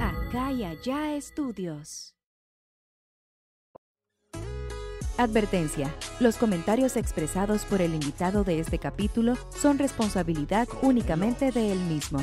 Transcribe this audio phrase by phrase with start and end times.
[0.00, 2.14] Acá y allá estudios.
[5.16, 5.94] Advertencia.
[6.20, 12.20] Los comentarios expresados por el invitado de este capítulo son responsabilidad únicamente de él mismo.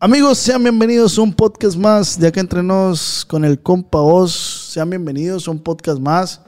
[0.00, 4.32] Amigos, sean bienvenidos a un podcast más de acá entre nos con el compa Oz.
[4.72, 6.40] Sean bienvenidos a un podcast más.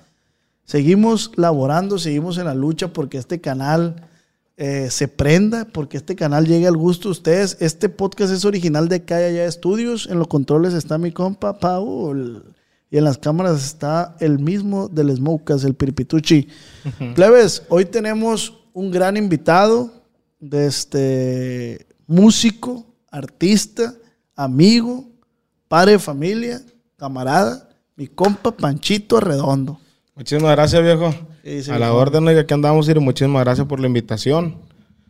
[0.64, 4.08] Seguimos laborando, seguimos en la lucha porque este canal
[4.62, 7.56] eh, se prenda, porque este canal llegue al gusto de ustedes.
[7.60, 10.06] Este podcast es original de Calla Ya Estudios.
[10.10, 12.44] En los controles está mi compa Paul.
[12.90, 16.46] Y en las cámaras está el mismo del Smokas, el Piripituchi.
[17.14, 19.90] Plebes, hoy tenemos un gran invitado
[20.38, 23.94] de este músico, artista,
[24.36, 25.08] amigo,
[25.68, 26.60] padre de familia,
[26.98, 27.66] camarada,
[27.96, 29.80] mi compa Panchito Arredondo.
[30.14, 31.14] Muchísimas gracias, viejo.
[31.42, 34.56] Sí, a la orden, oiga, que andamos, y muchísimas gracias por la invitación.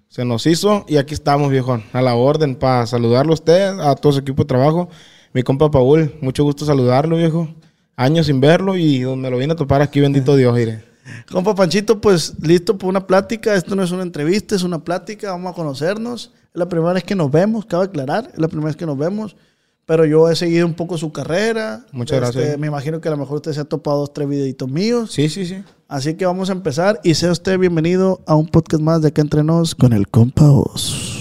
[0.09, 1.81] Se nos hizo y aquí estamos, viejo.
[1.93, 4.89] A la orden, para saludarlo a usted, a todo su equipo de trabajo.
[5.33, 7.49] Mi compa Paul, mucho gusto saludarlo, viejo.
[7.97, 10.85] Años sin verlo y donde lo vine a topar aquí, bendito Dios, mire.
[11.31, 13.55] Compa Panchito, pues listo por una plática.
[13.55, 15.31] Esto no es una entrevista, es una plática.
[15.33, 16.33] Vamos a conocernos.
[16.53, 18.31] Es la primera vez que nos vemos, cabe aclarar.
[18.33, 19.37] Es la primera vez que nos vemos.
[19.87, 21.85] Pero yo he seguido un poco su carrera.
[21.93, 22.59] Muchas Este, gracias.
[22.59, 25.11] Me imagino que a lo mejor usted se ha topado dos, tres videitos míos.
[25.13, 25.63] Sí, sí, sí.
[25.89, 27.01] Así que vamos a empezar.
[27.03, 30.49] Y sea usted bienvenido a un podcast más de acá entre nos con el compa
[30.51, 31.17] Oz.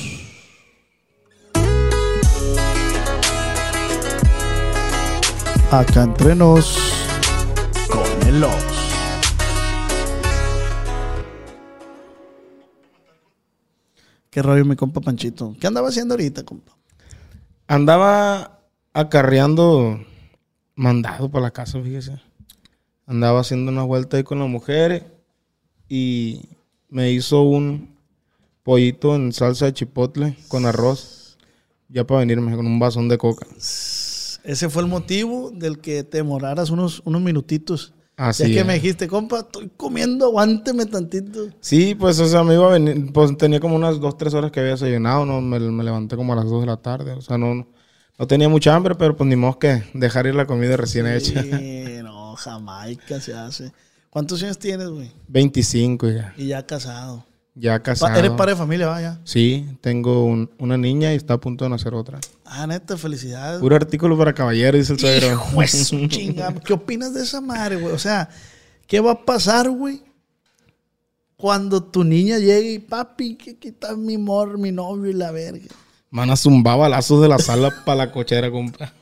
[5.72, 6.78] Acá entre nos
[7.90, 8.54] con el Oz.
[14.30, 15.56] ¿Qué rollo, mi compa Panchito?
[15.60, 16.79] ¿Qué andaba haciendo ahorita, compa?
[17.70, 18.62] Andaba
[18.94, 20.04] acarreando
[20.74, 22.20] mandado para la casa, fíjese.
[23.06, 25.04] Andaba haciendo una vuelta ahí con las mujeres
[25.88, 26.50] y
[26.90, 27.96] me hizo un
[28.64, 31.38] pollito en salsa de chipotle con arroz.
[31.90, 33.46] Ya para venirme con un vasón de coca.
[33.56, 37.94] Ese fue el motivo del que te demoraras unos, unos minutitos.
[38.20, 38.66] Así ya que es.
[38.66, 41.48] me dijiste, compa, estoy comiendo, aguánteme tantito.
[41.62, 44.52] Sí, pues o sea, me iba a venir, pues tenía como unas dos, tres horas
[44.52, 45.42] que había desayunado, ¿no?
[45.42, 47.68] Me, me levanté como a las dos de la tarde, o sea, no,
[48.18, 51.42] no tenía mucha hambre, pero pues ni modo que dejar ir la comida recién hecha.
[51.42, 53.72] Sí, no, Jamaica se hace.
[54.10, 55.12] ¿Cuántos años tienes, güey?
[55.28, 57.26] 25 ya, Y ya casado.
[57.56, 58.18] Ya Pa- casado.
[58.18, 59.20] ¿Eres padre de familia, vaya?
[59.24, 62.20] Sí, tengo un- una niña y está a punto de nacer otra.
[62.46, 63.60] Ah, neta, felicidades.
[63.60, 65.42] Puro artículo para caballero, dice el suegro.
[66.10, 66.54] Chinga.
[66.66, 67.94] ¿Qué opinas de esa madre, güey?
[67.94, 68.30] O sea,
[68.88, 70.02] ¿qué va a pasar, güey?
[71.38, 75.68] Cuando tu niña llegue y papi, que quita mi amor, mi novio y la verga.
[76.12, 78.94] Van a zumbar balazos de la sala para la cochera, compa.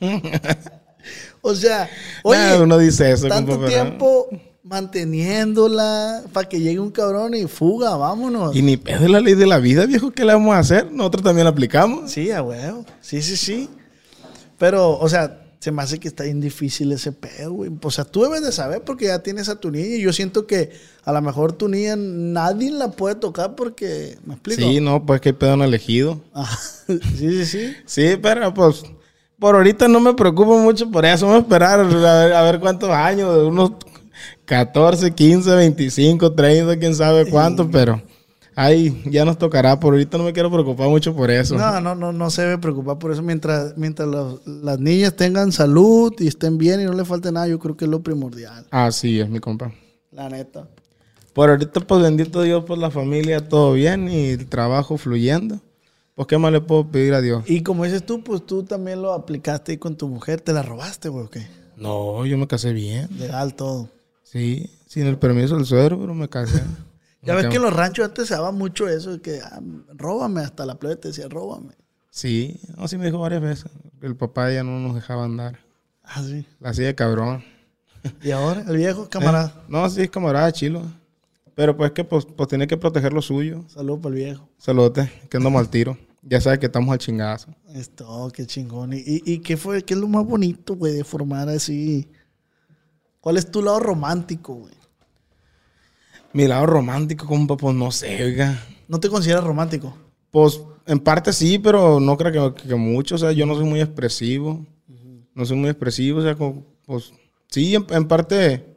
[1.40, 1.88] O sea,
[2.24, 4.26] oye, Nah, uno dice eso, tanto compa, tiempo
[4.68, 8.54] manteniéndola para que llegue un cabrón y fuga, vámonos.
[8.54, 10.92] Y ni pedo es la ley de la vida, viejo, ¿qué le vamos a hacer?
[10.92, 12.10] Nosotros también la aplicamos.
[12.10, 12.84] Sí, a huevo.
[13.00, 13.70] Sí, sí, sí.
[14.58, 17.70] Pero, o sea, se me hace que está bien difícil ese pedo, güey.
[17.82, 20.46] O sea, tú debes de saber porque ya tienes a tu niña y yo siento
[20.46, 20.70] que
[21.04, 24.60] a lo mejor tu niña nadie la puede tocar porque, ¿me explico?
[24.60, 26.20] Sí, no, pues que pedo han elegido.
[26.34, 26.58] Ajá.
[26.86, 27.76] sí, sí, sí.
[27.86, 28.82] Sí, pero pues
[29.38, 31.26] por ahorita no me preocupo mucho por eso.
[31.26, 33.72] Vamos a esperar a ver, a ver cuántos años, de unos
[34.48, 38.00] 14, 15, 25, 30, quién sabe cuánto, pero
[38.56, 39.78] ahí ya nos tocará.
[39.78, 41.54] Por ahorita no me quiero preocupar mucho por eso.
[41.56, 43.22] No, no, no, no se debe preocupar por eso.
[43.22, 47.46] Mientras, mientras los- las niñas tengan salud y estén bien y no le falte nada,
[47.46, 48.66] yo creo que es lo primordial.
[48.70, 49.70] Así es, mi compa.
[50.12, 50.66] La neta.
[51.34, 55.60] Por ahorita, pues bendito Dios, por la familia, todo bien y el trabajo fluyendo.
[56.14, 57.44] Pues, ¿qué más le puedo pedir a Dios?
[57.46, 60.40] Y como dices tú, pues tú también lo aplicaste ahí con tu mujer.
[60.40, 61.46] ¿Te la robaste, güey, o qué?
[61.76, 63.08] No, yo me casé bien.
[63.18, 63.88] Legal todo.
[64.30, 66.62] Sí, sin el permiso del suegro, pero me casé.
[67.20, 70.64] Ya ves que en los ranchos antes se daba mucho eso, que ah, róbame, hasta
[70.64, 71.74] la plebe te decía, róbame.
[72.10, 73.70] Sí, no, sí me dijo varias veces.
[74.00, 75.58] El papá ya no nos dejaba andar.
[76.04, 76.46] Ah, sí.
[76.60, 77.44] La hacía de cabrón.
[78.22, 79.52] Y ahora, el viejo camarada.
[79.56, 80.82] Eh, No, sí, es camarada, chilo.
[81.56, 83.64] Pero pues que pues, pues tiene que proteger lo suyo.
[83.68, 84.48] Saludos para el viejo.
[84.56, 85.98] Saludote, que andamos al tiro.
[86.22, 87.52] Ya sabes que estamos al chingazo.
[87.74, 88.92] Esto, qué chingón.
[88.92, 92.08] ¿Y, y, y qué fue, qué es lo más bonito, güey, de formar así?
[93.20, 94.74] ¿Cuál es tu lado romántico, güey?
[96.32, 98.62] Mi lado romántico, compa, pues no sé, oiga.
[98.86, 99.96] ¿No te consideras romántico?
[100.30, 103.14] Pues en parte sí, pero no creo que, que mucho.
[103.14, 104.64] O sea, yo no soy muy expresivo.
[105.34, 106.20] No soy muy expresivo.
[106.20, 107.12] O sea, como, pues
[107.48, 108.76] sí, en, en parte,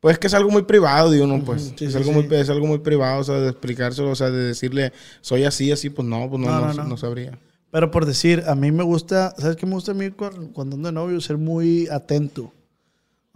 [0.00, 1.72] pues que es algo muy privado de uno, pues.
[1.76, 2.26] sí, es, sí, algo sí.
[2.28, 5.70] Muy, es algo muy privado, o sea, de explicárselo, o sea, de decirle, soy así,
[5.72, 6.96] así, pues no, pues no, No, no, no, no.
[6.96, 7.38] sabría.
[7.70, 10.88] Pero por decir, a mí me gusta, ¿sabes qué me gusta a mí cuando ando
[10.88, 11.20] de novio?
[11.20, 12.52] Ser muy atento.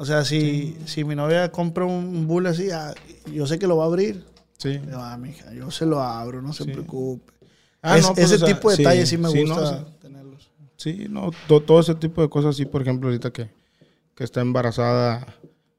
[0.01, 2.95] O sea, si, si mi novia compra un bull así, ah,
[3.35, 4.23] yo sé que lo va a abrir.
[4.57, 4.79] Sí.
[4.79, 7.33] Digo, ah, mija, yo se lo abro, no se preocupe.
[7.83, 9.55] Ah, Es- no, pues, ese o sea, tipo de sí, detalles sí me sí, gusta
[9.57, 10.51] no, o sea, tenerlos.
[10.77, 13.51] Sí, no, to- todo ese tipo de cosas, sí, por ejemplo, ahorita que,
[14.15, 15.27] que está embarazada,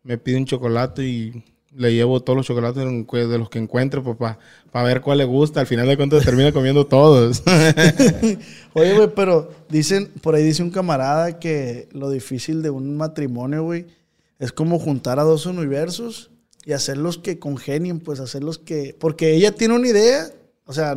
[0.03, 1.43] me pide un chocolate y
[1.73, 5.61] le llevo todos los chocolates de los que- encuentre, pues, para ver cuál le gusta.
[5.61, 7.41] Al final de cuentas termina comiendo todos.
[8.73, 13.63] Oye, güey, pero dicen, por ahí dice un camarada que lo difícil de un matrimonio,
[13.63, 13.85] güey,
[14.39, 16.31] es como juntar a dos universos
[16.65, 18.95] y hacerlos que congenien, pues hacerlos que...
[18.99, 20.31] Porque ella tiene una idea,
[20.65, 20.95] o sea,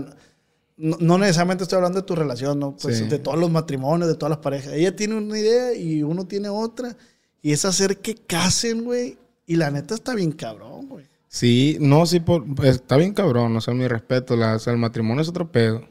[0.76, 2.76] no, no necesariamente estoy hablando de tu relación, ¿no?
[2.76, 3.04] Pues Sí.
[3.06, 4.72] de todos los matrimonios, de todas las parejas.
[4.74, 6.96] Ella tiene una idea y uno tiene otra.
[7.40, 9.18] Y es hacer que casen, güey.
[9.46, 11.06] Y la neta está bien cabrón, güey.
[11.28, 14.72] sí, no, sí, por- pues, está bien cabrón, o sea, mi respeto, la, o sea,
[14.72, 15.88] el matrimonio es otro pedo.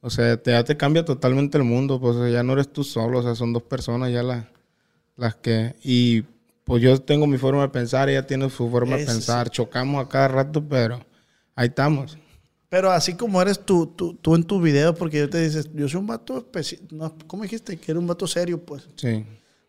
[0.00, 3.20] O sea, te, ya te cambia totalmente el mundo, pues ya no eres tú solo,
[3.20, 4.46] o sea, son dos personas ya las,
[5.16, 5.76] las que...
[5.82, 6.24] Y
[6.64, 9.16] pues yo tengo mi forma de pensar, ella tiene su forma de Eso sí.
[9.18, 11.04] pensar, chocamos a cada rato, pero
[11.54, 12.18] ahí estamos.
[12.68, 15.88] Pero así como eres tú, tú, tú en tu video, porque yo te dices, yo
[15.88, 17.76] soy un vato especi- no, ¿Cómo dijiste?
[17.76, 18.88] Que era un vato serio, pues.
[18.96, 19.24] Sí.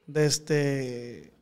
[0.08, 1.34] De este.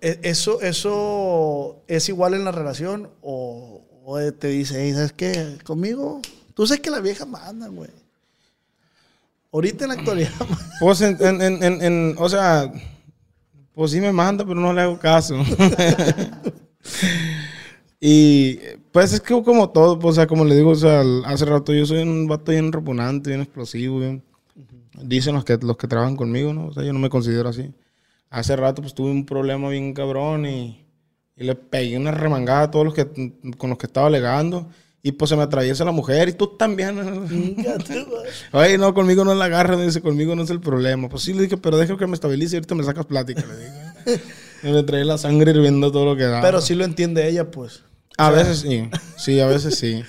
[0.00, 5.58] e- Eso, eso es igual en la relación o, o te dice, "Ey, ¿sabes qué?
[5.64, 6.20] Conmigo,
[6.54, 7.90] tú sabes que la vieja manda, güey.
[9.52, 10.30] Ahorita en la actualidad,
[10.80, 12.72] Pues en, en, en- en- o sea,
[13.74, 15.36] pues sí me manda, pero no le hago caso.
[18.00, 18.58] y
[18.90, 21.72] pues es que como todo, pues, o sea, como le digo, o sea, hace rato
[21.72, 24.22] yo soy un vato bien repugnante, bien explosivo, bien.
[25.02, 26.66] Dicen los que, los que trabajan conmigo, ¿no?
[26.66, 27.72] O sea, yo no me considero así.
[28.30, 30.86] Hace rato pues tuve un problema bien cabrón y,
[31.36, 33.06] y le pegué una remangada a todos los que
[33.58, 34.68] con los que estaba alegando.
[35.02, 36.96] Y pues se me atraviesa la mujer y tú también.
[38.52, 41.08] Oye, no, conmigo no la agarra, me dice, conmigo no es el problema.
[41.08, 43.56] Pues sí, le dije, pero deja que me estabilice y ahorita me sacas plática, le
[43.58, 44.22] dije.
[44.62, 46.40] Y me trae la sangre hirviendo todo lo que da.
[46.40, 47.82] pero sí lo entiende ella, pues.
[48.18, 50.02] A veces sí, sí, a veces sí.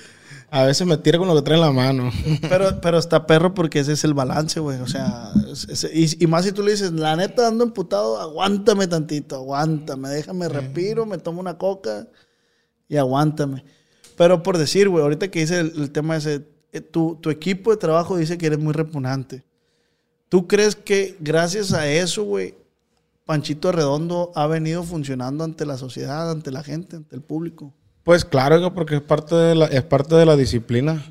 [0.50, 2.12] A veces me tira con lo que trae en la mano.
[2.48, 4.78] Pero, pero está perro porque ese es el balance, güey.
[4.80, 8.20] O sea, es- es- y, y más si tú le dices, la neta ando emputado,
[8.20, 12.06] aguántame tantito, aguántame, déjame respiro, me tomo una coca
[12.88, 13.64] y aguántame.
[14.16, 17.70] Pero por decir, güey, ahorita que dice el, el tema ese, eh, tu, tu equipo
[17.70, 19.44] de trabajo dice que eres muy repugnante.
[20.28, 22.54] ¿Tú crees que gracias a eso, güey,
[23.24, 27.72] Panchito Redondo ha venido funcionando ante la sociedad, ante la gente, ante el público?
[28.02, 31.02] Pues claro, porque es parte de la, es parte de la disciplina.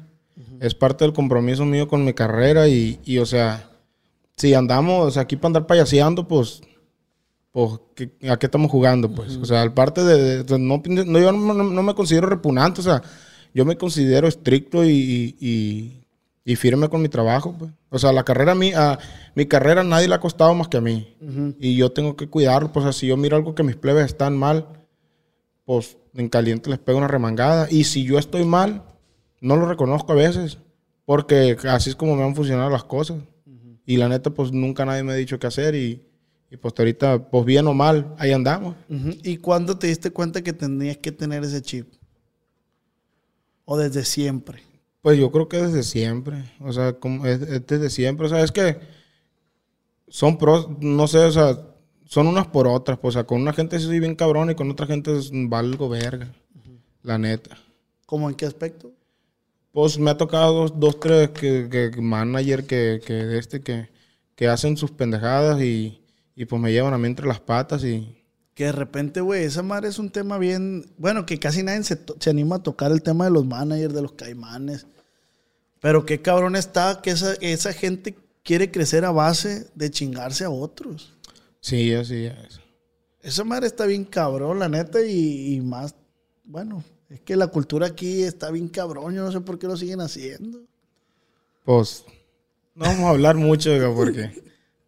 [0.59, 3.69] Es parte del compromiso mío con mi carrera y, y, o sea,
[4.37, 6.61] si andamos aquí para andar payaseando, pues,
[7.53, 9.09] pues ¿qué- ¿a qué estamos jugando?
[9.09, 12.81] Pues, o sea, al parte de, de- no, no, yo no, no- me considero repugnante,
[12.81, 13.01] o sea,
[13.53, 15.99] yo me considero estricto y, y-
[16.45, 17.71] y firme con mi trabajo, pues.
[17.89, 18.99] O sea, la carrera mía,
[19.35, 21.15] mi carrera a nadie le ha costado más que a mí.
[21.59, 24.07] Y yo tengo que cuidarlo, pues, o sea, si yo miro algo que mis plebes
[24.07, 24.65] están mal,
[25.65, 27.67] pues en caliente les pego una remangada.
[27.69, 28.83] Y si yo estoy mal,
[29.41, 30.57] no lo reconozco a veces,
[31.05, 33.17] porque así es como me han funcionado las cosas.
[33.85, 36.01] Y la neta, pues nunca nadie me ha dicho qué hacer y,
[36.53, 38.75] y pues ahorita, pues bien o mal, ahí andamos.
[39.23, 41.91] ¿Y cuándo te diste cuenta que tenías que tener ese chip?
[43.65, 44.61] ¿O desde siempre?
[45.01, 48.43] Pues yo creo que desde siempre, o sea, como es, es desde siempre, o sea,
[48.43, 48.77] es que
[50.07, 51.57] son pros, no sé, o sea,
[52.05, 54.55] son unas por otras, pues, o sea, con una gente sí soy bien cabrón y
[54.55, 56.31] con otra gente es valgo verga,
[57.01, 57.57] la neta.
[58.05, 58.91] ¿Cómo en qué aspecto?
[59.71, 63.89] Pues me ha tocado dos, dos tres que, que manager que, que este que,
[64.35, 66.02] que hacen sus pendejadas y,
[66.35, 68.15] y pues me llevan a mí entre las patas y
[68.55, 70.85] Que de repente, güey, esa madre es un tema bien.
[70.97, 74.01] Bueno, que casi nadie se, se anima a tocar el tema de los managers, de
[74.01, 74.85] los caimanes.
[75.81, 80.49] Pero qué cabrón está que esa, esa gente quiere crecer a base de chingarse a
[80.49, 81.13] otros.
[81.59, 82.59] sí, así es.
[83.21, 85.95] Esa madre está bien cabrón, la neta, y, y más.
[86.43, 89.77] Bueno, Es que la cultura aquí está bien cabrón, yo no sé por qué lo
[89.77, 90.61] siguen haciendo.
[91.63, 92.03] Pues
[92.75, 94.42] no vamos a hablar mucho, porque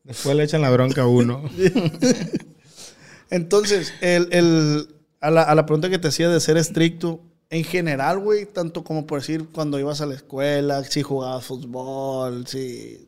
[0.05, 1.43] después le echan la bronca a uno.
[3.29, 7.63] Entonces, el, el- a, la, a la pregunta que te hacía de ser estricto, en
[7.63, 13.07] general, güey, tanto como por decir cuando ibas a la escuela, si jugabas fútbol, si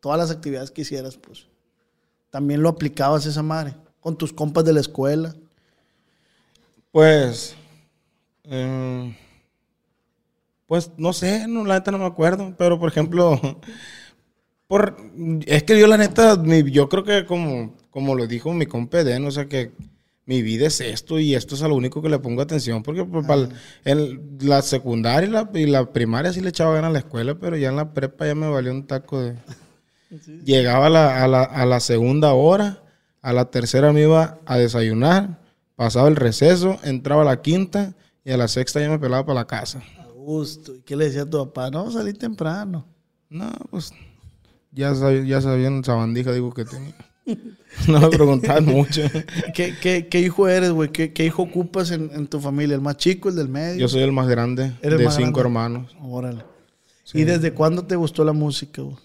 [0.00, 1.46] todas las actividades que hicieras, pues
[2.30, 5.34] también lo aplicabas esa madre con tus compas de la escuela.
[6.90, 7.54] Pues,
[8.44, 9.16] eh,
[10.66, 13.38] pues no sé, no, la neta no me acuerdo, pero por ejemplo,
[14.72, 14.96] por,
[15.44, 19.26] es que yo la neta, yo creo que como, como lo dijo mi compa Eden,
[19.26, 19.72] o sea que
[20.24, 23.04] mi vida es esto y esto es a lo único que le pongo atención, porque
[23.04, 23.48] pues,
[23.84, 27.34] en la secundaria y la, y la primaria sí le echaba ganas a la escuela,
[27.34, 29.34] pero ya en la prepa ya me valió un taco de...
[30.44, 32.82] Llegaba a la, a la- a la segunda hora,
[33.20, 35.38] a la tercera me iba a desayunar,
[35.76, 39.40] pasaba el receso, entraba a la quinta y a la sexta ya me pelaba para
[39.40, 39.82] la casa.
[39.98, 40.74] A gusto.
[40.74, 41.70] ¿Y qué le decía a tu papá?
[41.70, 42.86] No, salí temprano.
[43.28, 43.92] No, pues
[44.72, 46.94] ya, sab- ya sabían sabandija, digo que tenía.
[47.88, 49.00] No me preguntaban mucho.
[49.54, 50.90] ¿Qué, qué, qué hijo eres, güey?
[50.90, 52.74] ¿Qué, qué hijo ocupas en, en tu familia?
[52.74, 53.80] ¿El más chico, el del medio?
[53.80, 55.40] Yo soy el más grande Eres de más cinco grande.
[55.40, 55.96] hermanos.
[56.02, 56.44] Órale.
[57.14, 58.96] ¿Y desde cuándo te gustó la música, güey?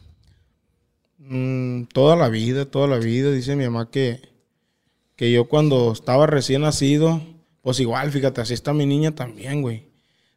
[1.19, 3.31] Mm, toda la vida, toda la vida.
[3.31, 4.21] Dice mi mamá que,
[5.15, 7.21] que yo cuando estaba recién nacido,
[7.61, 9.87] pues igual, fíjate, así está mi niña también, güey.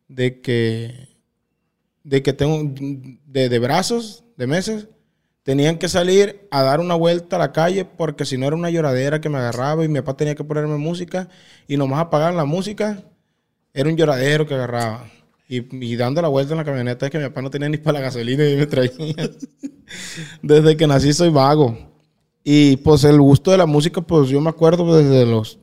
[0.09, 1.09] De que,
[2.05, 2.63] de que tengo,
[3.27, 4.89] de, de brazos, de meses,
[5.43, 8.71] tenían que salir a dar una vuelta a la calle porque si no era una
[8.71, 11.29] lloradera que me agarraba y mi papá tenía que ponerme música
[11.67, 13.03] y nomás apagaban la música,
[13.73, 15.07] era un lloradero que agarraba.
[15.49, 17.79] Y, y dando la vuelta en la camioneta es que mi papá no tenía ni
[17.79, 18.91] para la gasolina y me traía.
[20.43, 21.77] Desde que nací soy vago.
[22.45, 25.59] Y pues el gusto de la música, pues yo me acuerdo desde los...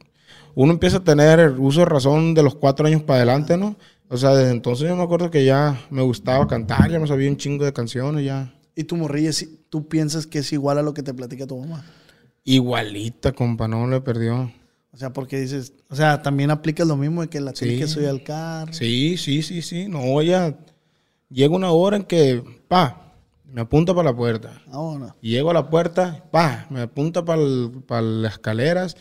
[0.55, 3.75] Uno empieza a tener el uso de razón de los cuatro años para adelante, ¿no?
[4.09, 7.29] O sea, desde entonces yo me acuerdo que ya me gustaba cantar, ya me sabía
[7.29, 8.53] un chingo de canciones, ya.
[8.77, 11.57] ¿Y tu morrilla, si- tú piensas que es igual a lo que te platica tu
[11.59, 11.83] mamá?
[12.43, 14.51] Igualita, compa, no le perdió.
[14.91, 17.77] O sea, porque dices, o sea, también aplicas lo mismo de que la Sí.
[17.77, 18.71] que soy al carro.
[18.73, 19.87] Sí, sí, sí, sí.
[19.87, 20.57] No, ya
[21.29, 23.13] llega una hora en que, pa,
[23.51, 24.61] me apunta para la puerta.
[24.67, 25.13] Vámonos.
[25.21, 27.41] Y llego a la puerta, pa, me apunta para
[28.01, 28.95] las escaleras,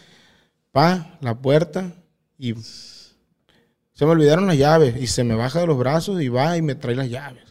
[0.73, 1.93] pa, la puerta,
[2.39, 6.57] y se me olvidaron las llaves, y se me baja de los brazos y va
[6.57, 7.46] y me trae las llaves.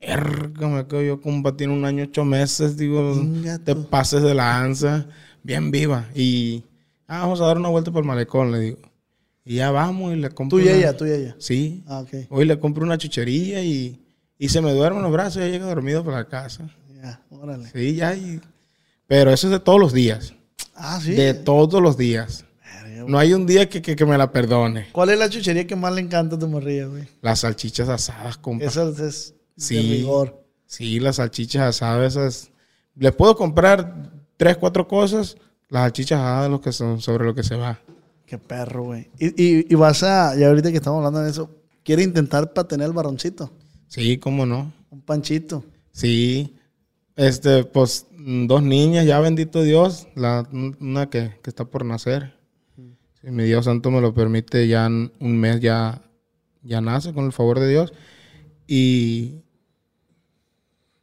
[0.00, 3.20] Erga, me quedo yo, compa, tiene un año, ocho meses, digo,
[3.64, 5.06] te pases de lanza,
[5.42, 6.06] bien viva.
[6.14, 6.64] Y
[7.08, 8.78] ah, vamos a dar una vuelta por el malecón, le digo.
[9.44, 10.58] Y ya vamos y le compro.
[10.58, 11.34] Tú y una- ella, tú y ella.
[11.38, 11.82] Sí.
[11.88, 12.26] Ah, ok.
[12.30, 14.00] Hoy le compro una chuchería y,
[14.38, 16.68] y se me duermen los brazos y ya llega dormido para la casa.
[17.02, 17.68] Ya, órale.
[17.72, 18.14] Sí, ya.
[18.14, 18.40] y-
[19.06, 20.34] Pero eso es de todos los días.
[20.76, 21.12] Ah, sí.
[21.12, 22.44] De todos los días.
[23.06, 24.88] No hay un día que, que- que me la perdone.
[24.92, 27.08] ¿Cuál es la chuchería que más le encanta a tu morrilla, güey?
[27.22, 28.64] Las salchichas asadas, compa.
[28.66, 29.80] Esa es de Sí.
[29.98, 30.44] rigor.
[30.66, 32.50] Sí, las salchichas asadas, esas.
[32.94, 35.36] Les puedo comprar tres, cuatro cosas.
[35.68, 37.78] Las salchichas asadas lo que son, sobre lo que se va.
[38.26, 39.10] Qué perro, güey.
[39.18, 41.50] Y, y, y vas a, ya ahorita que estamos hablando de eso,
[41.82, 43.50] ¿quiere intentar para tener el barroncito?
[43.86, 44.72] Sí, cómo no.
[44.90, 45.64] Un panchito.
[45.92, 46.54] Sí.
[47.16, 50.06] Este, pues, mm, dos niñas, ya bendito Dios.
[50.14, 52.34] La, una que, que está por nacer.
[53.20, 56.02] Si mi Dios santo me lo permite, ya un mes ya,
[56.62, 57.92] ya nace con el favor de Dios.
[58.66, 59.42] Y,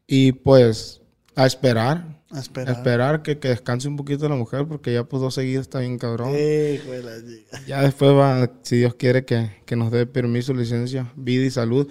[0.08, 1.02] y pues,
[1.36, 2.16] a esperar.
[2.32, 2.76] A A esperar.
[2.76, 5.98] esperar que, que descanse un poquito la mujer, porque ya pues dos seguidas está bien
[5.98, 6.34] cabrón.
[6.34, 7.64] Chica.
[7.68, 11.88] Ya después va, si Dios quiere que, que nos dé permiso, licencia, vida y salud,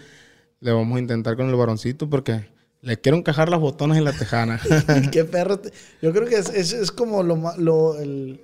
[0.60, 2.46] le vamos a intentar con el varoncito porque
[2.82, 4.60] le quiero encajar las botones en la tejana.
[5.12, 5.58] Qué perro.
[5.60, 8.40] te- Yo creo que es, es, es como lo, lo el,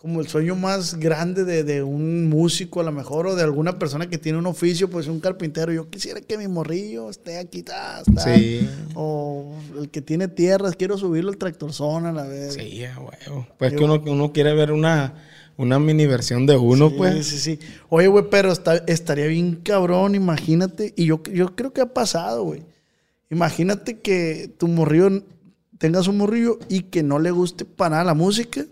[0.00, 3.78] como el sueño más grande de, de un músico a lo mejor o de alguna
[3.78, 5.72] persona que tiene un oficio, pues un carpintero.
[5.74, 8.22] Yo quisiera que mi morrillo esté aquí, ta, ta.
[8.22, 8.66] Sí.
[8.94, 12.50] O el que tiene tierras, quiero subirlo al tractor zona, a ver.
[12.50, 13.46] sí, a huevo.
[13.58, 15.14] Pues que uno, uno quiere ver una,
[15.58, 17.26] una mini versión de uno, Sí, pues.
[17.26, 17.58] Sí, sí.
[17.90, 20.94] Oye, güey, pero está- estaría bien cabrón, imagínate.
[20.96, 22.62] Y yo, yo creo que ha pasado, güey.
[23.30, 25.22] Imagínate que tu morrillo,
[25.78, 28.64] tengas un morrillo y que no le guste para nada la música,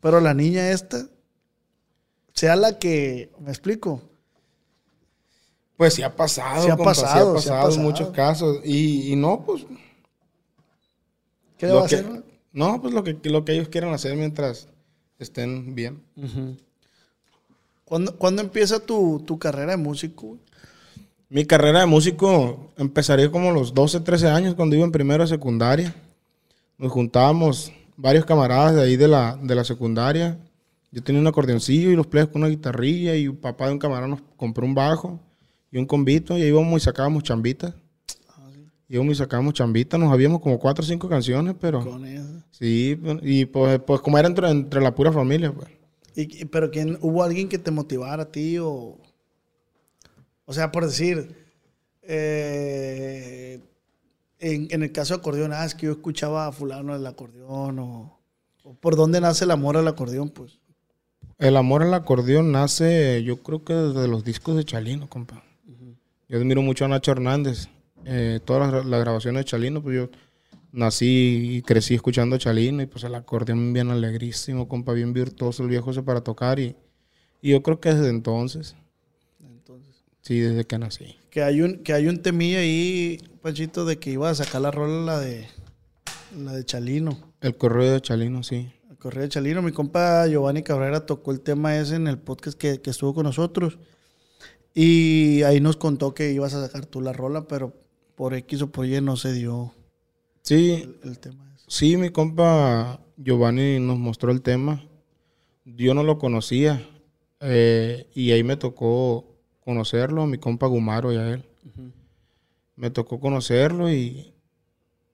[0.00, 1.06] pero la niña esta
[2.32, 4.02] sea la que, ¿me explico?
[5.76, 8.60] Pues sí ha pasado, Sí ha compa, pasado, sí sí ha pasado muchos casos.
[8.64, 9.64] Y, y no, pues.
[11.58, 12.24] ¿Qué va a que- hacer?
[12.52, 14.68] No, pues lo que, lo que ellos quieran hacer mientras
[15.18, 16.02] estén bien.
[17.84, 20.38] ¿Cuándo, cuándo empieza tu, tu carrera de músico?
[21.28, 25.22] Mi carrera de músico empezaría como a los 12, 13 años cuando iba en primero
[25.24, 25.94] de secundaria.
[26.78, 30.38] Nos juntábamos varios camaradas de ahí de la, de la secundaria.
[30.92, 33.78] Yo tenía un acordeoncillo y los plebes con una guitarrilla y un papá de un
[33.78, 35.20] camarón nos compró un bajo
[35.70, 37.74] y un convito y ahí íbamos y sacábamos chambitas.
[38.88, 41.84] Íbamos y sacábamos chambitas, nos habíamos como cuatro o cinco canciones, pero...
[41.84, 42.44] Con eso.
[42.52, 45.68] Sí, y pues, pues como era entre, entre la pura familia, pues.
[46.14, 48.96] Y- pero quién, ¿hubo alguien que te motivara a ti o...?
[50.44, 51.34] O sea, por decir...
[52.02, 53.60] eh,
[54.38, 57.78] en, en el caso de acordeón, ah, es que yo escuchaba a fulano del acordeón
[57.78, 58.20] o...
[58.64, 60.58] o ¿Por dónde nace el amor al acordeón, pues?
[61.38, 65.42] El amor al acordeón nace, yo creo que desde los discos de Chalino, compa.
[66.28, 67.68] Yo admiro mucho a Nacho Hernández.
[68.04, 70.08] Eh, todas las, las grabaciones de Chalino, pues yo
[70.72, 75.62] nací y crecí escuchando a Chalino y pues el acordeón bien alegrísimo, compa, bien virtuoso
[75.62, 76.76] el viejo ese para tocar y,
[77.42, 78.76] y yo creo que desde Entonces...
[80.26, 81.16] sí, desde que nací.
[81.30, 84.70] Que hay un, que hay un temilla ahí, Panchito, de que iba a sacar la
[84.70, 85.46] rola la de
[86.36, 87.32] la de Chalino.
[87.40, 88.72] El correo de Chalino, sí.
[88.90, 89.62] El correo de Chalino.
[89.62, 93.24] Mi compa Giovanni Cabrera tocó el tema ese en el podcast que, que estuvo con
[93.24, 93.78] nosotros.
[94.74, 97.72] Y ahí nos contó que ibas a sacar tú la rola, pero
[98.14, 99.72] por X o por Y no se dio
[100.42, 101.64] Sí, el, el tema ese.
[101.68, 104.84] Sí, mi compa Giovanni nos mostró el tema.
[105.64, 106.86] Yo no lo conocía.
[107.40, 109.35] eh, y ahí me tocó
[109.66, 111.44] conocerlo, a mi compa Gumaro y a él.
[112.76, 114.32] Me tocó conocerlo y,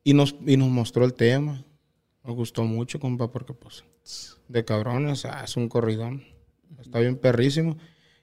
[0.05, 1.65] y, nos, y nos mostró el tema.
[2.23, 3.83] Nos gustó mucho, compa, porque pues
[4.49, 6.23] de cabrones, ah, es un corridón.
[6.79, 7.79] Está bien perrísimo.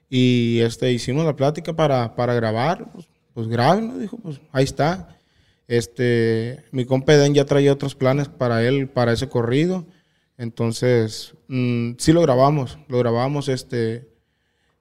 [0.08, 2.92] Y este, hicimos la plática para, para grabar.
[2.92, 5.18] Pues, pues grábenlo, dijo, pues ahí está.
[5.66, 9.84] Este, mi compa Eden ya traía otros planes para él, para ese corrido.
[10.38, 14.09] Entonces, mm, sí lo grabamos, lo grabamos, este,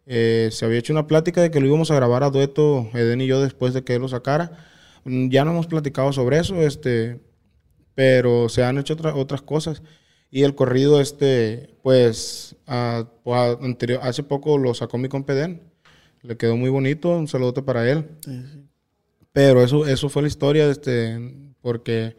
[0.10, 3.22] eh, se había hecho una plática de que lo íbamos a grabar a dueto, Eden
[3.22, 4.66] y yo, después de que él lo sacara.
[5.06, 7.22] Mm, Ya no hemos platicado sobre eso, este,
[7.96, 9.82] pero se han hecho otra- otras cosas.
[10.32, 12.56] Y el corrido, este, pues,
[13.24, 15.62] pues, ah, anterior- hace poco lo sacó mi compa Eden.
[16.22, 18.06] Le quedó muy bonito, un saludote para él.
[18.26, 18.66] Sí, sí.
[19.32, 21.18] Pero eso, eso fue la historia, este,
[21.62, 22.18] porque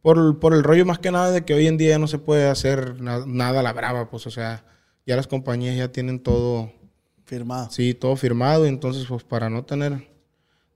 [0.00, 2.18] por, por el rollo más que nada de que hoy en día ya no se
[2.18, 4.64] puede hacer na- nada a la brava, pues, o sea,
[5.06, 6.72] ya las compañías ya tienen todo,
[7.36, 7.70] Firmado.
[7.70, 10.06] sí, todo firmado, entonces, pues, para no tener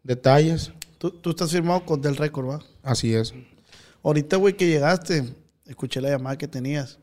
[0.03, 2.61] detalles, Tú, tú estás firmado con Del Record, ¿va?
[2.83, 3.35] así es.
[4.03, 5.25] Ahorita, güey, que llegaste,
[5.67, 6.99] escuché la llamada que tenías.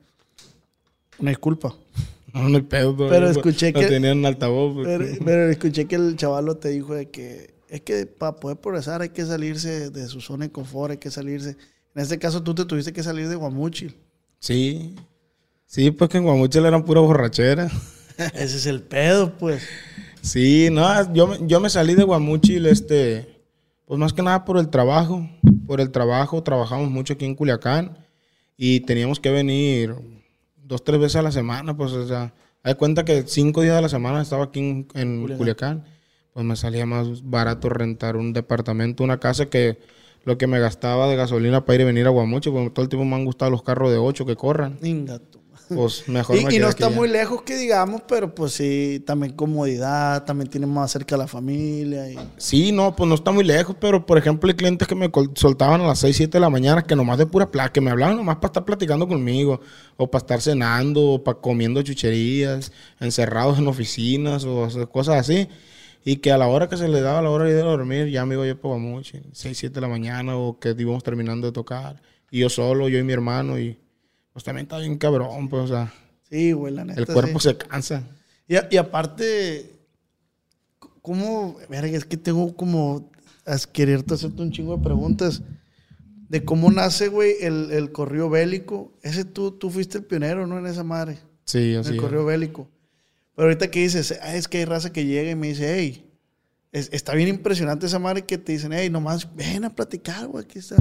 [1.19, 1.75] Una disculpa.
[2.33, 4.73] No, no hay pedo todavía, Pero escuché lo que- tenían en altavoz.
[4.73, 4.87] pues.
[4.87, 9.03] Pero, pero escuché que el chavalo te dijo de que es que para poder progresar
[9.03, 11.51] hay que salirse de su zona de confort, hay que salirse.
[11.93, 13.95] En este caso tú te tuviste que salir de Guamuchil.
[14.39, 14.95] Sí,
[15.67, 17.69] sí, pues que en Guamuchil eran pura borrachera.
[18.33, 19.63] Ese es el pedo, pues.
[20.21, 23.41] Sí, no, yo, me- yo me salí de Guamuchil, este,
[23.85, 25.27] pues más que nada por el trabajo,
[25.67, 27.97] por el trabajo, trabajamos mucho aquí en Culiacán
[28.55, 29.93] y teníamos que venir
[30.55, 33.81] dos, tres veces a la semana, pues, o sea, hay cuenta que cinco días de
[33.81, 35.37] la semana estaba aquí en, en Culiacán.
[35.37, 35.83] Culiacán.
[36.33, 39.77] pues me salía más barato rentar un departamento, una casa que
[40.23, 42.89] lo que me gastaba de gasolina para ir y venir a Guamuchil, porque todo el
[42.89, 45.42] tiempo me han gustado los carros de ocho que corran, Inga tu madre.
[45.71, 46.95] Pues mejor me Y, y quedé no está ya.
[46.95, 51.27] muy lejos que digamos, pero pues sí, también comodidad, también tiene más cerca a la
[51.27, 52.09] familia.
[52.11, 52.31] Y...
[52.37, 55.81] Sí, no, pues no está muy lejos, pero por ejemplo hay clientes que me soltaban
[55.81, 58.17] a las 6, 7 de la mañana que nomás de pura plata, que me hablaban
[58.17, 59.61] nomás para estar platicando conmigo,
[59.97, 65.47] o para estar cenando, o para comiendo chucherías, encerrados en oficinas, o cosas así.
[66.05, 68.07] Y que a la hora que se le daba la hora de ir a dormir,
[68.09, 71.47] ya me iba yo para mucho, 6, 7 de la mañana, o que íbamos terminando
[71.47, 72.01] de tocar.
[72.29, 73.77] Y yo solo, yo y mi hermano, y
[74.33, 75.93] pues también está bien cabrón, pues, o sea,
[76.29, 76.99] Sí, güey, la neta.
[76.99, 77.49] el cuerpo sí.
[77.49, 78.03] se cansa.
[78.47, 79.71] Y, a- y aparte,
[81.01, 81.57] ¿cómo?
[81.69, 83.11] Verga, es que tengo como
[83.45, 85.41] a quererte hacerte un chingo de preguntas
[86.29, 88.97] de cómo nace, güey, el, el correo bélico.
[89.03, 90.57] Ese tú, tú fuiste el pionero, ¿no?
[90.57, 92.01] En esa madre, Sí, en así el es.
[92.01, 92.67] correo bélico.
[93.35, 96.09] Pero ahorita que dices, "Ah, es que hay raza que llega y me dice, hey,
[96.71, 100.43] es- está bien impresionante esa madre que te dicen, hey, nomás ven a platicar, güey,
[100.45, 100.77] aquí está.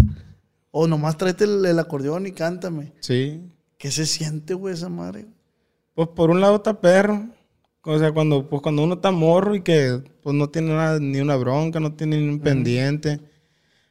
[0.72, 2.92] O nomás tráete el, el acordeón y cántame.
[3.00, 3.40] Sí.
[3.78, 5.26] ¿Qué se siente, güey, esa madre?
[5.94, 7.28] Pues por un lado está perro.
[7.84, 11.20] O sea, cuando, pues cuando uno está morro y que pues no tiene nada, ni
[11.20, 13.20] una bronca, no tiene ni un pendiente.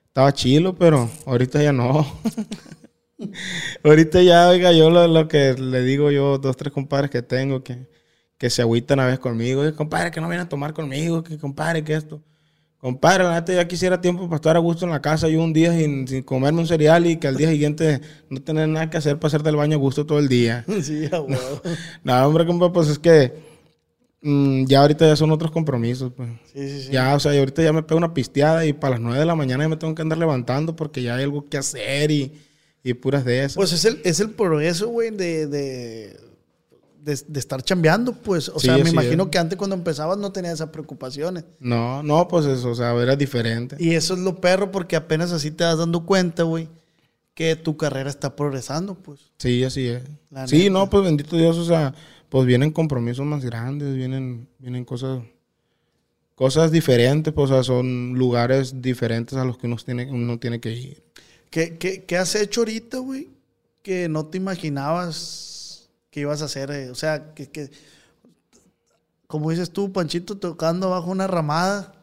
[0.07, 2.05] Estaba chilo, pero ahorita ya no.
[3.83, 7.63] ahorita ya, oiga, yo lo, lo que le digo yo, dos, tres compadres que tengo
[7.63, 7.87] que,
[8.37, 9.61] que se agüitan a veces conmigo.
[9.61, 12.21] "Oye, compadre, que no vienen a tomar conmigo, que compadre, que esto.
[12.81, 15.53] Compadre, la neta ya quisiera tiempo para estar a gusto en la casa yo un
[15.53, 18.97] día sin, sin comerme un cereal y que al día siguiente no tener nada que
[18.97, 20.65] hacer para hacerte el baño a gusto todo el día.
[20.81, 21.61] sí, a huevo.
[22.03, 23.33] No, hombre, compa, pues es que
[24.23, 26.11] mm, ya ahorita ya son otros compromisos.
[26.11, 26.29] Pues.
[26.51, 26.91] Sí, sí, sí.
[26.91, 29.25] Ya, o sea, y ahorita ya me pego una pisteada y para las 9 de
[29.27, 32.33] la mañana ya me tengo que andar levantando porque ya hay algo que hacer y,
[32.83, 33.57] y puras de esas.
[33.57, 36.19] Pues es el, es el progreso, güey, de, de,
[37.03, 38.49] de, de estar chambeando, pues.
[38.49, 39.29] O Sí, sea, me imagino es.
[39.29, 41.45] que antes cuando empezabas no tenías esas preocupaciones.
[41.59, 43.75] No, no, pues eso, o sea, era diferente.
[43.79, 46.67] Y eso es lo perro porque apenas así te vas dando cuenta, güey,
[47.33, 49.19] que tu carrera está progresando, pues.
[49.37, 50.03] Sí, así es.
[50.29, 50.69] La Sí, neta.
[50.71, 51.93] no, pues bendito Dios, o sea,
[52.29, 55.21] pues vienen compromisos más grandes, vienen, vienen cosas,
[56.35, 60.59] cosas diferentes, pues, o sea, son lugares diferentes a los que uno tiene, uno tiene
[60.59, 61.03] que ir.
[61.49, 63.29] ¿Qué, qué, qué has hecho ahorita, güey?
[63.83, 65.49] Que no te imaginabas
[66.11, 66.69] que ibas a hacer.
[66.71, 66.89] eh?
[66.91, 67.71] O sea, que, que-
[69.27, 71.93] como dices tú, Panchito, tocando bajo una ramada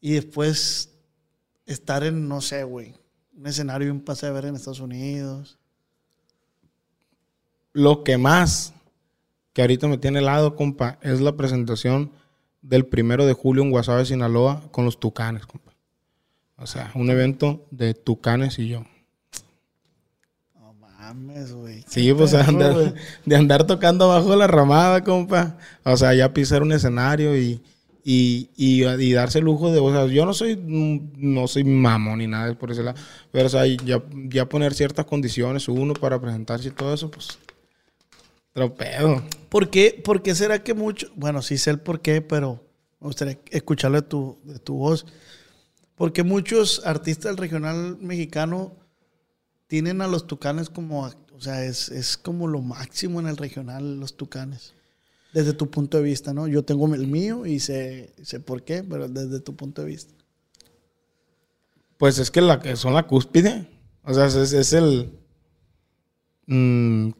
[0.00, 0.90] y después
[1.66, 2.94] estar en, no sé, güey,
[3.36, 5.58] un escenario y un pase de ver en Estados Unidos.
[7.72, 8.72] Lo que más
[9.52, 12.10] que ahorita me tiene helado, compa, es la presentación
[12.62, 15.72] del primero de julio en Guasave, Sinaloa, con los Tucanes, compa.
[16.56, 18.84] O sea, un evento de Tucanes y yo.
[21.08, 21.84] No mames, güey.
[21.86, 22.94] Sí, pues de Perro, andar, güey.
[23.24, 25.56] de andar tocando abajo de la ramada, compa.
[25.84, 27.62] O sea, ya pisar un escenario y,
[28.04, 32.18] y, y, y darse el lujo de, o sea, yo no soy, no soy mamón
[32.18, 32.98] ni nada por ese lado,
[33.30, 37.38] pero o sea, ya, ya poner ciertas condiciones uno para presentarse y todo eso, pues,
[38.52, 39.22] tropedo.
[39.48, 41.08] ¿Por qué, por qué será que mucho?
[41.16, 42.64] Bueno, sí sé el por qué, pero
[43.00, 45.06] me gustaría escucharlo de tu, de tu voz.
[45.94, 48.76] Porque muchos artistas del regional mexicano
[49.68, 54.00] tienen a los tucanes como, o sea, es, es como lo máximo en el regional,
[54.00, 54.74] los tucanes.
[55.32, 56.48] Desde tu punto de vista, ¿no?
[56.48, 60.14] Yo tengo el mío y sé, sé por qué, pero desde tu punto de vista.
[61.98, 63.68] Pues es que la son la cúspide,
[64.04, 65.12] o sea, es, es el,
[66.46, 67.10] mm,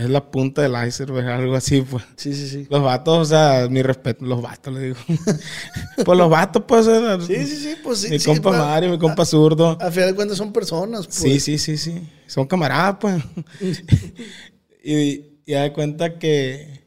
[0.00, 2.04] es la punta del iceberg, algo así, pues.
[2.16, 2.66] Sí, sí, sí.
[2.70, 4.96] Los vatos, o sea, mi respeto, los vatos, le digo.
[6.04, 6.86] pues los vatos, pues.
[7.26, 8.08] Sí, sí, sí, pues sí.
[8.08, 9.76] Mi sí, compa pues, Mario, mi compa zurdo.
[9.80, 11.18] A final de cuentas son personas, pues.
[11.18, 12.08] Sí, sí, sí, sí.
[12.26, 13.22] Son camaradas, pues.
[14.82, 16.84] y, y da cuenta que,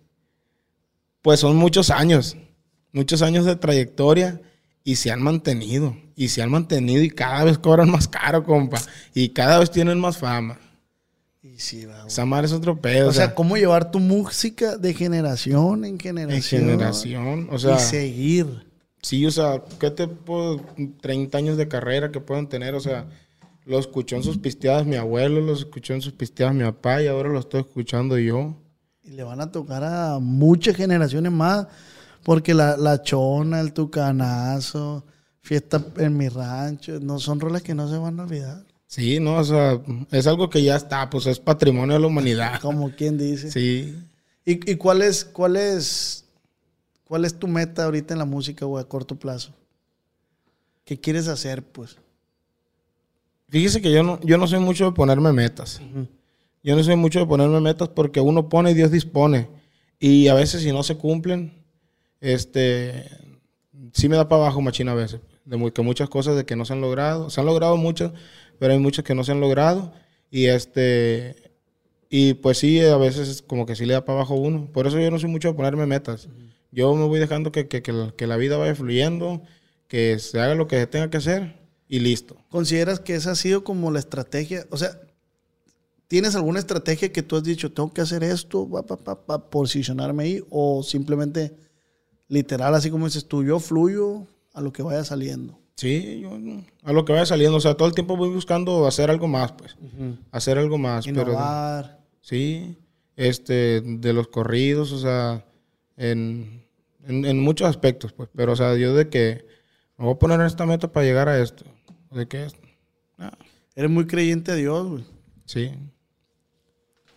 [1.21, 2.35] pues son muchos años,
[2.91, 4.41] muchos años de trayectoria
[4.83, 5.95] y se han mantenido.
[6.15, 8.79] Y se han mantenido y cada vez cobran más caro, compa.
[9.13, 10.59] Y cada vez tienen más fama.
[11.43, 12.07] Y sí, va, güey.
[12.07, 13.09] Esa madre es otro pedo.
[13.09, 16.61] O sea, cómo llevar tu música de generación en en generación.
[16.61, 17.49] generación.
[17.51, 18.65] O sea, y seguir.
[19.01, 20.61] Sí, o sea, ¿qué te puedo?
[21.01, 23.07] 30 años de carrera que pueden tener, o sea,
[23.65, 27.07] lo escuchó en sus pisteadas mi abuelo, lo escuchó en sus pisteadas mi papá y
[27.07, 28.55] ahora lo estoy escuchando yo.
[29.03, 31.67] Y le van a tocar a muchas generaciones más.
[32.23, 35.03] Porque la, la chona, el tucanazo,
[35.41, 38.63] fiesta en mi rancho, no son rolas que no se van a olvidar.
[38.93, 42.59] Sí, no, o sea, es algo que ya está, pues es patrimonio de la humanidad.
[42.61, 43.49] Como quien dice.
[43.49, 43.97] Sí.
[44.45, 46.25] ¿Y, y cuál es, cuál es,
[47.05, 49.51] cuál es tu meta ahorita en la música, güey, a corto plazo?
[50.85, 51.97] ¿Qué quieres hacer, pues?
[53.49, 55.81] Fíjese que yo no, yo no soy mucho de ponerme metas.
[56.63, 59.47] Yo no soy mucho de ponerme metas porque uno pone y Dios dispone.
[59.99, 61.51] Y a veces si no se cumplen,
[62.21, 63.09] este,
[63.91, 65.19] sí me da para abajo machina a veces.
[65.45, 67.31] De muy- que muchas cosas de que no se han logrado.
[67.31, 68.11] Se han logrado muchas,
[68.63, 69.91] pero hay muchas que no se han logrado.
[70.31, 71.51] Y este,
[72.09, 74.69] y pues sí, a veces es como que sí le da para abajo uno.
[74.71, 76.29] Por eso yo no soy mucho de ponerme metas.
[76.71, 79.41] Yo me voy dejando que, que- que la vida vaya fluyendo,
[79.89, 82.37] que se haga lo que se tenga que hacer y listo.
[82.47, 84.65] ¿Consideras que esa ha sido como la estrategia?
[84.69, 84.97] O sea,
[86.07, 88.69] ¿tienes alguna estrategia que tú has dicho, tengo que hacer esto
[89.25, 90.43] para posicionarme ahí?
[90.49, 91.53] ¿O simplemente
[92.29, 95.59] literal, así como dices tú, yo fluyo a lo que vaya saliendo?
[95.75, 96.37] Sí, yo
[96.83, 97.57] a lo que vaya saliendo.
[97.57, 99.75] O sea, todo el tiempo voy buscando hacer algo más, pues.
[100.31, 101.05] Hacer algo más.
[101.05, 101.99] Pero, Innovar.
[102.21, 102.77] sí,
[103.15, 105.45] este, de los corridos, o sea,
[105.97, 106.63] en,
[107.05, 108.29] en, en muchos aspectos, pues.
[108.35, 109.45] Pero, o sea, yo de que
[109.97, 111.65] me voy a poner en esta meta para llegar a esto.
[112.11, 112.55] De que es-
[113.17, 113.35] ah,
[113.75, 115.03] Eres muy creyente a Dios, güey.
[115.45, 115.71] sí.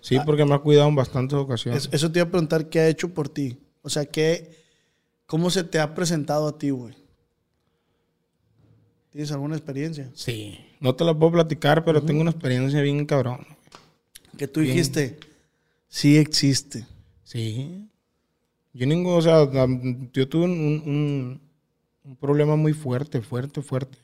[0.00, 1.82] Sí, porque me ha cuidado en bastantes ocasiones.
[1.86, 3.58] Eso, eso te iba a preguntar qué ha hecho por ti.
[3.82, 4.52] O sea, ¿qué,
[5.26, 6.94] ¿cómo se te ha presentado a ti, güey?
[9.16, 10.10] ¿Tienes alguna experiencia?
[10.12, 10.58] Sí.
[10.78, 13.46] No te la puedo platicar, pero tengo una experiencia bien cabrón.
[14.36, 15.18] Que tú dijiste,
[15.88, 16.84] sí existe.
[17.24, 17.88] Sí.
[18.74, 19.48] Yo ningún, o sea,
[20.12, 20.50] yo tuve un,
[20.84, 21.40] un-
[22.04, 23.96] un problema muy fuerte, fuerte, fuerte.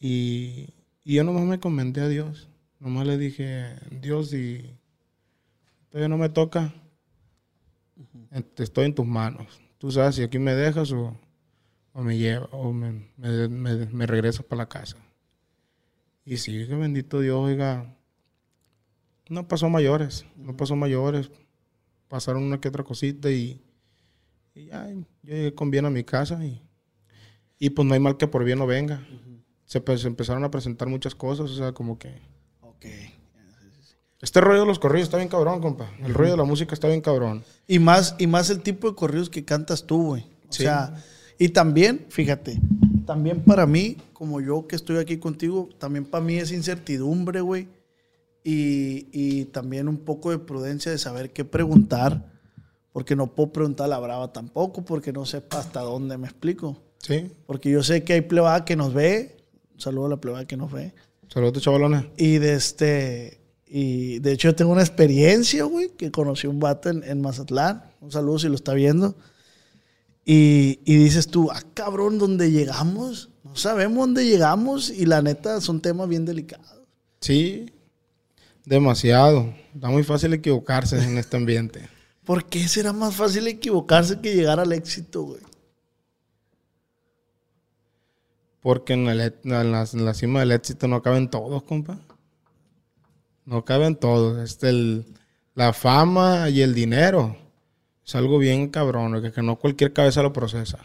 [0.00, 0.70] y,
[1.04, 2.48] y yo nomás me comenté a Dios.
[2.80, 4.70] Nomás le dije, Dios, si
[5.90, 6.72] todavía no me toca,
[8.30, 9.60] eh, estoy en tus manos.
[9.76, 11.14] Tú sabes si aquí me dejas o,
[11.92, 14.96] o me llevas o me, me, me- me regresas para la casa.
[16.24, 17.94] Y sí, que bendito Dios, oiga,
[19.28, 21.30] no pasó mayores, no pasó mayores
[22.08, 23.58] pasaron una que otra cosita y,
[24.54, 26.60] y ya, yo llegué con bien a mi casa y,
[27.58, 29.06] y pues no hay mal que por bien no venga.
[29.64, 32.20] se, pues, se empezaron a presentar muchas cosas, o sea, como que...
[32.60, 32.84] Ok.
[34.20, 35.90] Este rollo de los corridos está bien cabrón, compa.
[36.00, 37.42] El rollo de la música está bien cabrón.
[37.66, 40.22] Y más, y más el tipo de corridos que cantas tú, güey.
[40.48, 40.62] O Sí.
[40.64, 41.02] sea,
[41.42, 42.60] y también, fíjate,
[43.04, 47.66] también para mí, como yo que estoy aquí contigo, también para mí es incertidumbre, güey.
[48.44, 52.30] Y, y también un poco de prudencia de saber qué preguntar.
[52.92, 56.80] Porque no puedo preguntar a la brava tampoco, porque no sé hasta dónde me explico.
[56.98, 57.32] Sí.
[57.44, 59.36] Porque yo sé que hay plebada que nos ve.
[59.74, 60.94] Un saludo a la plebada que nos ve.
[61.26, 62.04] Saludos, chavalones.
[62.16, 63.40] Y de este.
[63.66, 67.82] Y de hecho, yo tengo una experiencia, güey, que conocí un vato en, en Mazatlán.
[68.00, 69.16] Un saludo si lo está viendo.
[70.24, 73.30] Y, y dices tú, ah, cabrón, ¿dónde llegamos?
[73.44, 74.88] No sabemos dónde llegamos.
[74.90, 76.80] Y la neta, son temas bien delicados.
[77.20, 77.72] Sí.
[78.64, 79.52] Demasiado.
[79.74, 81.88] Está muy fácil equivocarse en este ambiente.
[82.24, 85.40] ¿Por qué será más fácil equivocarse que llegar al éxito, güey?
[88.60, 91.98] Porque en, el- en la, en la cima del éxito no caben todos, compa.
[93.44, 94.38] No caben todos.
[94.38, 95.04] Este, el-
[95.54, 97.36] la fama y el dinero
[98.04, 100.78] es algo bien cabrón, que, que no cualquier cabeza lo procesa.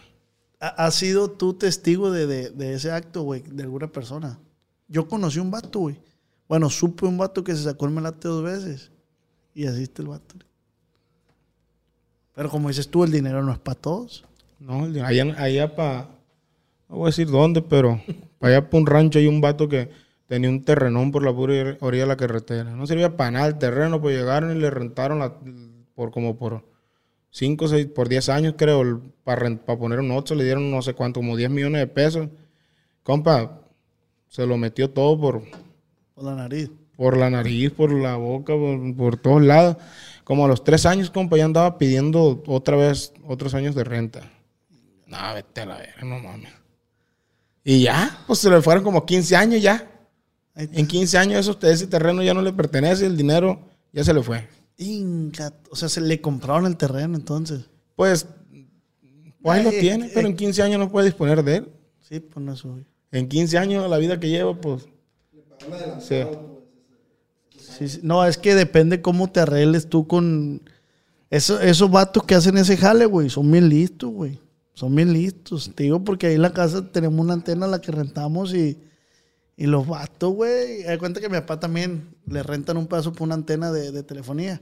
[0.59, 4.39] ¿Ha- ¿Has sido tú testigo de, de- de ese acto, güey, de alguna persona?
[4.87, 5.99] Yo conocí un vato, güey.
[6.47, 8.91] Bueno, supe un vato que se sacó el melate dos veces.
[9.53, 10.35] Y así está el vato.
[12.35, 14.23] Pero como dices tú, el dinero no es para todos.
[14.59, 16.09] No, el- allá, allá para,
[16.89, 18.01] no voy a decir dónde, pero
[18.39, 19.89] para allá para un rancho hay un vato que
[20.27, 22.75] tenía un terrenón por la pura orilla de la carretera.
[22.75, 25.35] No servía para nada el terreno, pues llegaron y le rentaron la-
[25.95, 26.63] por como por
[27.31, 31.19] 5, 6, por 10 años creo, para, poner un otro, le dieron no sé cuánto,
[31.19, 32.29] como 10 millones de pesos.
[33.03, 33.61] Compa,
[34.27, 35.43] se lo metió todo por,
[36.15, 36.69] Por la nariz.
[36.95, 39.77] por la nariz, por la boca, por, por todos lados.
[40.23, 44.29] Como a los tres años, compa, ya andaba pidiendo otra vez otros años de renta.
[45.05, 46.51] No, vete a la verga, no mames.
[47.63, 49.89] Y ya, pues se le fueron como 15 años ya.
[50.55, 53.59] En 15 años eso, ese terreno ya no le pertenece, el dinero
[53.93, 54.47] ya se le fue.
[54.77, 55.53] Inca.
[55.71, 57.65] O sea, se le compraron el terreno entonces.
[57.95, 58.27] Pues,
[59.41, 61.69] pues ahí lo Ay, tiene, eh, pero en 15 años no puede disponer de él.
[61.99, 62.85] Sí, pues no es obvio.
[63.11, 64.87] En 15 años la vida que lleva, pues...
[65.99, 66.21] Sí.
[67.57, 67.99] Sí, sí.
[68.03, 70.61] No, es que depende cómo te arregles tú con...
[71.29, 74.39] Eso, esos vatos que hacen ese jale, güey, son bien listos, güey.
[74.73, 75.71] Son bien listos.
[75.75, 78.77] Te digo porque ahí en la casa tenemos una antena a la que rentamos y,
[79.57, 80.83] y los vatos, güey.
[80.83, 83.91] Hay cuenta que a mi papá también le rentan un pedazo por una antena de,
[83.91, 84.61] de telefonía.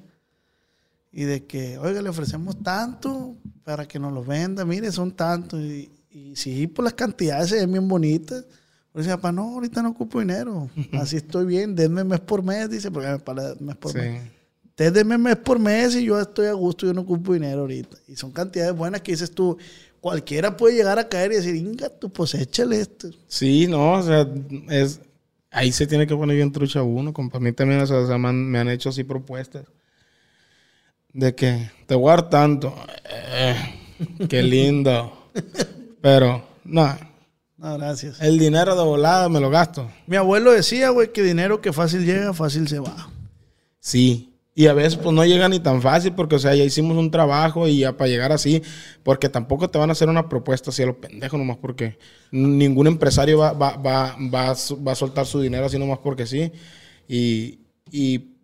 [1.11, 4.65] Y de que, oiga, le ofrecemos tanto para que nos lo venda.
[4.65, 5.59] Mire, son tantos.
[5.61, 8.45] Y, y sí, pues las cantidades se ven bien bonitas.
[8.91, 10.69] Pero dice, papá, no, ahorita no ocupo dinero.
[10.93, 13.97] Así estoy bien, denme mes por mes, dice, porque me paga mes por Sí.
[13.97, 14.23] mes.
[14.69, 17.97] Ustedes denme mes por mes y yo estoy a gusto, yo no ocupo dinero ahorita.
[18.09, 19.57] Y son cantidades buenas que dices tú,
[20.05, 23.09] cualquiera puede llegar a caer y decir, inga, tú pues échale esto.
[23.27, 24.29] Sí, no, o sea,
[24.69, 25.01] es,
[25.49, 27.11] ahí se tiene que poner bien trucha uno.
[27.11, 27.39] Compa.
[27.39, 29.65] A mí también o sea, o sea, me, han, me han hecho así propuestas.
[31.11, 32.75] De que te voy a dar tanto.
[33.33, 33.55] Eh,
[34.29, 35.31] qué lindo.
[36.01, 36.95] Pero, no,
[37.57, 38.21] No, gracias.
[38.21, 39.89] el dinero de volada me lo gasto.
[40.05, 43.09] Mi abuelo decía, güey, que dinero que fácil llega, fácil se va.
[43.79, 44.34] Sí.
[44.57, 47.11] Y a veces pues no llega ni tan fácil porque, o sea, ya hicimos un
[47.11, 48.63] trabajo y ya para llegar así,
[49.03, 51.97] porque tampoco te van a hacer una propuesta así a lo pendejo nomás porque
[52.31, 56.53] ningún empresario va, va, va, va, va a soltar su dinero así nomás porque sí.
[57.05, 57.59] Y,
[57.91, 58.35] y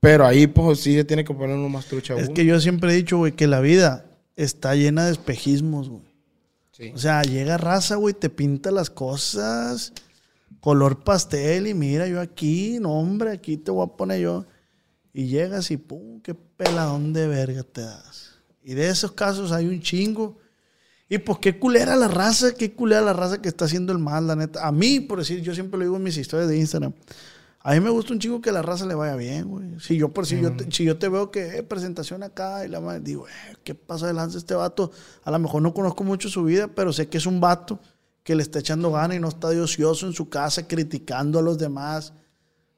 [0.00, 2.16] pero ahí pues sí se tiene que poner uno más trucha.
[2.16, 6.02] Es que yo siempre he dicho, güey, que la vida está llena de espejismos, güey.
[6.72, 6.90] Sí.
[6.92, 9.92] O sea, llega raza, güey, te pinta las cosas,
[10.58, 14.44] color pastel y mira, yo aquí, no, hombre, aquí te voy a poner yo.
[15.16, 18.32] Y llegas y pum, qué peladón de verga te das.
[18.64, 20.38] Y de esos casos hay un chingo.
[21.08, 24.26] Y pues qué culera la raza, qué culera la raza que está haciendo el mal,
[24.26, 24.66] la neta.
[24.66, 26.92] A mí, por decir, yo siempre lo digo en mis historias de Instagram.
[27.60, 29.78] A mí me gusta un chingo que la raza le vaya bien, güey.
[29.78, 32.68] Si yo, por si, yo te, si yo te veo que eh, presentación acá y
[32.68, 34.90] la madre, digo, eh, ¿qué pasa de lanza este vato?
[35.22, 37.78] A lo mejor no conozco mucho su vida, pero sé que es un vato
[38.24, 41.42] que le está echando ganas y no está de ocioso en su casa criticando a
[41.42, 42.12] los demás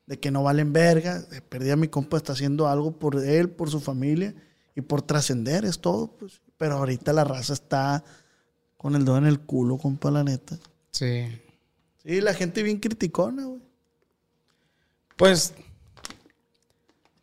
[0.07, 1.21] de que no valen verga.
[1.21, 4.35] De perdida mi compa está haciendo algo por él, por su familia
[4.75, 6.41] y por trascender, es todo, pues.
[6.59, 8.05] Pero ahorita la raza está
[8.77, 10.59] con el dedo en el culo, compa, la neta.
[10.91, 11.25] Sí.
[12.03, 13.61] Sí, la gente bien criticona, güey.
[15.17, 15.55] Pues,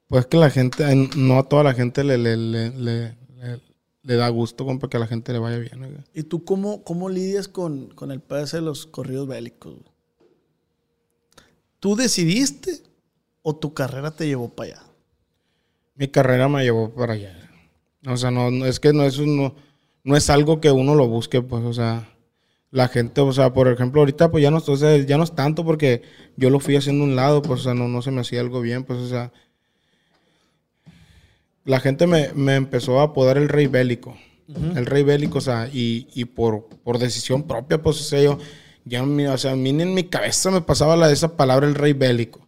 [0.08, 3.16] pues que la gente, en- no a toda la gente le, le, le,
[4.02, 5.84] le, da gusto compa, que a la gente le vaya bien.
[5.84, 6.04] oiga.
[6.14, 9.74] ¿Y tú cómo, cómo lidias con, con el ese de los corridos bélicos?
[9.74, 9.93] güey?
[11.84, 12.80] ¿Tú decidiste
[13.42, 14.84] o tu carrera te llevó para allá?
[15.96, 17.38] Mi carrera me llevó para allá.
[18.08, 19.54] O sea, no, no- es que no es, uno,
[20.06, 22.08] no es algo que uno lo busque, pues, o sea,
[22.72, 25.36] la gente, o sea, por ejemplo, ahorita pues ya no, o sea, ya no es
[25.36, 26.04] tanto porque
[26.38, 28.40] yo lo fui haciendo a un lado, pues, o sea, no, no se me hacía
[28.40, 29.34] algo bien, pues, o sea,
[31.66, 34.16] la gente me, me empezó a apodar el rey bélico.
[34.48, 38.38] El rey bélico, o sea, y, y por, por decisión propia, pues, o sea, yo,
[38.86, 41.68] ya, o sea, a mí ni en mi cabeza me pasaba la de esa palabra,
[41.68, 42.48] el rey bélico.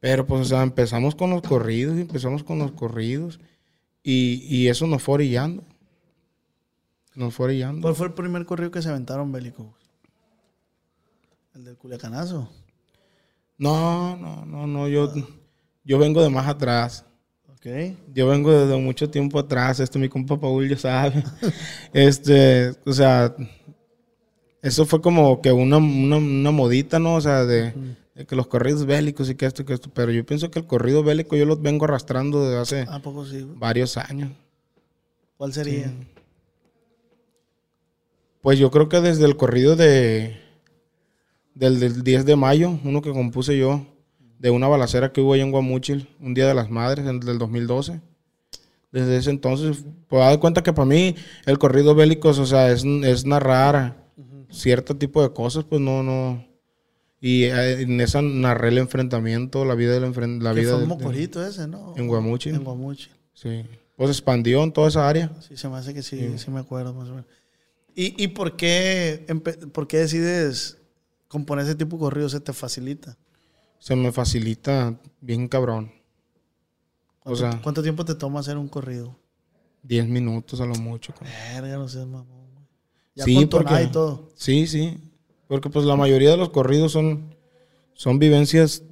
[0.00, 3.40] Pero, pues, o sea, empezamos con los corridos, y empezamos con los corridos,
[4.02, 5.64] y, y eso nos fue orillando.
[7.14, 7.82] Nos fue orillando.
[7.82, 9.74] ¿Cuál fue el primer corrido que se aventaron bélico?
[11.54, 12.50] El del Culiacanazo.
[13.56, 15.12] No, no, no, no, yo,
[15.84, 17.04] yo vengo de más atrás.
[17.48, 17.66] Ok.
[18.12, 19.78] Yo vengo desde mucho tiempo atrás.
[19.78, 21.22] Esto mi compa Paul ya sabe.
[21.92, 23.34] este, o sea,
[24.64, 27.14] eso fue como que una, una, una modita, ¿no?
[27.14, 27.72] O sea, de,
[28.14, 29.90] de que los corridos bélicos y que esto y que esto.
[29.94, 33.24] Pero yo pienso que el corrido bélico yo lo vengo arrastrando desde hace ¿A poco
[33.26, 33.40] sí?
[33.42, 33.58] güey?
[33.58, 34.30] varios años.
[35.36, 35.92] ¿Cuál sería?
[38.40, 40.36] Pues yo creo que desde el corrido de
[41.54, 43.86] del, del 10 de mayo, uno que compuse yo,
[44.38, 47.38] de una balacera que hubo allá en Guamúchil, un día de las madres, en- del
[47.38, 48.00] 2012.
[48.92, 51.14] Desde ese entonces, pues dar cuenta que para mí
[51.46, 54.03] el corrido bélico, o sea, es, es narrar
[54.54, 56.46] cierto tipo de cosas, pues no, no.
[57.20, 60.82] Y eh, en esa narré el enfrentamiento, la vida del enfren- la que vida fue
[60.82, 61.94] un mocorito ese, ¿no?
[61.96, 62.54] en Guamúchil.
[62.54, 63.12] En Guamuchil.
[63.32, 63.64] Sí.
[63.96, 65.32] Pues expandió en toda esa área.
[65.40, 67.26] Sí, se me hace que sí, sí, me acuerdo más o menos.
[67.94, 69.24] ¿Y, y por, qué,
[69.72, 70.78] por qué decides
[71.28, 72.32] componer ese tipo de corridos?
[72.32, 73.16] ¿Se te facilita?
[73.78, 75.92] Se me facilita bien cabrón.
[77.20, 79.16] O ¿Cuánto, sea, cuánto tiempo te toma hacer un corrido?
[79.84, 81.12] 10 minutos a lo mucho.
[81.14, 81.32] cabrón.
[81.54, 82.43] Verga, no seas mamón.
[83.14, 84.30] Ya Sí, con porque- y todo.
[84.34, 84.98] Sí, sí.
[85.48, 87.34] Porque pues la mayoría de los corridos son,
[87.94, 88.82] son vivencias,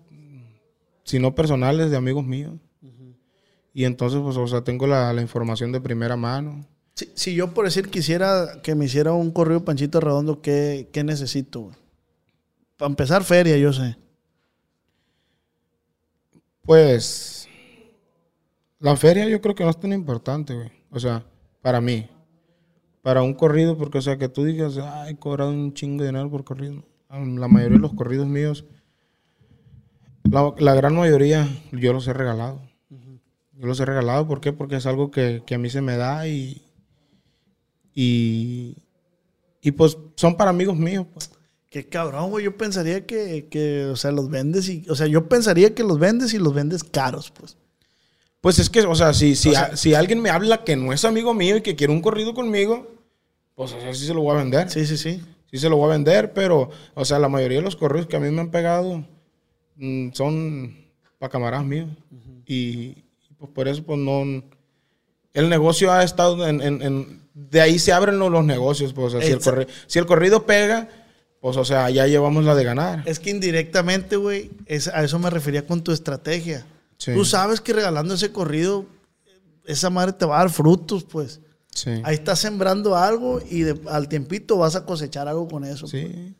[1.04, 2.54] si no personales, de amigos míos.
[3.74, 6.66] Y entonces, pues, o sea, tengo la, la información de primera mano.
[6.94, 11.02] Si, si yo, por decir, quisiera que me hiciera un corrido Panchito Redondo, ¿qué, qué
[11.02, 11.70] necesito?
[12.76, 13.96] Para empezar, feria, yo sé.
[16.64, 17.48] Pues,
[18.78, 20.70] la feria yo creo que no es tan importante, güey.
[20.90, 21.24] O sea,
[21.62, 22.08] para mí.
[23.02, 26.10] Para un corrido, porque, o sea, que tú digas, ay, he cobrado un chingo de
[26.10, 26.84] dinero por corrido.
[27.10, 28.64] La mayoría de los corridos míos,
[30.24, 32.62] la, gran mayoría, yo los he regalado.
[32.88, 34.52] Yo los he regalado, ¿por qué?
[34.52, 36.62] Porque es algo que, que a mí se me da y,
[37.94, 38.76] y,
[39.60, 41.06] y pues son para amigos míos.
[41.12, 41.30] Pues.
[41.68, 42.44] Qué cabrón, güey.
[42.44, 44.84] Yo pensaría que, que, o sea, los vendes y...
[44.88, 47.56] O sea, yo pensaría que los vendes y los vendes caros, pues.
[48.42, 50.76] Pues es que, o sea, si, si, O sea- a- si alguien me habla que
[50.76, 52.86] no es amigo mío y que quiere un corrido conmigo,
[53.54, 54.68] pues o sea, sí se lo voy a vender.
[54.70, 54.84] Sí.
[54.84, 55.58] Sí, sí, sí.
[55.58, 58.20] se lo voy a vender, pero, o sea, la mayoría de los corridos que a
[58.20, 59.04] mí me han pegado
[59.76, 60.76] mm, son
[61.18, 61.88] para camaradas míos.
[62.46, 62.96] Y
[63.38, 64.42] pues por eso, pues no.
[65.34, 66.60] El negocio ha estado en.
[66.60, 69.14] en- en- de ahí se abren los, los negocios, pues.
[69.14, 70.88] o sea, si, el corri- si el corrido pega,
[71.40, 73.02] pues, o sea, ya llevamos la de ganar.
[73.06, 76.66] Es que indirectamente, güey, es- a eso me refería con tu estrategia.
[77.04, 77.12] Sí.
[77.14, 78.86] Tú sabes que regalando ese corrido,
[79.64, 81.40] esa madre te va a dar frutos, pues.
[81.74, 81.90] Sí.
[82.04, 85.86] Ahí estás sembrando algo y de- al tiempito vas a cosechar algo con eso.
[85.90, 85.90] pues.
[85.90, 86.34] Sí.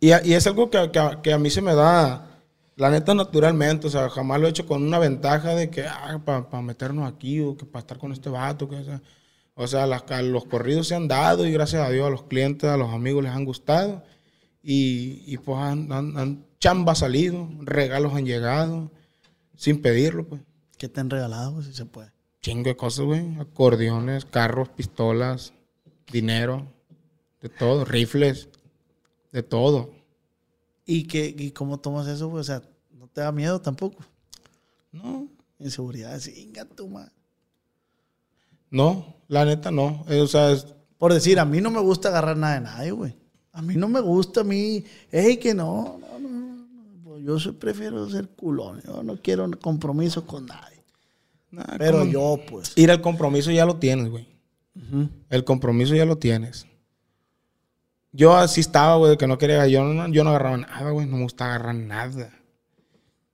[0.00, 2.40] Y, a- y es algo que, que a- que a mí se me da,
[2.76, 3.88] la neta, naturalmente.
[3.88, 7.40] O sea, jamás lo he hecho con una ventaja de que, ah, para meternos aquí
[7.40, 8.68] o que para estar con este vato.
[8.68, 9.02] Que, o sea,
[9.54, 12.70] o sea, las- los corridos se han dado y gracias a Dios a los clientes,
[12.70, 14.02] a los amigos les han gustado.
[14.62, 18.90] Y, y pues han, han, han chamba salido, regalos han llegado,
[19.56, 20.42] sin pedirlo, pues.
[20.78, 22.12] ¿Qué te han regalado, güey, si se puede?
[22.42, 23.34] Chingo de cosas, güey.
[23.40, 25.52] Acordeones, carros, pistolas,
[26.12, 26.66] dinero,
[27.40, 28.48] de todo, rifles,
[29.32, 29.90] de todo.
[30.84, 32.42] ¿Y, qué, ¿Y cómo tomas eso, güey?
[32.42, 34.04] O sea, ¿no te da miedo tampoco?
[34.92, 37.10] No, Inseguridad, inga tu madre.
[38.70, 40.04] No, la neta no.
[40.08, 40.66] Eh, o sea, es-
[40.98, 43.14] Por decir, a mí no me gusta agarrar nada de nadie, güey.
[43.52, 45.98] A mí no me gusta, a mí, ey, que no.
[47.26, 50.84] Yo prefiero ser culón, yo no quiero compromiso con nadie.
[51.76, 52.72] Pero yo, pues.
[52.76, 54.28] Ir al compromiso ya lo tienes, güey.
[55.28, 56.68] El compromiso ya lo tienes.
[58.12, 61.16] Yo así estaba, güey, que no quería, yo no, yo no agarraba nada, güey, no
[61.16, 62.32] me gusta agarrar nada.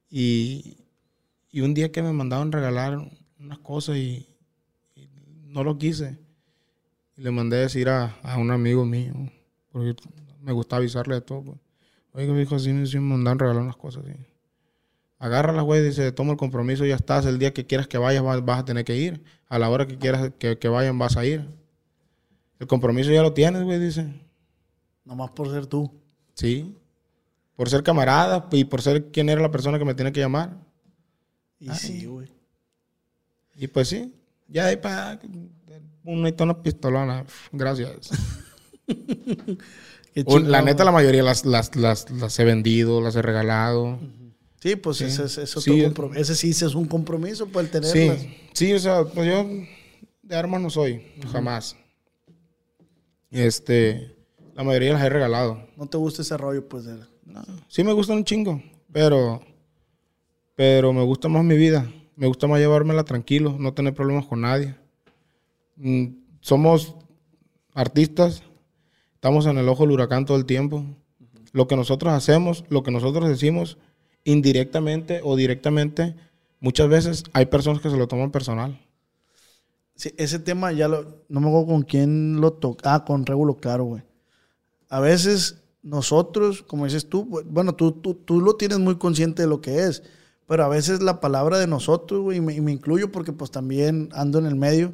[0.08, 0.78] Y,
[1.50, 2.98] y un día que me mandaron regalar
[3.38, 4.26] unas cosas y,
[4.94, 5.10] y
[5.44, 6.18] no lo quise.
[7.18, 9.12] Y le mandé a decir a, a un amigo mío,
[9.70, 9.94] porque
[10.40, 11.58] me gusta avisarle de todo, pues.
[12.14, 14.12] Oiga, hijo, así me, mandaron regalar unas cosas, sí.
[15.18, 17.26] Agárrala, güey, dice, toma el compromiso, ya estás.
[17.26, 19.22] El día que quieras que vayas, vas, vas a tener que ir.
[19.48, 21.46] A la hora que quieras que, que vayan, vas a ir.
[22.58, 24.12] El compromiso ya lo tienes, güey, dice.
[25.04, 25.92] Nomás por ser tú.
[26.34, 26.76] Sí.
[27.56, 30.56] Por ser camarada y por ser quién era la persona que me tiene que llamar.
[31.58, 32.28] Y sí, güey.
[33.54, 34.12] Y pues sí.
[34.48, 35.20] Ya ahí para
[36.04, 37.24] una y una pistolona.
[37.52, 38.10] Gracias.
[40.14, 43.98] La neta, la mayoría las, las, las, las he vendido, las he regalado.
[44.60, 46.20] Sí, pues ese, ese es otro Sí.
[46.20, 48.20] ese sí ese es un compromiso, pues el tenerlas.
[48.20, 49.44] Sí, sí, o sea, pues yo
[50.22, 51.02] de armas no soy,
[51.32, 51.76] jamás.
[53.30, 54.14] Este,
[54.54, 55.66] la mayoría las he regalado.
[55.76, 56.84] No te gusta ese rollo, pues.
[56.84, 56.98] de-
[57.68, 59.40] Sí me gustan un chingo, pero,
[60.54, 61.90] pero me gusta más mi vida.
[62.14, 64.76] Me gusta más llevármela tranquilo, no tener problemas con nadie.
[65.76, 66.08] Mm,
[66.40, 66.94] somos
[67.74, 68.42] artistas,
[69.22, 70.84] estamos en el ojo del huracán todo el tiempo.
[71.52, 73.78] Lo que nosotros hacemos, lo que nosotros decimos,
[74.24, 76.16] indirectamente o directamente,
[76.58, 78.80] muchas veces hay personas que se lo toman personal.
[79.94, 82.94] Sí, ese tema ya lo, no me acuerdo con quién lo toca.
[82.94, 84.02] Ah, con Regulo Caro, güey.
[84.88, 89.42] A veces nosotros, como dices tú, bu- bueno, tú, tú, tú lo tienes muy consciente
[89.42, 90.02] de lo que es,
[90.48, 93.52] pero a veces la palabra de nosotros, güey, y me, y me incluyo porque pues
[93.52, 94.92] también ando en el medio,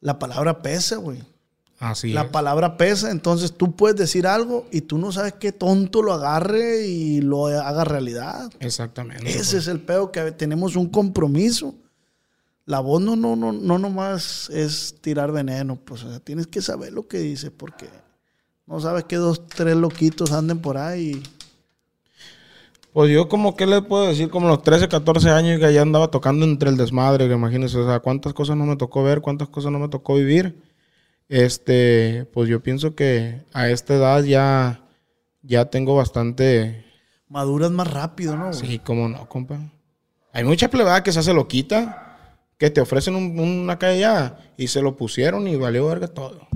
[0.00, 1.18] la palabra pesa, güey.
[1.80, 2.28] Así La es.
[2.28, 6.86] palabra pesa, entonces tú puedes decir algo y tú no sabes qué tonto lo agarre
[6.86, 8.52] y lo haga realidad.
[8.60, 9.26] Exactamente.
[9.26, 9.54] Ese pues.
[9.54, 11.74] es el pedo que tenemos un compromiso.
[12.66, 16.60] La voz no, no, no, no nomás es tirar veneno, pues o sea, tienes que
[16.60, 17.88] saber lo que dices porque
[18.66, 21.22] no sabes que dos, tres loquitos anden por ahí.
[22.92, 26.10] Pues yo como que le puedo decir, como los 13, 14 años que ya andaba
[26.10, 29.48] tocando entre el desmadre, que imagínense, o sea, cuántas cosas no me tocó ver, cuántas
[29.48, 30.60] cosas no me tocó vivir.
[31.30, 34.84] Este, pues yo pienso que a esta edad ya,
[35.42, 36.84] ya tengo bastante,
[37.28, 38.48] Maduras más rápido, ¿no?
[38.48, 38.54] güey?
[38.58, 39.60] sí, cómo no, compa.
[40.32, 42.26] Hay mucha plebada que se hace loquita,
[42.58, 46.48] que te ofrecen un- una calle ya y se lo pusieron y valió verga todo.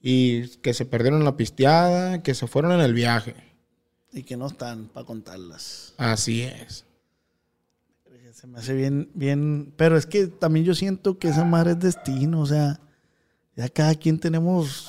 [0.00, 3.34] Y que se perdieron la pisteada, que se fueron en el viaje.
[4.12, 5.92] Y que no están para contarlas.
[5.98, 6.86] Así es.
[8.32, 9.72] Se me hace bien, bien.
[9.76, 12.40] Pero es que también yo siento que esa madre es destino.
[12.40, 12.80] O sea,
[13.56, 14.88] ya cada quien tenemos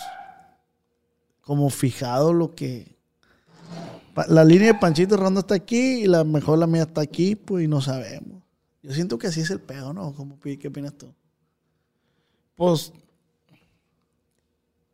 [1.42, 2.96] como fijado lo que.
[4.28, 7.66] La línea de Panchito Ronda está aquí y la mejor la mía está aquí, pues
[7.66, 8.42] y no sabemos.
[8.82, 10.14] Yo siento que así es el pedo, ¿no?
[10.14, 11.14] ¿Cómo, ¿Qué opinas tú?
[12.56, 12.94] Pues,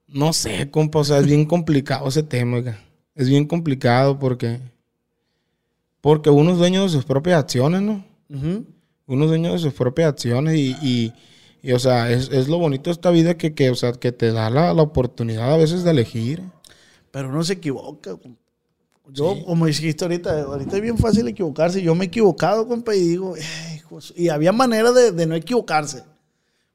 [0.07, 2.79] no sé, compa, o sea, es bien complicado ese tema, oiga.
[3.15, 4.59] Es bien complicado porque,
[5.99, 8.03] porque uno es dueño de sus propias acciones, ¿no?
[8.29, 8.65] Ujú.
[9.05, 11.13] Uno es dueño de sus propias acciones y, y,
[11.61, 14.11] y, o sea, es, es lo bonito de esta vida que, que, o sea, que
[14.11, 16.43] te da la, la oportunidad a veces de elegir.
[17.11, 18.17] Pero uno se equivoca.
[19.13, 21.81] Yo, como dijiste ahorita, ahorita es bien fácil equivocarse.
[21.81, 23.35] Yo me he equivocado, compa, y digo,
[24.15, 26.03] y había manera de, de no equivocarse.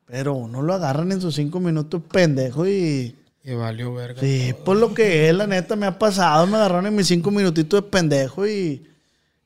[0.04, 3.16] Pero uno lo agarran en sus cinco minutos pendejo y...
[3.42, 4.20] Y valió verga.
[4.20, 6.46] Sí, por lo que es, la neta, me ha pasado.
[6.46, 8.84] Me agarraron en mis cinco minutitos de pendejo y,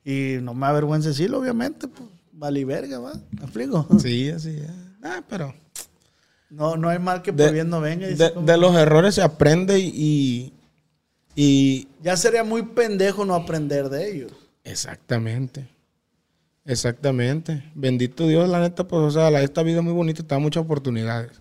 [0.04, 1.86] y no me avergüenza decirlo, obviamente.
[1.86, 3.12] Pues, vale verga, ¿va?
[3.30, 3.86] ¿Me explico?
[4.00, 4.89] Sí, así es.
[5.02, 5.54] Ah, pero...
[6.50, 8.06] No, no hay mal que por bien no venga.
[8.08, 10.52] de- de los errores se aprende y,
[11.36, 14.32] y, Ya sería muy pendejo no aprender de ellos.
[14.64, 15.68] Exactamente.
[16.64, 17.62] Exactamente.
[17.74, 20.34] Bendito Dios, la neta, pues, o sea, la- esta vida es muy bonita y te
[20.34, 21.40] da muchas oportunidades.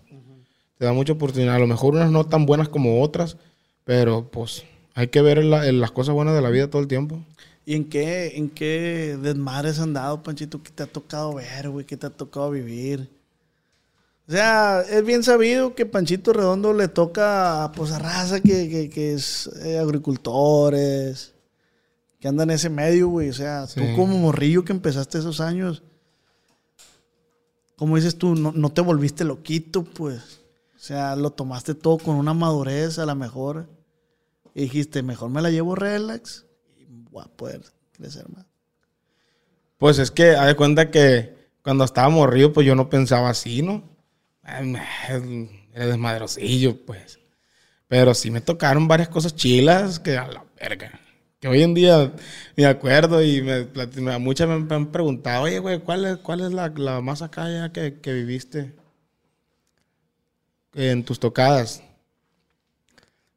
[0.78, 1.56] Te da muchas oportunidades.
[1.56, 3.36] A lo mejor unas no tan buenas como otras,
[3.84, 6.88] pero pues hay que ver la- en las cosas buenas de la vida todo el
[6.88, 7.20] tiempo.
[7.66, 10.62] ¿Y en qué, en qué desmadres han dado, Panchito?
[10.62, 11.84] ¿Qué te ha tocado ver, güey?
[11.84, 13.10] ¿Qué te ha tocado vivir?
[14.30, 18.88] O sea, es bien sabido que Panchito Redondo le toca pues, a raza que, que-
[18.88, 21.34] que es eh, agricultores,
[22.20, 23.28] que andan en ese medio, güey.
[23.30, 25.82] O sea, tú como morrillo que empezaste esos años,
[27.74, 30.20] como dices tú, no, no te volviste loquito, pues.
[30.76, 33.66] O sea, lo tomaste todo con una madurez a la mejor.
[34.54, 36.44] Y dijiste, mejor me la llevo relax
[36.78, 37.62] y voy a poder
[37.92, 38.46] crecer más.
[39.76, 43.62] Pues es que, haz de cuenta que cuando estaba morrido, pues yo no pensaba así,
[43.62, 43.89] ¿no?
[44.58, 47.18] Era desmadrosillo, pues.
[47.88, 51.00] Pero sí me tocaron varias cosas chilas que a la verga.
[51.40, 52.12] Que hoy en día
[52.56, 53.66] me acuerdo y me,
[54.18, 57.72] muchas me han preguntado, oye, güey, ¿cuál es, cuál es la, la más acá ya
[57.72, 58.74] que, que viviste
[60.74, 61.82] en tus tocadas?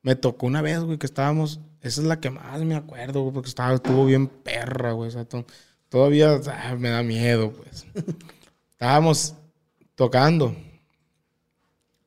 [0.02, 1.60] Me tocó una vez, güey, que estábamos.
[1.82, 5.08] Esa es la que más me acuerdo, güey, porque estaba, estuvo bien perra, güey.
[5.08, 5.46] o sea, to-
[5.90, 7.86] todavía ah, me da miedo, pues.
[8.72, 9.36] estábamos
[9.96, 10.56] tocando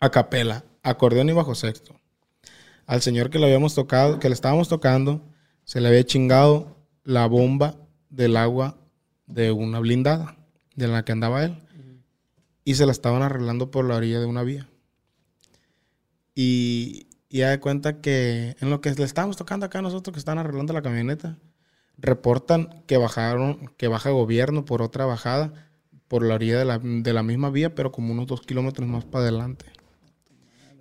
[0.00, 1.98] a capela, acordeón y bajo sexto.
[2.86, 5.22] Al señor que le habíamos tocado, que le estábamos tocando,
[5.64, 7.76] se le había chingado la bomba
[8.10, 8.78] del agua
[9.26, 10.36] de una blindada
[10.74, 11.62] de la que andaba él.
[12.64, 14.68] Y se la estaban arreglando por la orilla de una vía.
[16.34, 20.18] Y, y ya de cuenta que en lo que le estábamos tocando acá nosotros que
[20.18, 21.38] están arreglando la camioneta,
[21.98, 25.70] reportan que bajaron, que baja gobierno por otra bajada
[26.08, 29.04] por la orilla de la, de la misma vía, pero como unos dos kilómetros más
[29.04, 29.66] para adelante.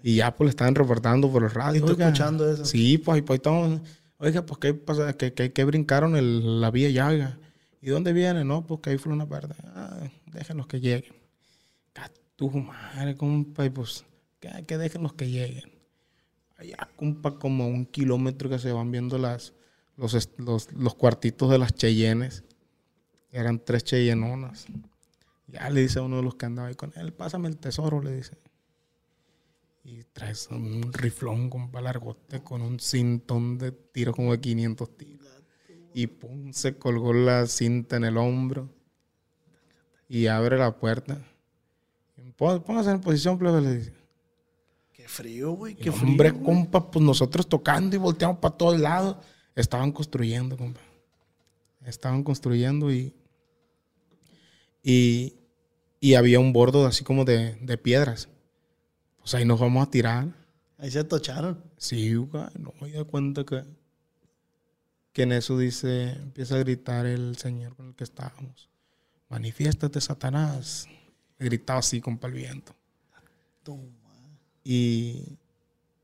[0.07, 1.83] Y ya pues le estaban reportando por los radios.
[1.83, 2.05] ¿Y tú "Oiga".
[2.09, 2.63] escuchando eso?
[2.63, 3.81] Sí, pues ahí pues, estamos.
[4.19, 5.13] Oiga, pues que, pasa?
[5.17, 7.39] que, que, que brincaron el- la vía ya, oiga.
[7.81, 8.45] ¿Y dónde viene?
[8.45, 9.55] No, pues que ahí fue una parte.
[9.73, 9.97] Ah,
[10.31, 11.11] déjenlos que lleguen.
[12.35, 14.05] Tu madre, compa, y pues
[14.39, 15.71] que, que déjenlos que lleguen.
[16.57, 19.53] Allá, compa, como un kilómetro que se van viendo las,
[19.97, 22.43] los, los, los cuartitos de las Cheyennes.
[23.31, 24.65] Eran tres Cheyenonas.
[25.47, 28.01] Ya le dice a uno de los que andaba ahí con él, pásame el tesoro,
[28.03, 28.37] le dice.
[29.87, 35.27] Y traes un riflón, compa, largote, con un cintón de tiro como de 500 tiros.
[35.93, 38.67] Y pum, se colgó la cinta en el hombro.
[40.09, 41.21] Y abre la puerta.
[42.35, 43.93] Pó- Póngase en posición, plebe, le dice.
[44.91, 45.75] Qué frío, güey.
[45.75, 46.09] Qué frío.
[46.09, 49.17] hombre, compa, pues nosotros tocando y volteamos para todos lados.
[49.55, 50.81] Estaban construyendo, compa.
[51.85, 53.13] Estaban construyendo y.
[54.83, 55.35] Y,
[55.99, 58.29] y había un bordo así como de, de piedras.
[59.25, 60.27] Pues ahí nos vamos a tirar.
[60.77, 61.59] Ahí se tocharon.
[61.77, 63.63] Sí, güey, no me da cuenta que.
[65.13, 66.11] Que en eso dice.
[66.11, 68.69] Empieza a gritar el señor con el que estábamos.
[69.29, 70.87] Manifiéstate, Satanás.
[71.39, 72.75] Gritaba así, compa, el viento.
[74.63, 75.39] Y.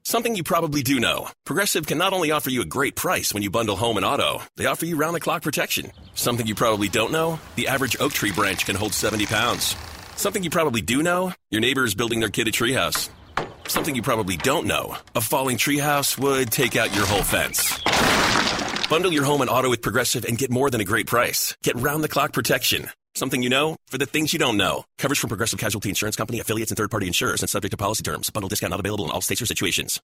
[0.02, 1.30] Something you probably do know.
[1.46, 4.42] Progressive can not only offer you a great price when you bundle home and auto,
[4.58, 5.92] they offer you round the clock protection.
[6.16, 9.76] Something you probably don't know the average oak tree branch can hold 70 pounds.
[10.22, 13.10] Something you probably do know your neighbor is building their kid a treehouse.
[13.68, 17.82] Something you probably don't know a falling treehouse would take out your whole fence.
[18.88, 21.58] Bundle your home and auto with Progressive and get more than a great price.
[21.64, 22.88] Get round the clock protection.
[23.16, 24.86] Something you know for the things you don't know.
[25.00, 28.04] Coverage from Progressive Casualty Insurance Company, affiliates, and third party insurers and subject to policy
[28.04, 28.30] terms.
[28.30, 30.02] Bundle discount not available in all states or situations.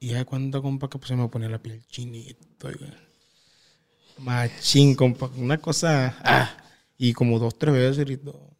[0.00, 2.70] Y ya cuenta, compa, que se me ponía la piel chinito.
[4.18, 5.28] Machín, compa.
[5.36, 6.14] Una cosa.
[6.22, 6.48] Ah,
[6.96, 8.51] y como dos, tres veces gritó.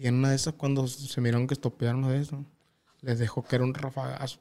[0.00, 2.42] Y en una de esas, cuando se miraron que estopearon de eso,
[3.02, 4.40] les dejó que era un rafagazo.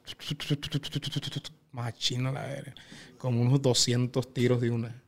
[1.73, 2.73] Machín a la verga.
[3.17, 5.03] Como unos 200 tiros de una.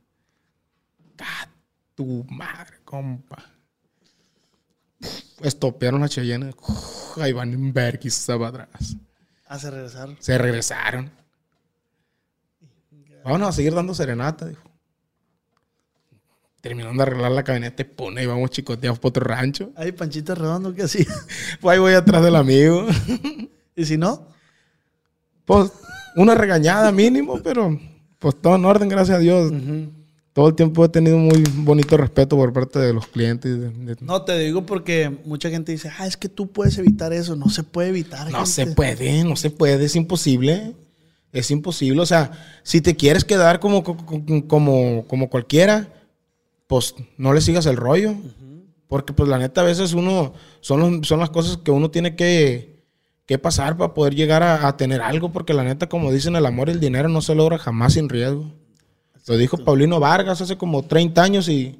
[1.18, 1.48] ¡Ah,
[1.94, 3.42] tu madre, compa!
[5.40, 6.54] Estopearon la Cheyenne.
[7.18, 8.96] Ahí van en vergüenza para atrás.
[9.46, 10.16] Ah, se regresaron.
[10.20, 11.10] Se regresaron.
[13.24, 14.71] Vámonos a seguir dando serenata, dijo.
[16.62, 19.70] Terminaron de arreglar la camioneta y pone y vamos chicoteados por otro rancho.
[19.76, 21.04] Ay, Panchito Redondo, ¿qué hacía?
[21.60, 22.86] Pues ahí voy atrás del amigo.
[23.76, 24.26] y si no,
[25.44, 25.70] Pues
[26.16, 27.78] una regañada mínimo, pero
[28.18, 29.52] pues todo en orden, gracias a Dios.
[30.32, 33.60] Todo el tiempo he tenido muy bonito respeto por parte de los clientes.
[33.60, 37.12] de- de- no te digo porque mucha gente dice, ah, es que tú puedes evitar
[37.12, 37.34] eso.
[37.36, 38.30] No se puede evitar.
[38.30, 38.50] No gente.
[38.50, 40.74] se puede, no se puede, es imposible.
[41.32, 42.00] Es imposible.
[42.00, 42.30] O sea,
[42.62, 45.88] si te quieres quedar como, co- co- como, como cualquiera,
[46.72, 48.14] pues no le sigas el rollo.
[48.88, 52.16] Porque pues la neta a veces uno, son, los- son las cosas que uno tiene
[52.16, 52.82] que,
[53.26, 55.32] que pasar para poder llegar a, a tener algo.
[55.32, 58.08] Porque la neta, como dicen, el amor y el dinero no se logra jamás sin
[58.08, 58.50] riesgo.
[59.26, 61.78] Lo dijo Paulino Vargas hace como 30 años y,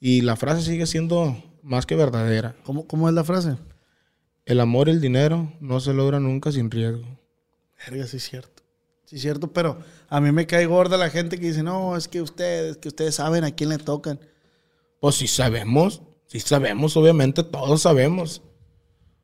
[0.00, 2.56] y la frase sigue siendo más que verdadera.
[2.64, 3.56] ¿Cómo, ¿Cómo es la frase?
[4.46, 7.04] El amor y el dinero no se logra nunca sin riesgo.
[7.86, 8.62] Verga, sí es cierto.
[9.04, 9.78] Sí es cierto, pero
[10.08, 13.16] a mí me cae gorda la gente que dice, no, es que ustedes, que ustedes
[13.16, 14.20] saben a quién le tocan.
[15.00, 18.42] Pues sí sabemos, sí sabemos, obviamente todos sabemos.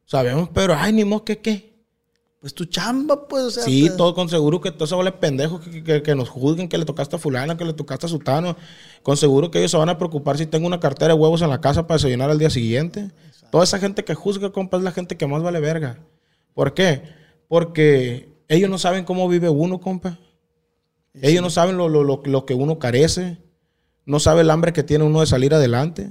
[0.04, 1.76] Sabemos, pero ay, ni modo que qué.
[2.40, 3.64] Pues tu chamba, pues, o sea.
[3.64, 6.68] Sí, te- todo con seguro que todos se vuelven pendejos, que, que- que nos juzguen,
[6.68, 8.56] que le tocaste a fulano, que le tocaste a sutano.
[9.02, 11.50] Con seguro que ellos se van a preocupar si tengo una cartera de huevos en
[11.50, 13.10] la casa para desayunar al día siguiente.
[13.50, 15.98] Toda esa gente que juzga, compa, es la gente que más vale verga.
[16.54, 17.02] ¿Por qué?
[17.48, 20.18] Porque ellos no saben cómo vive uno, compa.
[21.14, 23.38] Ellos no saben lo, lo- lo- lo que uno carece.
[24.06, 26.08] No sabe el hambre que tiene uno de salir adelante.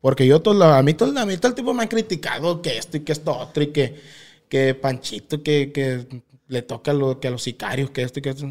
[0.00, 2.96] Porque yo, a, mí todo, a mí todo el tipo me han criticado que esto
[2.96, 4.00] y que esto otro y que,
[4.48, 8.30] que Panchito, que, que le toca lo, que a los sicarios, que esto y que
[8.30, 8.46] esto.
[8.46, 8.48] A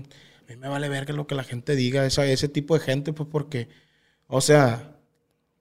[0.50, 3.14] mí me vale ver que lo que la gente diga, esa, ese tipo de gente,
[3.14, 3.70] pues porque,
[4.28, 4.98] o sea,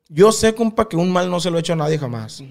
[0.08, 2.42] yo sé, compa, que un mal no se lo he hecho a nadie jamás.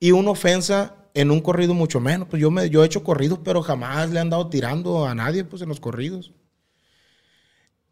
[0.00, 2.28] Y una ofensa en un corrido mucho menos.
[2.28, 5.44] Pues yo, me, yo he hecho corridos, pero jamás le han dado tirando a nadie,
[5.44, 6.32] pues en los corridos.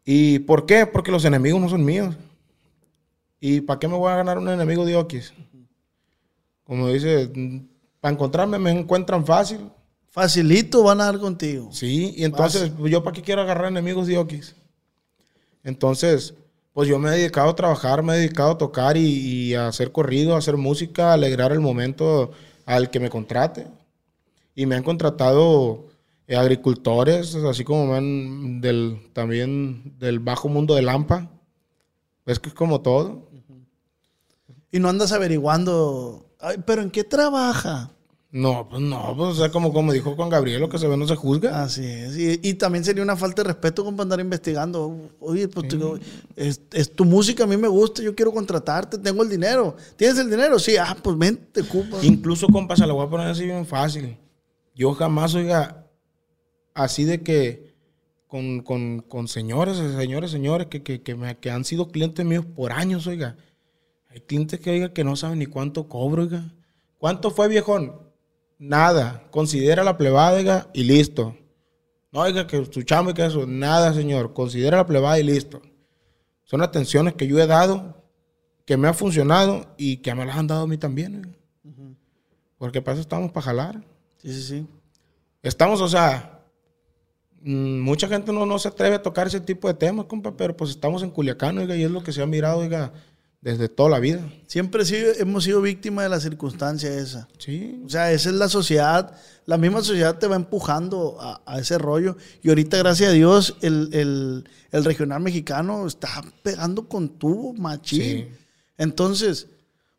[0.09, 0.85] ¿Y por qué?
[0.85, 2.15] Porque los enemigos no son míos.
[3.41, 5.33] ¿Y para qué me voy a ganar un enemigo de Oquis?
[6.63, 7.29] Como dice,
[7.99, 9.69] para encontrarme me encuentran fácil.
[10.07, 11.67] Facilito van a dar contigo.
[11.73, 14.55] Sí, y entonces, ¿yo para qué quiero agarrar enemigos de Oquis?
[15.65, 16.35] Entonces,
[16.71, 19.67] pues yo me he dedicado a trabajar, me he dedicado a tocar y, y a
[19.67, 22.31] hacer corrido, a hacer música, a alegrar el momento
[22.65, 23.67] al que me contrate.
[24.55, 25.87] Y me han contratado
[26.27, 31.31] eh, agricultores, así como han del, también del bajo mundo de Lampa.
[32.25, 33.29] Es que es como todo.
[34.71, 37.91] Y no andas averiguando, "Ay, pero ¿en qué trabaja?
[38.29, 40.97] No, pues no, pues o sea, como, como dijo Juan Gabriel, lo que se ve
[40.97, 41.63] no se juzga.
[41.63, 42.17] Así es.
[42.17, 45.09] Y, y también sería una falta de respeto como andar investigando.
[45.21, 45.97] Oye, pues tú-
[46.35, 49.77] es, es tu música, a mí me gusta, yo quiero contratarte, tengo el dinero.
[49.95, 50.59] ¿Tienes el dinero?
[50.59, 52.03] Sí, ah, pues ven, te ocupas.
[52.03, 54.17] Incluso, compa, se la voy a poner así bien fácil.
[54.75, 55.86] Yo jamás, oiga,
[56.83, 57.75] así de que
[58.27, 62.45] con, con, con señores, señores, señores que, que, que, me- que han sido clientes míos
[62.45, 63.37] por años, oiga.
[64.09, 66.53] Hay clientes que, oiga, que no saben ni cuánto cobro, oiga.
[66.97, 67.93] ¿Cuánto fue, viejón?
[68.57, 69.27] Nada.
[69.31, 71.35] Considera la plebada, oiga, y listo.
[72.11, 73.45] No, oiga, que chamba y que eso.
[73.45, 74.33] Nada, señor.
[74.33, 75.61] Considera la plebada y listo.
[76.43, 78.03] Son atenciones que yo he dado,
[78.65, 81.37] que me ha funcionado y que me las han dado a mí también, oiga.
[82.57, 83.83] Porque para eso estamos para jalar.
[84.17, 84.67] Sí, sí, sí.
[85.43, 86.36] Estamos, o sea,
[87.43, 90.71] mucha gente no, no se atreve a tocar ese tipo de temas, compa, pero pues
[90.71, 92.91] estamos en Culiacán, oiga, y es lo que se ha mirado, oiga,
[93.41, 94.19] desde toda la vida.
[94.47, 97.27] Siempre sido- hemos sido víctimas de la circunstancia esa.
[97.37, 97.81] Sí.
[97.85, 99.15] O sea, esa es la sociedad.
[99.45, 102.17] La misma sociedad te va empujando a, a ese rollo.
[102.41, 106.09] Y ahorita, gracias a Dios, el, el- el regional mexicano está
[106.43, 108.01] pegando con tubo, machín.
[108.01, 108.27] Sí.
[108.77, 109.47] Entonces,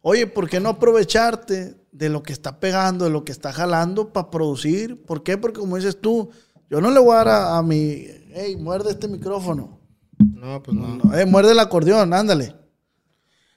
[0.03, 4.13] oye, ¿por qué no aprovecharte de lo que está pegando, de lo que está jalando
[4.13, 5.01] para producir?
[5.03, 5.39] ¿Por qué?
[5.39, 6.29] Porque como dices tú,
[6.71, 9.79] yo no le voy a dar a, a mi, hey, muerde este micrófono.
[10.19, 10.97] No, pues no.
[10.97, 12.55] No, eh, muerde el acordeón, ándale.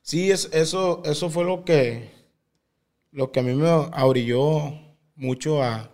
[0.02, 2.12] Sí, es, eso, eso fue lo que,
[3.12, 4.74] lo que a mí me orilló
[5.16, 5.92] mucho a,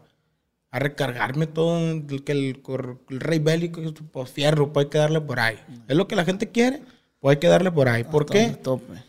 [0.72, 2.62] a recargarme todo, el, que el,
[3.10, 5.58] rey bélico, pues fierro, pues hay que darle por ahí.
[5.88, 6.82] Es lo que la gente quiere,
[7.20, 8.04] pues hay que darle por ahí.
[8.04, 8.50] ¿Por qué?
[8.50, 9.07] Tope.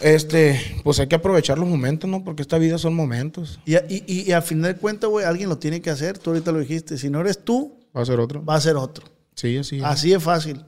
[0.00, 2.24] Este, pues hay que aprovechar los momentos, ¿no?
[2.24, 3.60] Porque esta vida son momentos.
[3.64, 6.18] Y, a- y, y, y al final de cuentas, güey, alguien lo tiene que hacer.
[6.18, 6.98] Tú ahorita lo dijiste.
[6.98, 8.44] Si no eres tú, Va a ser otro.
[8.44, 9.06] va a ser otro.
[9.34, 9.76] Sí, así.
[9.78, 9.84] es.
[9.84, 10.64] Así es fácil.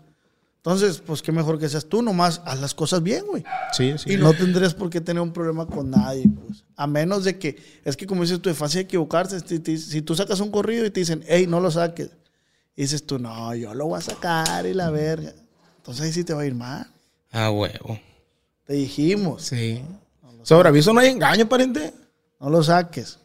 [0.58, 3.44] Entonces, pues qué mejor que seas tú, nomás haz las cosas bien, güey.
[3.72, 4.12] Sí, así.
[4.12, 6.64] Y no tendrías por qué tener un problema con nadie, pues.
[6.76, 9.38] A menos de que, es que como dices tú, es fácil equivocarse.
[9.40, 12.10] Si, si- si tú sacas un corrido y te dicen, hey, no lo saques.
[12.74, 15.32] Y dices tú, no, yo lo voy a sacar y la verga.
[15.78, 16.86] Entonces ahí sí te va a ir mal.
[17.30, 18.00] Ah, huevo.
[18.66, 19.82] Te dijimos, Sí.
[20.42, 21.92] Sobre aviso no hay engaño, pariente.
[22.40, 23.18] no lo saques.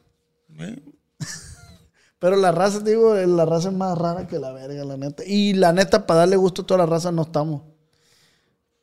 [0.57, 0.81] Eh,
[2.19, 5.23] Pero la raza, digo, la raza es más rara que la verga, la neta.
[5.25, 7.61] Y la neta, para darle gusto a toda la raza, no estamos.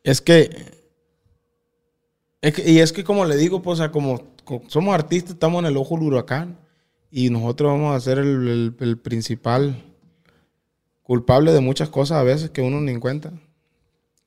[0.05, 0.51] Es que,
[2.41, 5.33] es que- Y es que, como le digo, pues, o sea, como, co- somos artistas,
[5.33, 6.59] estamos en el ojo del huracán.
[7.11, 9.85] Y nosotros vamos a ser el, el- el principal
[11.03, 13.33] culpable de muchas cosas a veces que uno ni cuenta.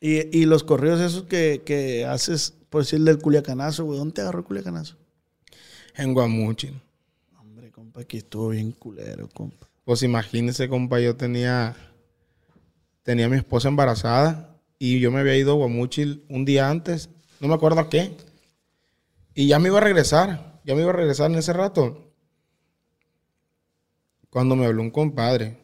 [0.03, 3.99] Y, y los corridos esos que, que haces, por decirle el culiacanazo, güey.
[3.99, 4.97] ¿Dónde te agarró el culiacanazo?
[5.95, 6.81] En Guamuchil.
[7.39, 9.69] Hombre, compa, aquí estuvo bien culero, compa.
[9.85, 11.75] Pues imagínese, compa, yo tenía,
[13.03, 17.09] tenía a mi esposa embarazada y yo me había ido a Guamuchil un día antes,
[17.39, 18.17] no me acuerdo a qué.
[19.35, 22.11] Y ya me iba a regresar, ya me iba a regresar en ese rato.
[24.31, 25.57] Cuando me habló un compadre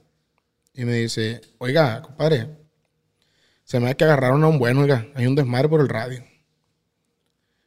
[0.74, 2.67] y me dice, oiga, compadre,
[3.68, 6.24] se me ha que agarraron a un bueno, oiga, hay un desmadre por el radio.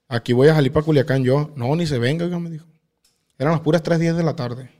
[0.08, 1.52] Aquí voy a salir para Culiacán yo.
[1.56, 2.64] No, ni se venga, oiga, me dijo.
[3.38, 4.70] Eran las puras 3 días de la tarde.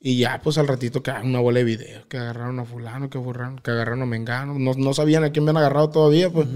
[0.00, 3.18] Y ya, pues al ratito que una bola de videos, que agarraron a fulano, que,
[3.18, 4.58] agarraron, que agarraron a Mengano.
[4.58, 6.48] No, no sabían a quién me habían agarrado todavía, pues.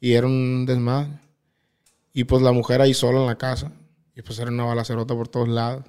[0.00, 1.12] Y era un desmadre.
[2.12, 3.70] Y pues la mujer ahí sola en la casa.
[4.14, 5.84] Y pues era una balacerota por todos lados.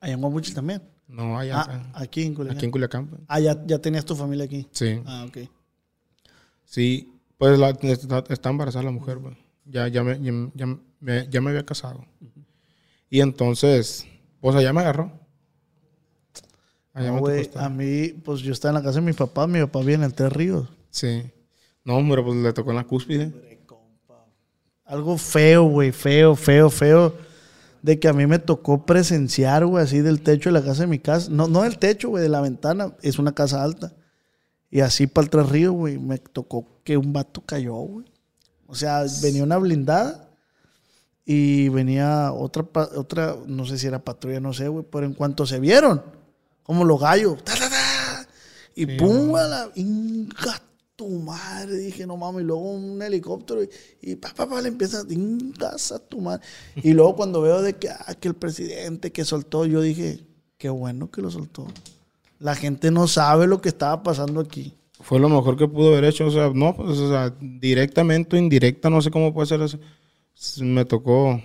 [0.00, 0.82] Allá en Guamuchil también.
[1.06, 2.56] No, allá Ah, aquí en Culiacán.
[2.58, 3.06] aquí en Culiacán.
[3.06, 3.22] pues.
[3.28, 4.68] Ah, ya, ya tenías tu familia aquí.
[4.72, 5.00] Sí.
[5.06, 5.38] Ah, ok.
[6.70, 9.36] Sí, pues la- está, embarazada la mujer, pues.
[9.64, 10.66] Ya, ya, me, ya, ya
[11.00, 12.04] me, ya me había casado.
[13.08, 14.06] Y entonces,
[14.40, 15.10] pues allá me agarró.
[16.92, 17.64] Allá No, me güey, estar.
[17.64, 19.46] a mí, pues yo estaba en la casa de mi papá.
[19.46, 20.68] Mi papá vive en el Tres Ríos.
[20.90, 21.22] Sí.
[21.84, 23.32] No, hombre, pues le tocó en la cúspide.
[24.84, 27.14] Algo feo, güey, feo, feo, feo.
[27.82, 30.86] De que a mí me tocó presenciar, güey, así del techo de la casa de
[30.88, 31.30] mi casa.
[31.30, 32.94] No, no del techo, güey, de la ventana.
[33.02, 33.92] Es una casa alta.
[34.70, 38.06] Y así para el Tres Ríos, güey, me tocó que un vato cayó, güey.
[38.66, 40.30] O sea, venía una blindada
[41.24, 42.66] y venía otra,
[42.96, 46.02] otra, no sé si era patrulla, no sé, güey, pero en cuanto se vieron,
[46.62, 48.28] como los gallos, ta, ta, ta,
[48.74, 50.62] y pum, a la inga
[50.94, 53.70] tu madre, dije, no mames, y luego un helicóptero y,
[54.02, 56.44] y pa, pa, pa, le empieza, ingas a tu madre.
[56.76, 60.68] Y luego cuando veo de que, ah, que el presidente que soltó, yo dije, qué
[60.70, 61.66] bueno que lo soltó.
[62.38, 64.74] La gente no sabe lo que estaba pasando aquí.
[65.00, 66.26] Fue lo mejor que pudo haber hecho.
[66.26, 69.78] O sea, no, pues, o sea, directamente o indirecta, no sé cómo puede ser eso.
[70.60, 71.40] Me tocó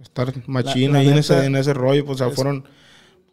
[0.00, 2.04] estar machín la ahí en neta, ese, en ese rollo.
[2.04, 2.64] Pues, o sea, fueron.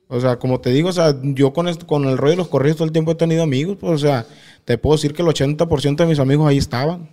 [0.07, 2.77] O sea, como te digo, o sea, yo con, con el rollo de los corridos
[2.77, 3.77] todo el tiempo he tenido amigos.
[3.79, 4.25] Pues, o sea,
[4.63, 7.09] te puedo decir que el 80% de mis amigos ahí estaban.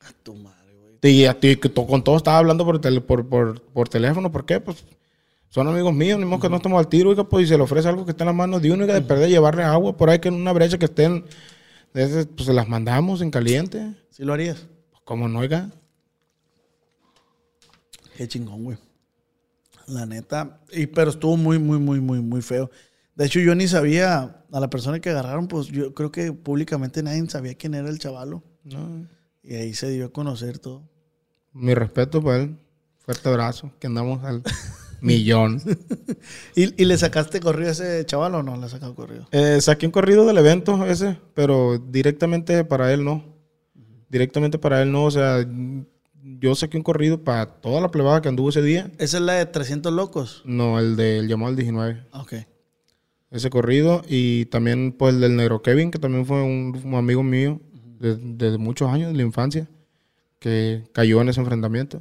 [0.00, 1.14] A tu madre, güey.
[1.16, 4.30] Y a ti, que to- con todos estaba hablando por, tele- por, por, por teléfono.
[4.30, 4.60] ¿Por qué?
[4.60, 4.84] Pues
[5.48, 7.62] son amigos míos, ni modo que no estamos al tiro, oiga, pues, y se le
[7.62, 10.10] ofrece algo que esté en las manos de uno, oiga, de perder, llevarle agua por
[10.10, 11.24] ahí que en una brecha que estén,
[11.92, 13.94] pues se las mandamos en caliente.
[14.10, 14.66] ¿Sí lo harías?
[14.90, 15.70] Pues, como no, oiga.
[18.16, 18.78] Qué chingón, güey.
[19.86, 20.60] La neta.
[20.70, 22.70] Y, pero estuvo muy, muy, muy, muy, muy feo.
[23.14, 27.02] De hecho, yo ni sabía a la persona que agarraron, pues yo creo que públicamente
[27.02, 28.42] nadie sabía quién era el chavalo.
[28.64, 29.06] No.
[29.42, 30.82] Y ahí se dio a conocer todo.
[31.52, 32.58] Mi respeto para él.
[32.98, 34.42] Fuerte abrazo, que andamos al
[35.00, 35.60] millón.
[36.56, 39.26] ¿Y, y le sacaste corrido a ese chaval o no le has sacado corrido?
[39.32, 43.24] Eh, saqué un corrido del evento ese, pero directamente para él no.
[44.08, 45.46] Directamente para él no, o sea,
[46.40, 48.90] yo saqué un corrido para toda la plebada que anduvo ese día.
[48.98, 50.42] ¿Esa es la de 300 locos?
[50.44, 52.04] No, el del llamado al 19.
[52.12, 52.34] Ok.
[53.30, 54.02] Ese corrido.
[54.08, 57.60] Y también pues el del negro Kevin, que también fue un, un amigo mío
[57.98, 59.68] desde de muchos años, de la infancia,
[60.38, 62.00] que cayó en ese enfrentamiento.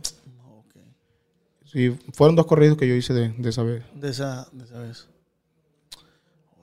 [1.77, 3.83] Sí, fueron dos corridos que yo hice de, de esa vez.
[3.93, 5.07] De esa, de esa vez.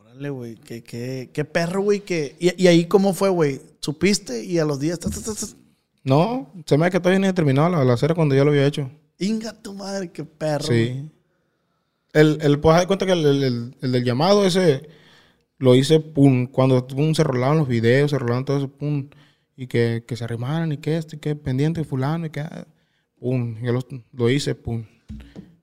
[0.01, 0.57] Órale, güey.
[0.57, 2.01] Qué, qué, qué perro, güey.
[2.01, 2.35] Que...
[2.41, 3.61] ¿Y, y ahí cómo fue, güey?
[3.79, 4.45] ¿Supiste?
[4.45, 4.99] Y a los días...
[4.99, 5.33] ta, ta, ta,
[6.03, 8.51] No, se me hace que todavía ni he terminado la, la cera cuando ya lo
[8.51, 8.91] había hecho.
[9.21, 10.67] Inga tu madre, qué perro.
[10.67, 10.95] güey.
[10.95, 11.11] Sí.
[12.13, 14.89] El, el, pues, de cuenta que el, el- el- el del llamado ese
[15.59, 19.09] lo hice, pum, cuando pum, se rolaban los videos, se rolaban todo eso, pum,
[19.57, 22.67] y que, que se arrimaran, y que esto, y que pendiente, fulano, y que, ah,
[23.21, 23.81] pum, yo lo,
[24.13, 24.85] lo hice, pum,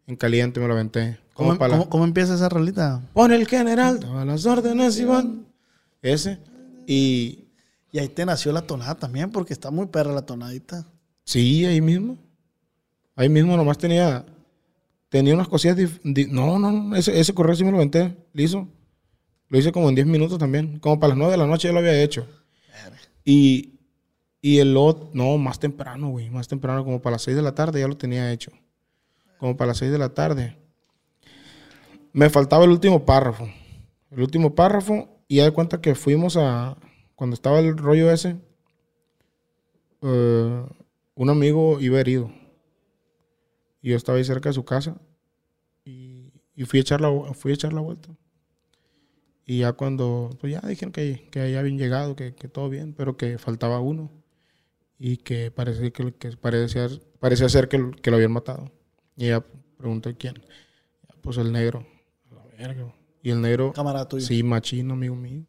[0.08, 1.20] en caliente me lo aventé.
[1.34, 3.02] ¿Cómo, para la- cómo- cómo empieza esa rolita?
[3.14, 5.46] Pon el general, todas las órdenes y van.
[6.02, 6.40] Ese.
[6.88, 7.38] Y
[7.94, 10.88] Y ahí te nació la tonada también, porque está muy perra la tonadita.
[11.26, 12.18] sí, ahí mismo.
[13.16, 14.26] Ahí mismo nomás tenía.
[15.10, 15.78] Tenía unas cosillas.
[15.78, 16.96] dif- di- no, no, no.
[16.96, 18.16] Ese, ese correo sí me lo aventé.
[18.34, 18.66] Listo.
[19.50, 20.80] Lo hice como en 10 minutos también.
[20.80, 22.26] Como para las 9 de la noche ya lo había hecho.
[23.26, 23.74] Y,
[24.42, 26.30] y el otro, no, más temprano, güey.
[26.30, 28.52] Más temprano, como para las 6 de la tarde ya lo tenía hecho.
[29.42, 30.56] Como para las 6 de la tarde.
[32.14, 33.50] Me faltaba el último párrafo.
[34.12, 35.10] El último párrafo.
[35.28, 36.78] Y ya de cuenta que fuimos a.
[37.16, 38.38] Cuando estaba el rollo ese.
[40.02, 40.66] eh,
[41.16, 42.32] un amigo iba herido.
[43.82, 44.98] Y yo estaba ahí cerca de su casa.
[45.86, 48.10] Y, y fui, a echar la, fui a echar la vuelta.
[49.46, 52.94] Y ya cuando, pues ya dijeron que, que ya habían llegado, que, que todo bien,
[52.94, 54.12] pero que faltaba uno.
[55.00, 56.90] Y que parecía, que, que parecía,
[57.20, 58.72] parecía ser que, que lo habían matado.
[59.16, 59.44] Y ella
[59.78, 60.36] preguntó quién.
[61.22, 61.86] Pues el negro.
[62.32, 62.94] A la verga.
[63.24, 63.72] Y el negro,
[64.20, 65.44] sí, machino, amigo mío.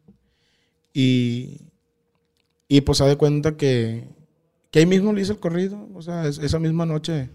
[0.93, 1.61] Y,
[2.67, 4.07] y pues se de cuenta que,
[4.69, 5.89] que ahí mismo le hice el corrido.
[5.95, 7.31] O sea, es- esa misma noche,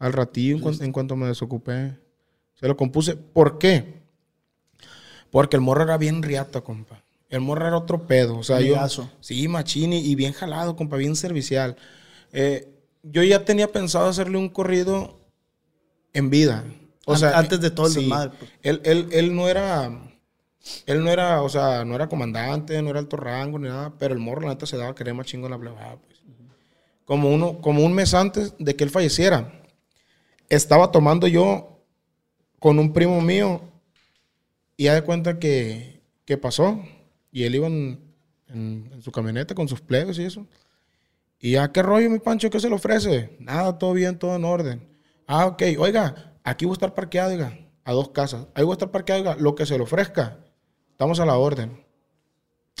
[0.00, 1.96] al ratillo, en, cuan- en cuanto me desocupé,
[2.54, 3.16] se lo compuse.
[3.16, 4.00] ¿Por qué?
[5.30, 7.02] Porque el morro era bien riata, compa.
[7.28, 8.38] El morro era otro pedo.
[8.38, 8.74] O sea, yo.
[9.20, 11.76] Sí, machini y bien jalado, compa, bien servicial.
[12.32, 12.68] Eh,
[13.02, 15.19] yo ya tenía pensado hacerle un corrido
[16.12, 16.64] en vida.
[17.06, 18.00] O sea, antes de todo el sí.
[18.00, 18.50] desmadre, pues.
[18.62, 19.90] Él, él, él no era.
[20.86, 24.14] Él no era, o sea, no era comandante, no era alto rango ni nada, pero
[24.14, 26.22] el morro, la neta, se daba a querer más chingo en la plebada, pues.
[27.06, 29.62] Como, uno, como un mes antes de que él falleciera,
[30.48, 31.84] estaba tomando yo
[32.60, 33.62] con un primo mío
[34.76, 36.80] y ya de cuenta que, que pasó
[37.32, 38.00] y él iba en,
[38.48, 40.46] en- en su camioneta con sus plebes y eso.
[41.40, 42.50] Y ya, ¿qué rollo, mi Pancho?
[42.50, 43.36] ¿Qué se le ofrece?
[43.40, 44.88] Nada, todo bien, todo en orden.
[45.32, 45.62] Ah, ok.
[45.78, 48.48] Oiga, aquí voy a estar parqueado, oiga, a dos casas.
[48.54, 50.40] Ahí voy a estar parqueado, oiga, lo que se le ofrezca.
[50.90, 51.84] Estamos a la orden.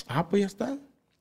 [0.08, 0.76] Ah, pues ya está.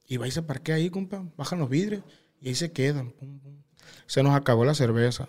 [0.08, 1.24] Y va y se parquea ahí, compa.
[1.38, 2.04] Bajan los vidrios
[2.42, 3.12] y ahí se quedan.
[3.12, 3.62] Pum, pum.
[4.08, 5.28] Se nos acabó la cerveza.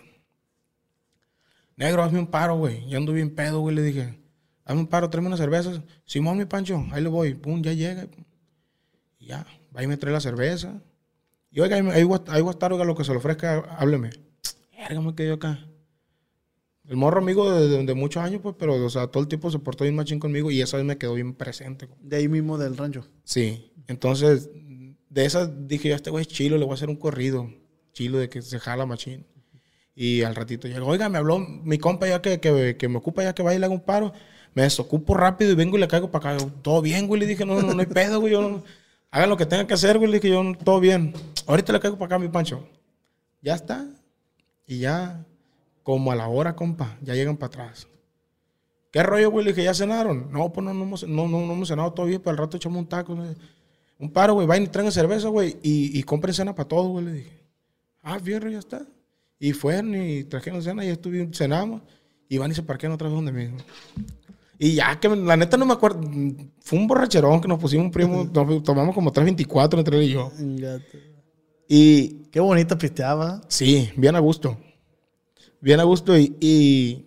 [1.75, 2.87] Negro, hazme un paro, güey.
[2.89, 3.75] Ya ando bien pedo, güey.
[3.75, 4.19] Le dije,
[4.65, 5.81] hazme un paro, tráeme unas cervezas.
[6.05, 7.35] Simón, mi Pancho, ahí le voy.
[7.35, 8.07] Pum, ya llega.
[9.19, 9.45] Ya,
[9.75, 10.81] va y me trae la cerveza.
[11.51, 14.09] Y oiga, ahí, voy, a- a estar, oiga, lo que se le ofrezca, hábleme.
[14.89, 15.59] Me quedé acá.
[16.87, 19.49] El morro amigo de, de- de muchos años, pues, pero, o sea, todo el tiempo
[19.51, 21.87] se portó bien machín conmigo y esa vez me quedó bien presente.
[22.01, 23.05] De ahí mismo del rancho.
[23.23, 24.49] Sí, entonces,
[25.09, 27.49] de esas dije yo, este güey es chilo, le voy a hacer un corrido.
[27.93, 29.25] Chilo de que se jala machín.
[29.93, 33.21] Y al ratito llegó, oiga, me habló mi compa ya que, que, que me ocupa
[33.23, 34.13] ya que vaya y le haga un paro.
[34.53, 36.43] Me desocupo rápido y vengo y le caigo para acá.
[36.43, 37.19] Yo, todo bien, güey.
[37.21, 38.33] Le dije, no, no, no hay pedo, güey.
[38.33, 38.63] Yo no-
[39.11, 40.09] hagan lo que tengan que hacer, güey.
[40.09, 41.13] Le dije, yo, no, todo bien.
[41.45, 42.65] Ahorita le caigo para acá, mi Pancho.
[43.41, 43.85] Ya está.
[44.65, 45.25] Y ya,
[45.83, 47.87] como a la hora, compa, ya llegan para atrás.
[48.91, 49.45] ¿Qué rollo, güey?
[49.45, 50.31] Le dije, ¿ya cenaron?
[50.31, 52.79] No, pues no, no, hemos, no, no, no hemos cenado todavía, pero al rato echamos
[52.79, 53.15] un taco.
[53.15, 53.23] ¿no?
[53.97, 57.05] Un paro, güey, vayan y traigan cerveza, güey, y, y compren cena para todos, güey,
[57.05, 57.41] le dije.
[58.01, 58.81] Ah, fierro, ya está.
[59.39, 61.81] Y fueron y trajeron cena y estuvimos, cenamos,
[62.27, 63.57] y van y se parquean otra vez donde mismo.
[64.59, 66.01] Y ya que la neta no me acuerdo,
[66.59, 70.09] fue un borracherón que nos pusimos un primo, nos tomamos como 3.24 entre él y
[70.09, 70.31] yo.
[71.67, 73.41] Y Qué bonita pisteaba.
[73.49, 74.57] Sí, bien a gusto.
[75.61, 77.05] Bien a gusto y, y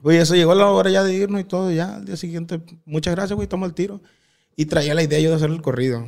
[0.00, 1.94] Güey, eso llegó la hora ya de irnos y todo, ya.
[1.96, 4.00] Al día siguiente, muchas gracias, güey, toma el tiro.
[4.56, 6.04] Y traía la idea yo de hacer el corrido.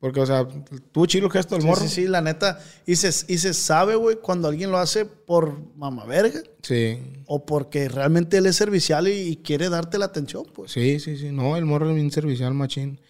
[0.00, 0.46] Porque, o sea,
[0.92, 1.80] tú chilo que esto Sí, morro.
[1.80, 2.58] sí, sí, la neta.
[2.86, 7.88] Y se, y se sabe, güey, cuando alguien lo hace por mamaverga Sí, o porque
[7.88, 10.72] realmente él es servicial y, y quiere darte la atención, pues.
[10.72, 11.30] sí, sí, sí.
[11.30, 13.00] No, el morro es bien servicial, machín.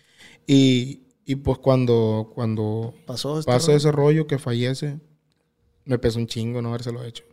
[0.46, 5.00] Y, y pues cuando, cuando Pasó este pasa rollo ese rollo que fallece,
[5.86, 7.24] me pesó un chingo no habérselo hecho.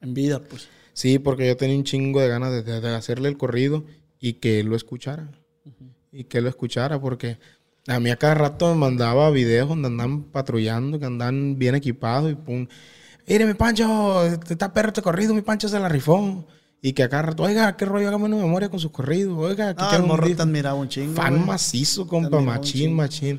[0.00, 0.68] En vida, pues.
[0.92, 3.84] Sí, porque yo tenía un chingo de ganas de, de- de hacerle el corrido
[4.18, 5.30] y que él lo escuchara.
[6.12, 7.38] Y que él lo escuchara, porque
[7.86, 12.30] a mí a cada rato me mandaba videos donde andan patrullando, que andan bien equipados
[12.32, 12.66] y pum.
[13.28, 16.44] Mire, mi Pancho, está perro este corrido, mi Pancho se la rifó.
[16.82, 19.36] Y que a cada rato, oiga, qué rollo, hágame una memoria con sus corridos.
[19.38, 20.38] Oiga, que Ah, el morro disco".
[20.38, 21.12] te admiraba un chingo.
[21.14, 23.38] Fan macizo, compa, machín, machín.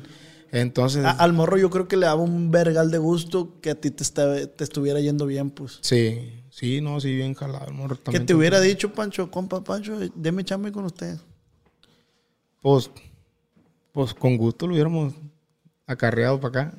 [0.52, 3.74] Entonces, A- al morro yo creo que le daba un vergal de gusto que a
[3.74, 5.78] ti te, esta- te estuviera yendo bien, pues.
[5.80, 6.20] sí,
[6.52, 7.66] sí, no, sí, bien jalado.
[7.88, 11.16] Que también te hubiera dicho, Pancho, compa, Pancho, deme chame con usted.
[12.60, 12.90] Pues,
[13.92, 15.14] pues con gusto lo hubiéramos
[15.86, 16.74] acarreado para acá.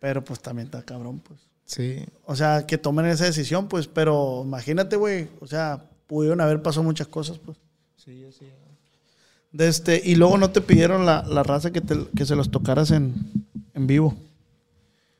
[0.00, 1.40] Pero pues también está cabrón, pues.
[1.64, 2.04] Sí.
[2.24, 3.86] O sea, que tomen esa decisión, pues.
[3.88, 5.28] Pero imagínate, güey.
[5.40, 7.58] O sea, pudieron haber pasado muchas cosas, pues.
[7.96, 8.46] Sí, sí.
[9.52, 12.50] De este, y luego no te pidieron la, la raza que, te- que se los
[12.50, 13.14] tocaras en,
[13.74, 14.14] en vivo.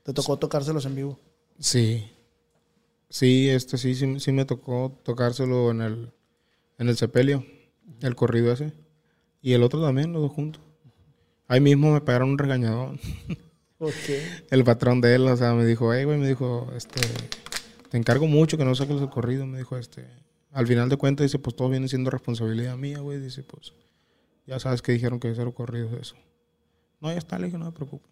[0.04, 1.18] Te tocó tocárselos en vivo.
[1.58, 2.08] Sí.
[3.16, 6.12] Sí, este sí, sí, sí me tocó tocárselo en el,
[6.76, 7.46] en el sepelio,
[8.02, 8.74] el corrido ese.
[9.40, 10.60] Y el otro también, los dos juntos.
[11.48, 12.98] Ahí mismo me pegaron un regañador.
[14.50, 17.00] El patrón de él, o sea, me dijo, hey, güey, me dijo, este,
[17.90, 19.46] te encargo mucho que no saques el corrido.
[19.46, 20.06] Me dijo, este,
[20.52, 23.18] al final de cuentas, dice, pues todo viene siendo responsabilidad mía, güey.
[23.18, 23.72] Dice, pues,
[24.46, 26.16] ya sabes que dijeron que cero corridos de eso.
[27.00, 28.10] No, ya está, le dije, no me preocupes.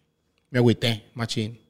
[0.49, 1.64] Me agüité, machín.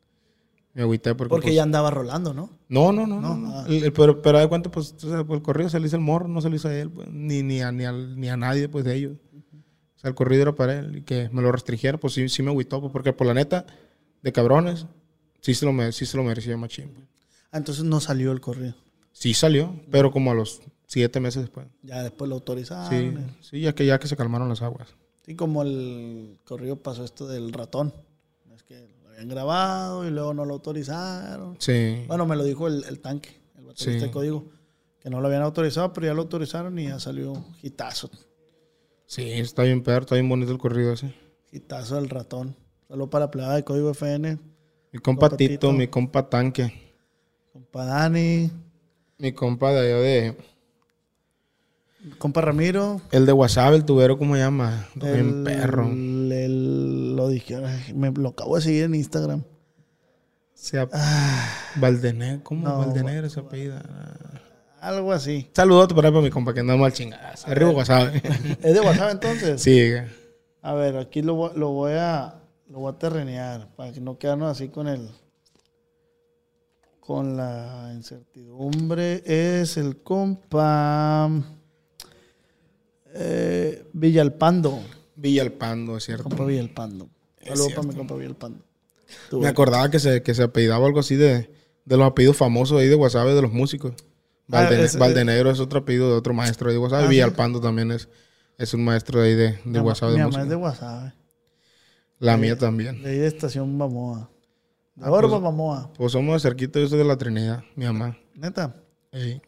[0.76, 1.30] Me agüité porque.
[1.30, 2.50] Porque pues, ya andaba rolando, ¿no?
[2.70, 3.36] No, no, no, no.
[3.38, 3.66] No.
[3.66, 5.96] El- el- pero, pero de cuenta, pues, o sea, pues, el corrido se le hizo
[5.96, 8.30] el morro, no se le hizo a él, pues, ni, ni, a, ni, al- ni
[8.30, 9.14] a nadie, pues, de ellos.
[9.96, 12.44] O sea, el corrido era para él y que me lo restringiera, pues sí, sí
[12.44, 13.66] me agüitó, pues, porque por la neta,
[14.22, 14.86] de cabrones,
[15.42, 16.90] sí se lo, sí se lo merecía machín.
[16.94, 17.08] pues.
[17.52, 18.76] Ah, entonces no salió el corrido.
[19.14, 21.68] Sí salió, pero como a los siete meses después.
[21.84, 22.90] Ya después lo autorizaron.
[22.90, 23.28] Sí, eh.
[23.40, 24.90] sí, ya que, ya que se calmaron las aguas.
[25.26, 27.94] Sí, como el corrido pasó esto del ratón.
[29.16, 31.56] Habían grabado y luego no lo autorizaron.
[31.60, 32.04] Sí.
[32.08, 34.06] Bueno, me lo dijo el, el tanque, el baterista Sí.
[34.08, 34.46] de código,
[35.00, 38.10] que no lo habían autorizado, pero ya lo autorizaron y ya salió hitazo.
[39.06, 41.14] Sí, está bien perro, está bien bonito el corrido ese.
[41.52, 42.56] Hitazo del ratón.
[42.90, 44.38] Solo para plebada de código FN.
[44.92, 45.72] Mi compa Compa Tito, Tito.
[45.74, 46.74] mi compa Tanque,
[47.54, 48.52] Compa Dani,
[49.18, 50.38] mi compa de allá de...
[52.18, 53.02] compa Ramiro.
[53.12, 54.88] El de WhatsApp, el tubero, ¿cómo se llama?
[54.96, 55.88] Bien el- perro.
[55.88, 56.32] el-
[57.16, 57.58] lo dije,
[57.96, 59.44] me lo acabo de seguir en Instagram.
[60.54, 60.94] Se ap-
[61.78, 63.78] Valdenegro, ¿cómo No, Valdenegro ese apellido?
[64.80, 65.50] Algo así.
[65.54, 67.48] Saludos para mi compa que anda mal chingadas.
[67.48, 68.14] Arriba WhatsApp.
[68.62, 69.62] ¿Es de WhatsApp entonces?
[69.62, 69.92] sí.
[70.62, 72.36] A ver, aquí lo, voy- lo voy a
[72.70, 75.10] lo voy a terrenear para que no quedarnos así con el
[77.00, 79.22] con la incertidumbre.
[79.26, 81.30] Es el compa
[83.14, 84.82] eh, Villalpando.
[85.30, 86.24] Villalpando, es cierto.
[86.26, 87.10] Compa Villalpando.
[87.44, 88.60] Saludos para mi compa Villalpando.
[89.30, 91.50] Tú, Me acordaba que se, que se apellidaba algo así de,
[91.86, 93.94] de los apellidos famosos ahí de WhatsApp de los músicos.
[94.52, 97.00] Ah, Valdene- ese- Valdenegro es otro apellido de otro maestro ahí de WhatsApp.
[97.02, 97.10] Ah, ¿sí?
[97.10, 98.08] Villalpando también es,
[98.58, 100.44] es un maestro de ahí de, de WhatsApp Mi de mamá música.
[100.44, 101.14] es de WhatsApp.
[102.20, 103.02] La mía también.
[103.04, 104.30] De ahí de Estación Bamoa.
[104.96, 105.92] De Ah, Orba pues- Bamoa.
[105.98, 108.18] Pues somos de cerquita, yo soy de la Trinidad, mi mamá.
[108.36, 108.76] Neta.
[109.12, 109.42] Ey,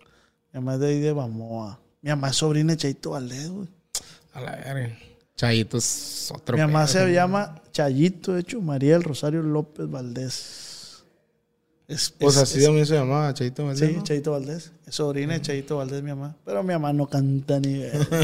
[0.53, 1.79] Mi mamá es de ahí de Bamoa.
[2.01, 3.67] Mi mamá es sobrina de Chaito Valdés, güey.
[4.33, 4.97] a la verga.
[5.37, 11.03] Chayito es otro Mi mamá se llama Chayito, de hecho, María del Rosario López Valdés.
[11.87, 14.03] Es, Pues es- así también se llamaba Chayito Valdés, Sí, ¿no?
[14.03, 14.71] Chayito Valdés.
[14.85, 16.35] Es sobrina de Chayito Valdés, mi mamá.
[16.43, 17.81] Pero mi mamá no canta ni.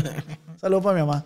[0.60, 1.26] Saludos para mi mamá.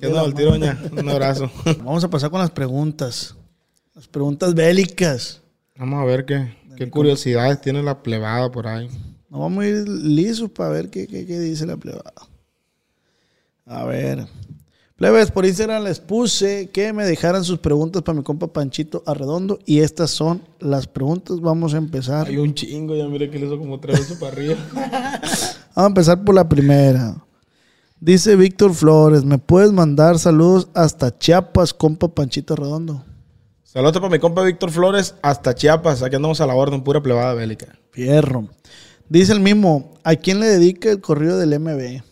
[0.00, 0.80] ¿Qué onda, Valtiro, doña?
[0.90, 1.50] Un abrazo.
[1.78, 3.34] Vamos a pasar con las preguntas.
[3.94, 5.40] Las preguntas bélicas.
[5.76, 8.88] Vamos a ver qué, qué curiosidades tiene la plebada por ahí.
[9.28, 12.12] Nos vamos a ir lisos para ver qué, qué- qué dice la plebada.
[13.66, 14.26] A ver.
[14.96, 19.58] Plebes, por Instagram les puse que me dejaran sus preguntas para mi compa Panchito Arredondo.
[19.66, 21.40] Y estas son las preguntas.
[21.40, 22.28] Vamos a empezar.
[22.28, 24.56] Hay un chingo, ya mire que le hizo como tres veces para arriba.
[24.72, 27.16] Vamos a empezar por la primera.
[27.98, 33.04] Dice Víctor Flores, ¿me puedes mandar saludos hasta Chiapas, compa Panchito Redondo?
[33.64, 36.04] Saludos para mi compa Víctor Flores hasta Chiapas.
[36.04, 37.76] Aquí andamos a la orden, pura plebada bélica.
[37.90, 38.48] Fierro.
[39.08, 42.02] Dice el mismo, ¿a quién le dedica el corrido del MB?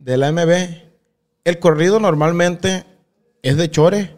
[0.00, 0.83] De la MB,
[1.44, 2.84] el corrido normalmente
[3.42, 4.16] es de Chore,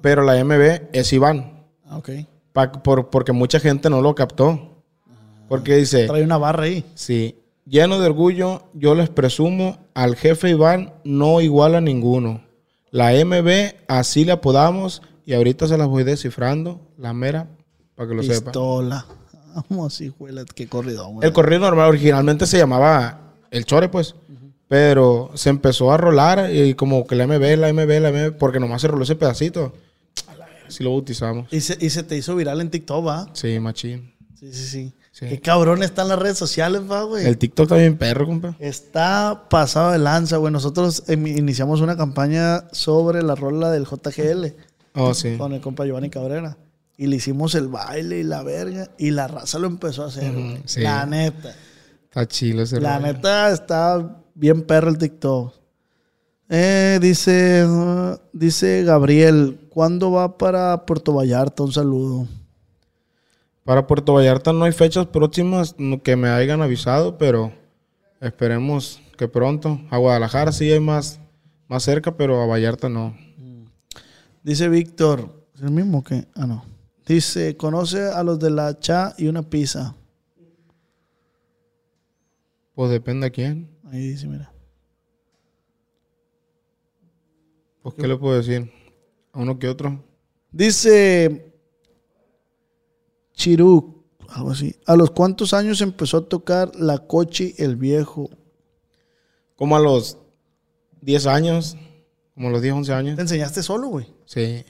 [0.00, 1.64] pero la MB es Iván.
[1.86, 2.10] Ah, ok.
[2.52, 4.82] Pa- por- porque mucha gente no lo captó.
[5.48, 6.84] Porque dice, Trae una barra ahí.
[6.94, 7.36] sí,
[7.66, 12.42] Lleno de orgullo, yo les presumo, al jefe Iván no iguala a ninguno.
[12.90, 17.46] La MB, así le apodamos, y ahorita se las voy descifrando, la mera,
[17.94, 18.46] para que lo sepa.
[18.50, 19.06] Pistola.
[19.70, 21.08] Vamos, hijuela, qué corrido.
[21.22, 24.16] El corrido normal originalmente se llamaba El Chore, pues.
[24.70, 28.60] Pero se empezó a rolar y como que la MB, la MB, la MB, porque
[28.60, 29.72] nomás se roló ese pedacito.
[30.68, 31.52] Así lo bautizamos.
[31.52, 33.28] Y se, y se te hizo viral en TikTok, ¿va?
[33.32, 34.14] Sí, machín.
[34.38, 34.92] Sí, sí, sí.
[35.10, 35.26] Sí.
[35.28, 37.26] Qué cabrón están las redes sociales, va, güey.
[37.26, 38.54] El TikTok también perro, compa.
[38.60, 40.52] Está pasado de lanza, güey.
[40.52, 44.54] Nosotros em, iniciamos una campaña sobre la rola del JGL
[44.94, 45.36] Oh, sí.
[45.36, 46.56] con el compa Giovanni Cabrera.
[46.96, 48.88] Y le hicimos el baile y la verga.
[48.98, 50.62] Y la raza lo empezó a hacer, güey.
[50.64, 50.80] sí.
[50.80, 51.56] La neta.
[52.04, 53.12] Está chilo ese La rollo.
[53.12, 55.52] neta está bien perro el TikTok.
[56.48, 61.62] Eh, dice, uh, dice Gabriel, ¿cuándo va para Puerto Vallarta?
[61.62, 62.26] Un saludo.
[63.64, 67.52] Para Puerto Vallarta no hay fechas próximas que me hayan avisado, pero
[68.20, 69.78] esperemos que pronto.
[69.90, 71.20] A Guadalajara sí hay más,
[71.68, 73.14] más cerca, pero a Vallarta no.
[74.42, 76.26] Dice Víctor, ¿es el mismo que?
[76.34, 76.64] Ah, no.
[77.06, 79.94] Dice, conoce a los de la cha y una pizza.
[82.74, 83.68] Pues depende a quién.
[83.90, 84.52] Ahí dice, mira.
[87.82, 88.70] Pues, ¿qué le puedo decir?
[89.32, 90.04] A uno que otro.
[90.52, 91.52] Dice
[93.32, 94.76] Chirú, algo así.
[94.86, 98.30] ¿A los cuántos años empezó a tocar la cochi el viejo?
[99.56, 100.18] Como a los
[101.00, 101.76] 10 años,
[102.34, 103.16] como a los 10, 11 años.
[103.16, 104.06] ¿Te enseñaste solo, güey?
[104.24, 104.64] Sí.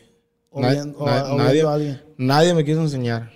[0.50, 2.02] O nadie, alguien.
[2.16, 3.30] nadie me quiso enseñar.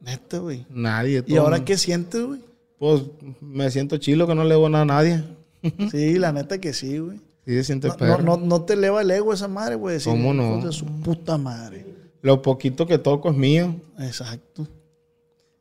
[0.00, 0.66] Neta, güey.
[0.70, 1.24] Nadie.
[1.26, 2.49] ¿Y ahora qué sientes, güey?
[2.80, 3.02] Pues
[3.42, 5.22] me siento chilo que no le debo nada a nadie.
[5.90, 7.18] Sí, la neta que sí, güey.
[7.44, 8.22] Sí, se siente No, perro.
[8.22, 9.94] no, no, no te eleva el ego esa madre, güey.
[9.96, 10.52] decir, ¿Cómo no?
[10.58, 11.84] "Hijos de su puta madre.
[12.22, 13.76] Lo poquito que toco es mío.
[13.98, 14.62] Exacto.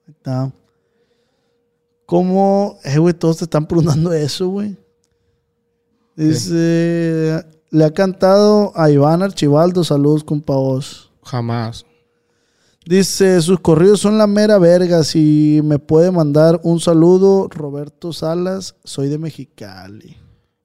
[0.08, 0.52] Ahí está.
[2.06, 2.78] ¿Cómo?
[2.86, 4.78] Eh, güey, todos te están preguntando eso, güey.
[6.16, 11.12] Dice, le ha cantado a Iván Archibaldo, saludos, compa vos.
[11.24, 11.86] Jamás.
[12.90, 15.04] Dice, sus corridos son la mera verga.
[15.04, 20.18] Si me puede mandar un saludo, Roberto Salas, soy de Mexicali.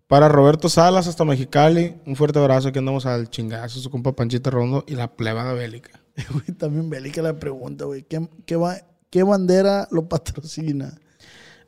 [0.06, 2.68] Para Roberto Salas hasta Mexicali, un fuerte abrazo.
[2.68, 6.00] Aquí andamos al chingazo, su compa Panchita Rondo y la plebada bélica.
[6.32, 8.04] Güey, también bélica la pregunta, güey.
[8.04, 10.96] ¿Qué, qué, ba- qué bandera lo patrocina?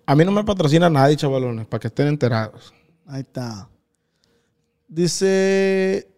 [0.07, 2.73] A mí no me patrocina nadie, chavalones, para que estén enterados.
[3.05, 3.69] Ahí está.
[4.89, 6.09] Dice,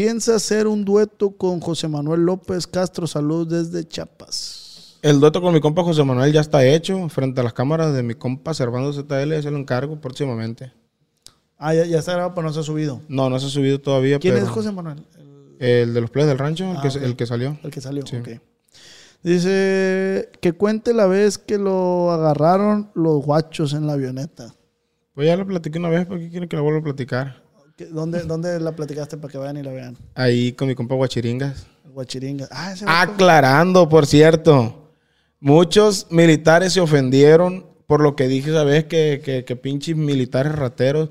[0.00, 3.06] piensa hacer un dueto con José Manuel López Castro.
[3.06, 4.96] Saludos desde Chiapas.
[5.02, 8.02] El dueto con mi compa José Manuel ya está hecho frente a las cámaras de
[8.02, 9.42] mi compa Servando ZL.
[9.42, 10.72] Se lo encargo próximamente.
[11.58, 13.02] Ah, ya, ya está grabado, pero no se ha subido.
[13.08, 14.18] No, no se ha subido todavía.
[14.18, 15.04] ¿Quién pero es José Manuel?
[15.58, 17.58] El, El de los players del rancho, el, Ah, que, el que salió.
[17.62, 18.06] el que salió.
[18.06, 18.16] Sí.
[18.16, 18.28] ok.
[19.22, 24.54] Dice que cuente la vez que lo agarraron los guachos en la avioneta.
[25.12, 27.49] Pues ya lo platiqué una vez, ¿por qué quieren que lo vuelva a platicar?
[27.80, 29.96] ¿Qué- ¿Dónde, ¿Dónde la platicaste para que vayan y la vean?
[30.14, 31.66] Ahí con mi compa Guachiringas.
[31.86, 32.46] El Guachiringa.
[32.50, 32.84] Ah, ese.
[32.86, 34.90] Aclarando, por cierto.
[35.40, 40.52] Muchos militares se ofendieron por lo que dije esa vez que, que, que pinches militares
[40.54, 41.08] rateros.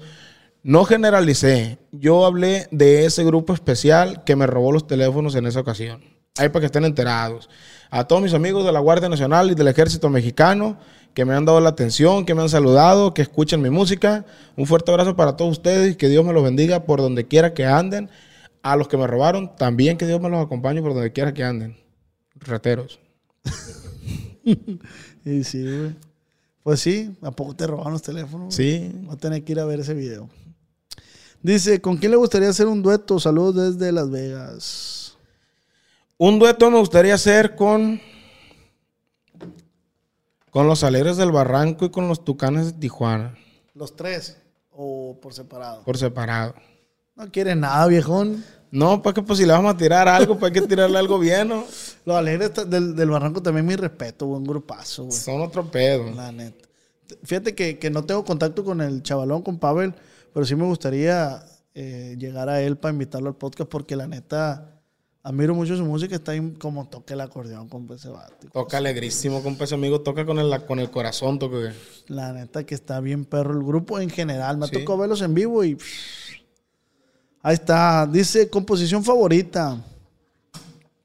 [0.61, 1.79] No generalicé.
[1.91, 6.03] Yo hablé de ese grupo especial que me robó los teléfonos en esa ocasión.
[6.37, 7.49] Ahí para que estén enterados.
[7.89, 10.77] A todos mis amigos de la Guardia Nacional y del Ejército Mexicano
[11.13, 14.25] que me han dado la atención, que me han saludado, que escuchan mi música.
[14.55, 17.53] Un fuerte abrazo para todos ustedes y que Dios me los bendiga por donde quiera
[17.53, 18.09] que anden.
[18.61, 21.43] A los que me robaron, también que Dios me los acompañe por donde quiera que
[21.43, 21.77] anden.
[22.35, 22.99] Rateros.
[25.25, 25.95] Y sí, güey.
[26.63, 28.53] Pues sí, ¿a poco te robaron los teléfonos?
[28.53, 28.91] Sí.
[29.03, 30.29] Voy a tener que ir a ver ese video.
[31.41, 33.19] Dice, ¿con quién le gustaría hacer un dueto?
[33.19, 35.17] Saludos desde Las Vegas.
[36.17, 38.01] Un dueto me gustaría hacer con.
[40.51, 43.37] Con los Alegres del Barranco y con los Tucanes de Tijuana.
[43.73, 44.37] ¿Los tres?
[44.71, 45.83] ¿O por separado?
[45.83, 46.55] Por separado.
[47.15, 48.43] No quieres nada, viejón.
[48.71, 51.47] No, para que pues si le vamos a tirar algo, hay que tirarle algo bien,
[51.49, 51.65] ¿no?
[52.05, 55.17] Los alegres del, del Barranco también mi respeto, buen grupazo, güey.
[55.17, 56.11] Son otro pedo.
[56.11, 56.67] La neta.
[57.23, 59.93] Fíjate que, que no tengo contacto con el chavalón, con Pavel,
[60.33, 61.43] pero sí me gustaría
[61.73, 64.78] eh, llegar a él para invitarlo al podcast porque la neta
[65.29, 66.15] admiro mucho su música.
[66.15, 68.47] Está ahí como toca el acordeón con ese vato.
[68.51, 70.01] Toca alegrísimo, compa, ese amigo.
[70.01, 71.71] Toca con el, con el corazón, toca.
[72.07, 74.57] La neta que está bien perro el grupo en general.
[74.57, 74.79] Me Sí.
[74.79, 75.77] tocó verlos en vivo y...
[77.41, 78.07] Ahí está.
[78.07, 79.77] Dice, composición favorita.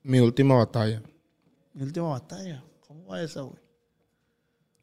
[0.02, 1.02] Mi última batalla.
[1.74, 2.62] Mi última batalla.
[2.86, 3.56] ¿Cómo va esa, güey?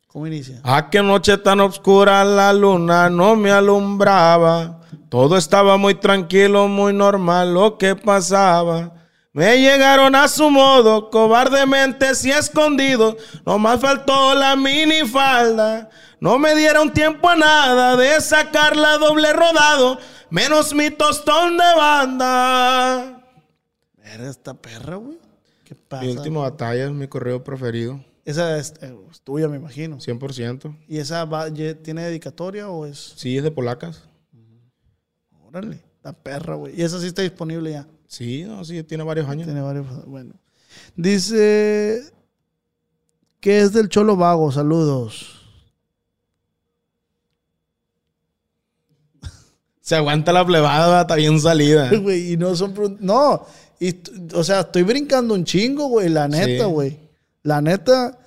[0.07, 0.59] ¿Cómo inicia?
[0.63, 4.81] Ah, qué noche tan oscura la luna no me alumbraba.
[5.09, 9.00] Todo estaba muy tranquilo, muy normal lo que pasaba.
[9.33, 13.15] Me llegaron a su modo, cobardemente y escondido.
[13.45, 15.89] No más faltó la minifalda.
[16.19, 19.97] No me dieron tiempo a nada de sacarla doble rodado,
[20.29, 23.23] menos mi tostón de banda.
[24.03, 25.17] Era esta perra, güey.
[25.63, 26.03] ¿Qué pasa?
[26.03, 29.97] Mi última batalla es mi correo preferido, Esa es, eh, es tuya, me imagino.
[29.99, 30.75] 100%.
[30.87, 33.13] ¿Y esa va- tiene dedicatoria o es...?
[33.15, 34.03] Sí, es de polacas.
[35.43, 36.79] Órale, la perra, güey.
[36.79, 37.87] Y esa sí está disponible ya.
[38.11, 39.45] Sí, no, sí, tiene varios años.
[39.45, 39.85] Tiene varios.
[40.05, 40.33] Bueno.
[40.97, 42.03] Dice
[43.39, 44.51] que es del Cholo Vago.
[44.51, 45.39] Saludos.
[49.81, 51.89] Se aguanta la plebada, está bien salida.
[52.01, 53.45] Güey, y no son No.
[53.79, 53.95] Y,
[54.35, 56.09] o sea, estoy brincando un chingo, güey.
[56.09, 56.69] La neta, Sí.
[56.71, 56.99] güey.
[57.43, 58.17] La neta.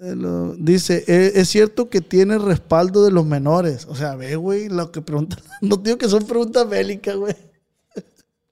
[0.00, 3.84] eh, lo- dice, "Eh, es cierto que tiene respaldo de los menores.
[3.88, 5.40] O sea, ve, güey, lo que preguntan.
[5.62, 7.34] No digo que son preguntas bélicas, güey.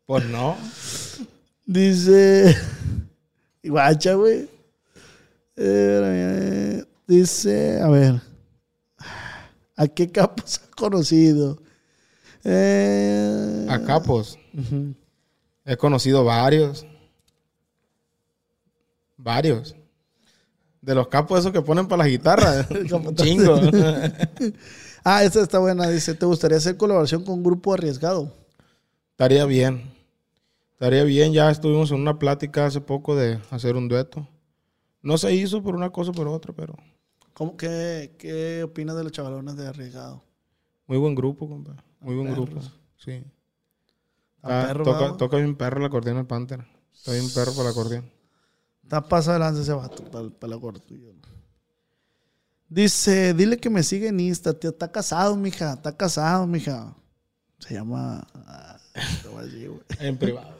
[0.06, 0.56] Pues no.
[1.64, 2.56] Dice.
[3.64, 4.48] Guacha, güey.
[5.56, 7.80] Eh, dice.
[7.80, 8.20] A ver.
[9.76, 11.58] ¿A qué capos ha conocido?
[12.44, 14.38] Eh, A capos.
[15.64, 16.86] He conocido varios.
[19.16, 19.74] Varios.
[20.80, 22.66] De los capos esos que ponen para las guitarras.
[23.16, 23.60] Chingo.
[25.08, 25.88] Ah, esta está buena.
[25.88, 28.34] Dice: ¿Te gustaría hacer colaboración con un grupo arriesgado?
[29.12, 29.95] Estaría bien.
[30.76, 31.32] Estaría bien.
[31.32, 34.28] Ya estuvimos en una plática hace poco de hacer un dueto.
[35.00, 36.74] No se hizo por una cosa o por otra, pero
[37.32, 40.22] ¿Cómo, qué, ¿Qué opinas de los chavalones de arriesgado?
[40.86, 41.82] muy buen grupo, compa.
[42.00, 42.60] Muy buen grupo.
[42.98, 43.24] Sí.
[44.42, 46.66] Ah, perro, toca, toca bien perro el acordeón el Panther.
[46.94, 48.10] Está bien perro para el acordeón.
[48.82, 51.08] Está pasado de lanza ese vato para, para la tuya.
[52.68, 54.70] Dice, dile que me sigue en Insta, tío.
[54.70, 55.72] Está casado, mija.
[55.72, 56.94] Está casado, mija.
[57.60, 58.26] Se llama.
[58.34, 58.78] ah.
[60.00, 60.55] En privado.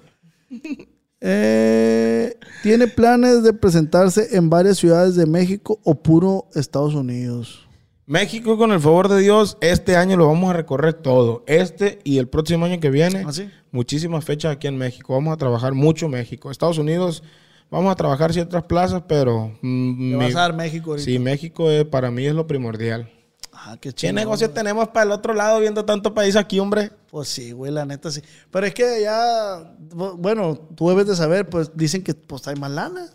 [1.21, 7.67] Eh, ¿Tiene planes de presentarse en varias ciudades de México o puro Estados Unidos?
[8.07, 11.43] México, con el favor de Dios, este año lo vamos a recorrer todo.
[11.49, 13.25] Este y el próximo año que viene.
[13.27, 13.49] ¿Ah, sí?
[13.73, 15.15] Muchísimas fechas aquí en México.
[15.15, 16.51] Vamos a trabajar mucho México.
[16.51, 17.25] Estados Unidos,
[17.71, 19.49] vamos a trabajar ciertas plazas, pero.
[19.63, 21.05] mm, Me mi- vas a dar México ahorita.
[21.05, 23.11] Sí, México es- para mí es lo primordial.
[23.69, 26.93] Ah, qué ¿Qué negocios tenemos para el otro lado viendo tanto país aquí, hombre?
[27.11, 28.23] Pues sí, güey, la neta sí.
[28.53, 29.75] Pero es que ya,
[30.17, 33.09] bueno, tú debes de saber, pues dicen que pues hay más lana.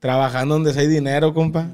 [0.00, 1.68] Trabajando donde hay dinero, compa.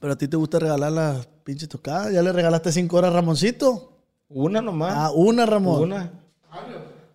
[0.00, 2.12] Pero a ti te gusta regalar las pinches tocadas.
[2.12, 3.92] Ya le regalaste cinco horas a Ramoncito.
[4.28, 4.92] Una nomás.
[4.96, 5.82] Ah, una, Ramón.
[5.84, 6.12] Una.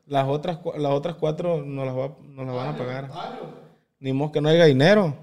[0.07, 3.11] Las otras, las otras cuatro nos las, va- nos las van a pagar.
[3.99, 5.15] Ni modo que no haya dinero.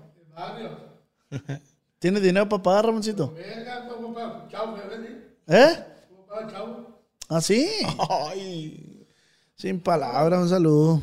[1.98, 3.34] ¿Tienes dinero para pagar, Ramoncito?
[5.46, 5.84] ¿Eh?
[7.28, 7.68] ¿Ah, sí?
[8.08, 9.06] Ay.
[9.54, 11.00] Sin palabras, un saludo.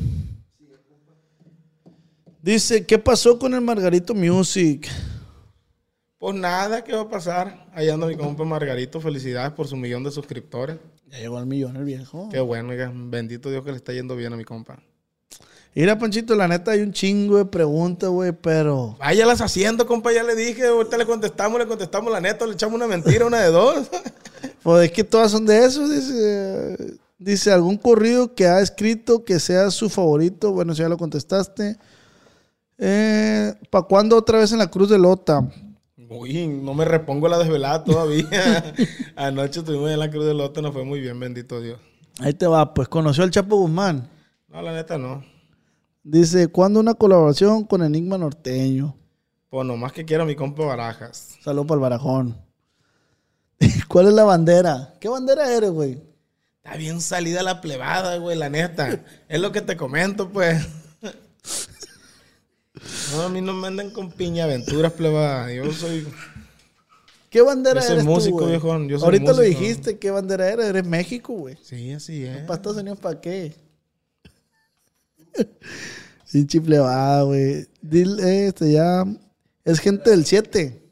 [2.42, 4.88] Dice, ¿qué pasó con el Margarito Music?
[6.18, 7.68] Pues nada, ¿qué va a pasar?
[7.72, 9.00] Ahí anda mi compa Margarito.
[9.00, 10.78] Felicidades por su millón de suscriptores.
[11.06, 12.28] Ya llegó al millón el viejo.
[12.30, 12.90] Qué bueno, oiga.
[12.92, 14.82] Bendito Dios que le está yendo bien a mi compa.
[15.78, 18.96] Mira, Panchito, la neta hay un chingo de preguntas, güey, pero...
[18.98, 20.12] Váyalas haciendo, compa.
[20.12, 20.66] Ya le dije.
[20.66, 22.44] Ahorita le contestamos, le contestamos la neta.
[22.46, 23.88] Le echamos una mentira, una de dos.
[24.64, 26.98] Pues es que todas son de eso, dice.
[27.16, 30.50] Dice, ¿algún corrido que ha escrito que sea su favorito?
[30.50, 31.76] Bueno, si ya lo contestaste.
[32.76, 35.48] Eh, ¿Para cuándo otra vez en la Cruz de Lota?
[36.10, 38.74] Uy, no me repongo la desvelada todavía.
[39.14, 40.60] Anoche estuvimos en la Cruz del Lote.
[40.60, 41.78] Nos fue muy bien, bendito Dios.
[42.18, 44.10] Ahí te va, pues conoció al Chapo Guzmán.
[44.48, 45.37] No, la neta no.
[46.10, 48.96] Dice, ¿cuándo una colaboración con Enigma Norteño?
[49.50, 51.36] Pues nomás que quiero a mi compa Barajas.
[51.42, 52.40] Saludos para el Barajón.
[53.88, 54.94] ¿Cuál es la bandera?
[55.00, 56.00] ¿Qué bandera eres, güey?
[56.64, 59.04] Está bien salida la plebada, güey, la neta.
[59.28, 60.66] es lo que te comento, pues.
[63.12, 65.52] No, a mí no me andan con piña aventuras, plebada.
[65.52, 66.06] Yo soy...
[67.28, 68.50] ¿Qué bandera Yo soy eres tú, músico, güey?
[68.50, 70.66] viejón, yo soy Ahorita lo dijiste, ¿qué bandera eres?
[70.66, 71.58] Eres México, güey.
[71.60, 72.38] Sí, así es.
[72.42, 73.67] ¿Para Estados Unidos para qué?
[76.24, 77.66] Sin chiflevada, güey.
[77.80, 79.04] Dile, este ya.
[79.64, 80.82] Es gente del 7.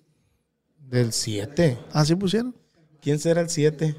[0.88, 1.78] Del 7.
[1.92, 2.54] ¿Así pusieron?
[3.00, 3.96] ¿Quién será el 7?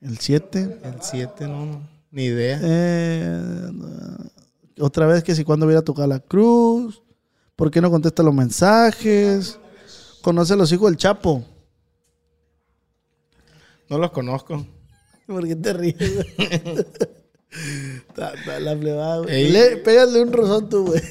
[0.00, 0.78] El 7.
[0.82, 1.88] El 7, no, no.
[2.10, 2.60] Ni idea.
[2.62, 3.70] Eh,
[4.78, 7.02] otra vez que si cuando viera a tocar la cruz.
[7.56, 9.58] ¿Por qué no contesta los mensajes?
[10.22, 11.44] ¿Conoce a los hijos del Chapo?
[13.88, 14.66] No los conozco.
[15.26, 15.96] ¿Por qué te ríes,
[18.08, 19.34] Está- está la plebada, güey.
[19.34, 19.50] Ey.
[19.52, 21.02] Le- Pégale un rozón tú, güey.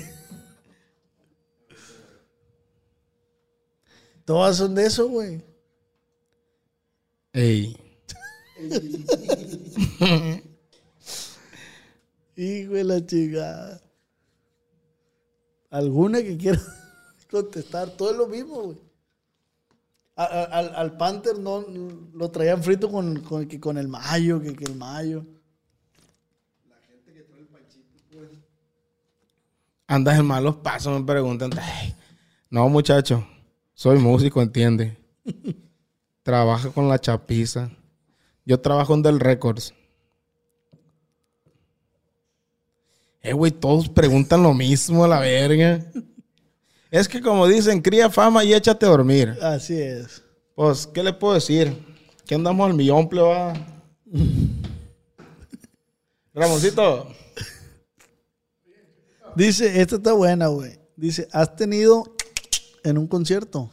[4.25, 5.41] Todas son de eso, güey.
[7.33, 7.75] Ey.
[12.35, 13.81] Hijo de la chingada.
[15.69, 16.59] ¿Alguna que quiera
[17.31, 17.89] contestar?
[17.91, 18.77] Todo es lo mismo, güey.
[20.15, 21.65] Al, al Panther no
[22.13, 25.25] lo traían frito con, con, que con el mayo, que, que el mayo.
[29.93, 31.51] Andas en malos pasos, me preguntan.
[31.55, 31.93] Ay,
[32.49, 33.27] no, muchacho.
[33.75, 34.97] Soy músico, entiende.
[36.23, 37.69] Trabaja con la chapiza.
[38.43, 39.71] Yo trabajo en Del Records.
[43.21, 45.85] Eh, güey, todos preguntan lo mismo a la verga.
[46.89, 49.37] Es que como dicen, cría fama y échate a dormir.
[49.43, 50.23] Así es.
[50.55, 51.71] Pues, ¿qué le puedo decir?
[52.25, 53.53] Que andamos al millón, pleba.
[56.33, 57.13] Ramoncito.
[59.35, 60.79] Dice, esta está buena, güey.
[60.95, 62.03] Dice, ¿has tenido
[62.83, 63.71] en un concierto?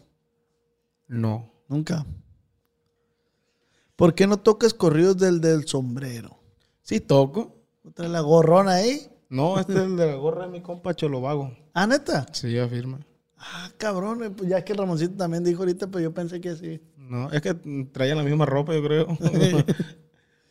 [1.08, 1.52] No.
[1.68, 2.06] Nunca.
[3.96, 6.38] ¿Por qué no tocas corridos del del sombrero?
[6.82, 7.56] Sí toco.
[7.84, 9.06] ¿No traes la gorrona ahí?
[9.28, 11.52] No, este es el de la gorra de mi compa Cholo Vago.
[11.74, 12.26] Ah, neta.
[12.32, 12.98] Sí, afirma.
[13.38, 14.24] Ah, cabrón.
[14.24, 16.80] eh, pues Ya que Ramoncito también dijo ahorita, pero yo pensé que sí.
[16.96, 17.54] No, es que
[17.92, 19.06] traían la misma ropa, yo creo.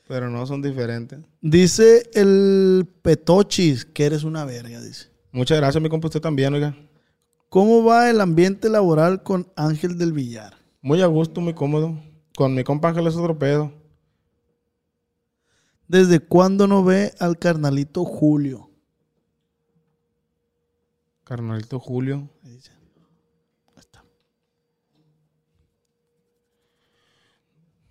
[0.09, 1.19] Pero no, son diferentes.
[1.39, 5.11] Dice el Petochis que eres una verga, dice.
[5.31, 6.75] Muchas gracias, mi compa, usted también, oiga.
[7.47, 10.55] ¿Cómo va el ambiente laboral con Ángel del Villar?
[10.81, 12.01] Muy a gusto, muy cómodo.
[12.35, 13.71] Con mi compa Ángel es otro pedo.
[15.87, 18.71] ¿Desde cuándo no ve al carnalito Julio?
[21.23, 22.27] Carnalito Julio.
[22.43, 22.71] Ahí dice.
[23.75, 24.03] Ahí está.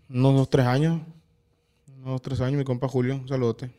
[0.09, 1.01] Unos dos, tres años.
[2.05, 3.17] Unos tres años, mi compa Julio.
[3.17, 3.71] Un saludote.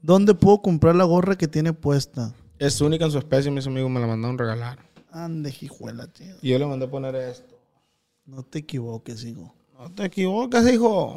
[0.00, 2.32] ¿Dónde puedo comprar la gorra que tiene puesta?
[2.58, 4.78] Es única en su especie, mis amigos me la mandaron regalar.
[5.10, 6.34] Ande, hijuela, tío.
[6.42, 7.58] Y yo le mandé poner esto.
[8.24, 9.52] No te equivoques, hijo.
[9.78, 11.16] No te equivocas, hijo.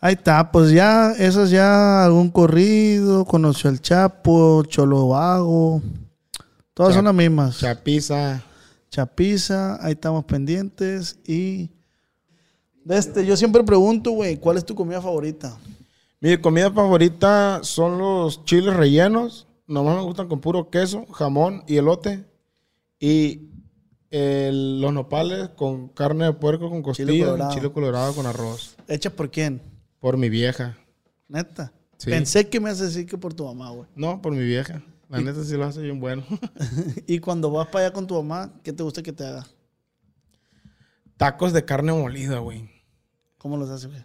[0.00, 5.82] Ahí está, pues ya, esas ya, algún corrido, conoció al Chapo, Cholo Vago.
[6.74, 7.58] Todas Chap- son las mismas.
[7.58, 8.42] Chapiza.
[8.90, 11.18] Chapiza, ahí estamos pendientes.
[11.26, 11.70] Y
[12.88, 15.56] de este, yo siempre pregunto, güey, ¿cuál es tu comida favorita?
[16.20, 19.46] Mi comida favorita son los chiles rellenos.
[19.66, 22.24] Nomás me gustan con puro queso, jamón y elote.
[22.98, 23.50] Y
[24.10, 27.54] el- los nopales con carne de puerco con costilla y colorado.
[27.54, 28.76] chile colorado con arroz.
[28.88, 29.60] ¿Hecha por quién?
[30.00, 30.78] Por mi vieja.
[31.28, 31.72] Neta.
[31.98, 32.08] Sí.
[32.10, 33.86] Pensé que me hace decir que por tu mamá, güey.
[33.94, 34.82] No, por mi vieja.
[35.10, 36.24] La neta sí lo hace bien bueno.
[37.06, 39.46] y cuando vas para allá con tu mamá, ¿qué te gusta que te haga?
[41.16, 42.70] Tacos de carne molida, güey.
[43.38, 44.04] ¿Cómo los hace, güey?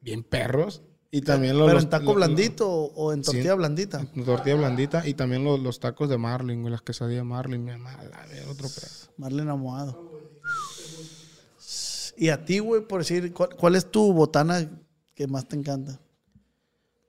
[0.00, 0.82] Bien perros.
[1.10, 1.66] Y también los...
[1.66, 3.30] ¿Pero en taco los- blandito o- o en Sí.
[3.32, 4.06] tortilla blandita?
[4.14, 5.06] los- tortilla blandita.
[5.08, 6.70] Y también los, los tacos de marlin, güey.
[6.70, 7.64] Las quesadillas marlin.
[7.64, 9.12] Mi mamá, la ver, otro pedo.
[9.16, 10.12] Marlene Amoado.
[12.16, 14.68] Y a ti, güey, por decir, ¿cuál, cuál es tu botana
[15.14, 15.98] que más te encanta?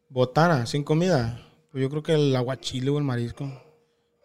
[0.09, 1.45] Botana, sin comida.
[1.71, 3.45] Pues yo creo que el aguachile o el marisco.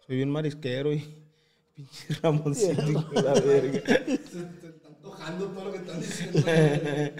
[0.07, 1.21] Soy bien marisquero y.
[1.75, 3.09] Pinche Ramoncito,
[5.19, 7.11] hijo de la verga.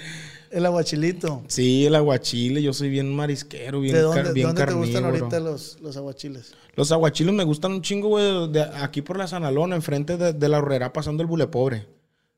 [0.52, 1.44] El aguachilito.
[1.48, 2.62] Sí, el aguachile.
[2.62, 5.26] Yo soy bien marisquero, bien, ¿De car- dónde, bien ¿de dónde te gustan carnívoro.
[5.26, 6.54] ahorita los, los aguachiles?
[6.76, 8.52] Los aguachiles me gustan un chingo, güey.
[8.52, 11.88] de aquí por la Sanalona, enfrente de, de la horrera, pasando el bule pobre.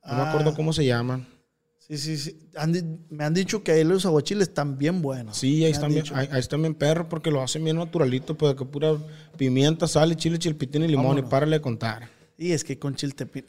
[0.06, 0.30] No me Ah.
[0.32, 1.28] acuerdo cómo se llaman.
[1.80, 2.50] Sí, sí, sí.
[2.56, 5.38] Han me han dicho que ahí los aguachiles están bien buenos.
[5.38, 8.36] Sí, ahí Me están, bien, ahí, ahí están bien perros porque lo hacen bien naturalito,
[8.36, 8.98] pues que pura
[9.38, 11.28] pimienta, sal, y chile, chilpitín y limón Vámonos.
[11.28, 12.10] y párale de contar.
[12.38, 13.46] Y es que con chiltepín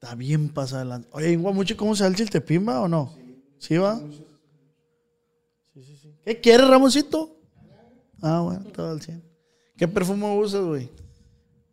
[0.00, 1.08] está bien pasado adelante.
[1.10, 3.12] Oye, en Guamuchi, ¿cómo se da el chiltepín, va o no?
[3.58, 3.98] ¿Sí va?
[5.74, 6.14] Sí, sí, sí.
[6.24, 7.36] ¿Qué quieres, Ramoncito?
[8.22, 9.20] Ah, bueno, todo al 100.
[9.76, 10.88] ¿Qué perfume usas, güey?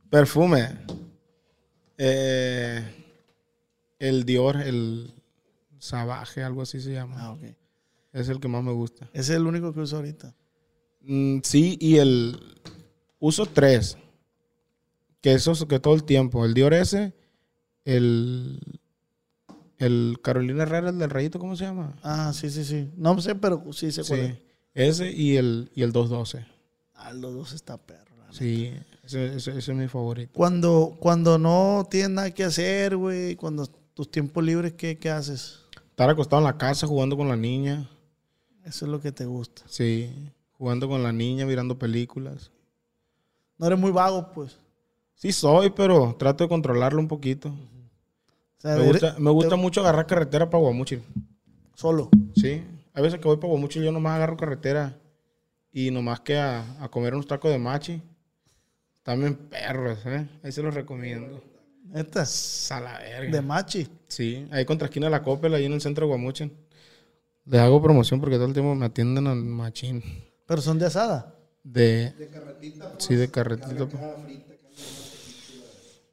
[0.09, 0.69] Perfume.
[1.99, 2.83] Eh,
[3.99, 5.13] el Dior, el
[5.77, 7.15] Savage, algo así se llama.
[7.19, 7.43] Ah, ok.
[8.11, 9.07] Es el que más me gusta.
[9.13, 10.33] Ese es el único que uso ahorita.
[11.01, 12.39] Mm, sí, y el...
[13.19, 13.97] Uso tres.
[15.21, 16.43] Que esos que todo el tiempo.
[16.43, 17.13] El Dior ese,
[17.85, 18.59] el...
[19.77, 21.97] El Carolina Herrera, el del rayito, ¿cómo se llama?
[22.01, 22.89] Ah, sí, sí, sí.
[22.95, 24.35] No sé, pero sí sé cuál es.
[24.35, 24.41] Sí.
[24.73, 26.45] Ese y el, y el 212.
[26.93, 28.05] Ah, los dos está perro.
[28.31, 28.71] Sí,
[29.03, 30.31] ese, ese- ese es mi favorito.
[30.33, 35.59] Cuando, cuando no tienes nada que hacer, güey, cuando tus tiempos libres, ¿qué, qué haces?
[35.89, 37.89] Estar acostado en la casa jugando con la niña.
[38.65, 39.61] Eso es lo que te gusta.
[39.67, 40.09] Sí,
[40.57, 42.49] jugando con la niña, mirando películas.
[43.57, 44.57] No eres muy vago, pues.
[45.15, 47.53] Sí soy, pero trato de controlarlo un poquito.
[48.57, 51.03] O sea, Me gusta, me gusta mucho agarrar carretera para Guamuchil.
[51.75, 52.09] Solo.
[52.35, 52.63] Sí,
[52.93, 54.97] hay veces que voy para Guamuchil yo nomás agarro carretera
[55.71, 58.01] y nomás que a, a comer unos tacos de machi.
[59.03, 60.27] También perros, ¿eh?
[60.43, 61.43] Ahí se los recomiendo.
[61.83, 62.23] Neta.
[62.23, 63.31] A la verga.
[63.31, 63.87] De machi.
[64.07, 66.51] Sí, ahí contra esquina de la Coppel, ahí en el centro de Guamuchil.
[67.45, 70.01] Les hago promoción porque todo el tiempo me atienden al machín.
[70.47, 71.35] Pero son de asada.
[71.63, 72.13] De.
[72.31, 72.93] carretita.
[72.97, 73.85] Sí, de carretita.
[73.85, 74.01] pues.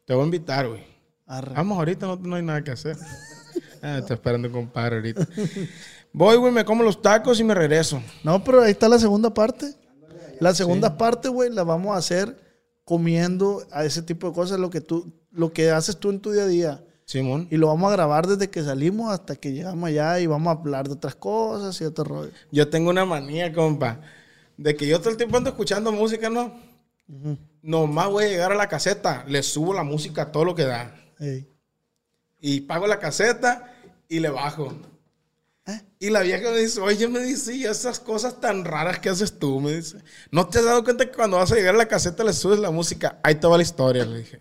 [0.05, 0.83] Te voy a invitar, güey.
[1.33, 1.55] Arre.
[1.55, 2.97] Vamos ahorita, no, no hay nada que hacer.
[3.85, 5.27] Ah, estoy esperando un compadre ahorita.
[6.13, 8.01] Voy, güey, me como los tacos y me regreso.
[8.23, 9.75] No, pero ahí está la segunda parte.
[10.39, 12.37] La segunda parte, güey, la vamos a hacer
[12.85, 16.31] comiendo a ese tipo de cosas, lo que tú, lo que haces tú en tu
[16.31, 16.85] día a día.
[17.07, 17.49] Simón.
[17.51, 20.61] Y lo vamos a grabar desde que salimos hasta que llegamos allá y vamos a
[20.61, 22.31] hablar de otras cosas y otro rollo.
[22.53, 24.01] Yo tengo una manía, compa,
[24.57, 26.55] de que yo todo el tiempo ando escuchando música, ¿no?
[27.63, 30.65] Nomás voy a llegar a la caseta, le subo la música a todo lo que
[30.65, 31.02] da.
[31.23, 31.49] Ey.
[32.41, 33.73] Y pago la caseta
[34.09, 34.73] y le bajo.
[35.67, 35.81] ¿Eh?
[36.01, 39.39] Y la vieja me dice, oye, me dice, "Y esas cosas tan raras que haces
[39.39, 39.99] tú, me dice.
[40.33, 42.59] ¿No te has dado cuenta que cuando vas a llegar a la caseta le subes
[42.59, 43.21] la música?
[43.23, 44.41] Ahí te va la historia, le dije.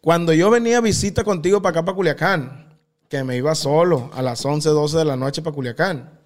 [0.00, 2.78] Cuando yo venía a visita contigo para acá, para Culiacán,
[3.08, 6.20] que me iba solo a las 11, 12 de la noche para Culiacán,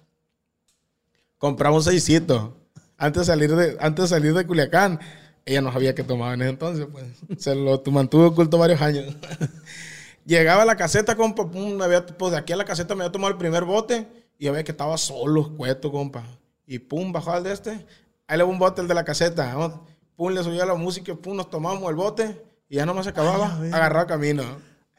[1.39, 2.55] compraba un seisito.
[2.97, 4.99] Antes de salir de, antes de, salir de Culiacán,
[5.47, 7.05] ella no sabía que tomaba en ese entonces, pues.
[7.41, 9.15] Se lo tu- mantuve oculto varios años.
[10.25, 13.03] Llegaba a la caseta, compa, pum, me había, pues de aquí a la caseta me
[13.03, 14.07] había tomado el primer bote
[14.37, 16.25] y ya veía que estaba solo, escueto, compa.
[16.65, 17.85] Y pum, bajaba el de este.
[18.27, 19.55] Ahí le un bote, el de la caseta.
[20.17, 23.57] Pum, le subía la música, pum, nos tomamos el bote y ya nomás se acababa.
[23.61, 24.43] Ay, agarraba camino.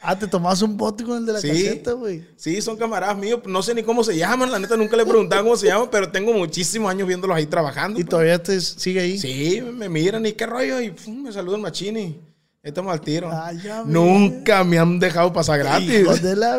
[0.01, 1.49] Ah, te tomabas un bote con el de la Sí.
[1.49, 2.25] caseta, güey.
[2.37, 3.41] Sí, son camaradas míos.
[3.47, 5.89] No sé ni cómo se llaman, la neta nunca le he preguntado cómo se llaman,
[5.91, 7.99] pero tengo muchísimos años viéndolos ahí trabajando.
[7.99, 8.11] Y pues.
[8.11, 9.19] todavía te sigue ahí.
[9.19, 12.21] Sí, me miran y qué rollo y pum, me saludan machini.
[12.69, 13.31] Estamos al tiro.
[13.33, 13.53] Ah.
[13.87, 16.23] Nunca me han dejado pasar gratis.
[16.23, 16.59] De la.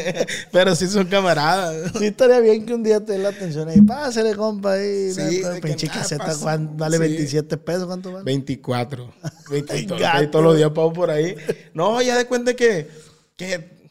[0.52, 1.92] Pero sí son camaradas.
[1.98, 3.80] Sí, estaría bien que un día te dé la atención ahí.
[3.80, 5.12] Pásale, compa, ahí.
[5.12, 6.34] Sí, Pinche caseta.
[6.34, 7.02] Juan, vale Sí.
[7.02, 7.86] 27 pesos.
[7.86, 8.24] ¿Cuánto vale?
[8.24, 9.12] 24.
[9.50, 9.98] 24.
[9.98, 10.18] Gato.
[10.18, 11.34] ahí todos los días pago por ahí.
[11.74, 12.88] No, ya de cuenta que,
[13.36, 13.88] que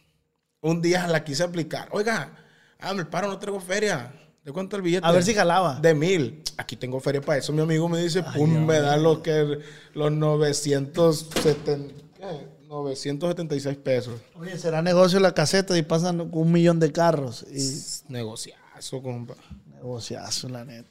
[0.62, 1.88] un día la quise aplicar.
[1.92, 2.32] Oiga,
[2.80, 4.14] hágame el paro, no traigo feria.
[4.50, 5.06] ¿De cuánto el billete?
[5.06, 5.80] A ver si jalaba.
[5.80, 6.42] De mil.
[6.58, 7.54] Aquí tengo feria para eso.
[7.54, 9.60] Mi amigo me dice, pum, me da lo que,
[9.94, 12.48] los 970, ¿qué?
[12.68, 14.20] 976 pesos.
[14.34, 17.46] Oye, será negocio la caseta y pasan un millón de carros.
[17.48, 19.36] Y Negociazo, compa.
[19.76, 20.90] negociazo, la neta.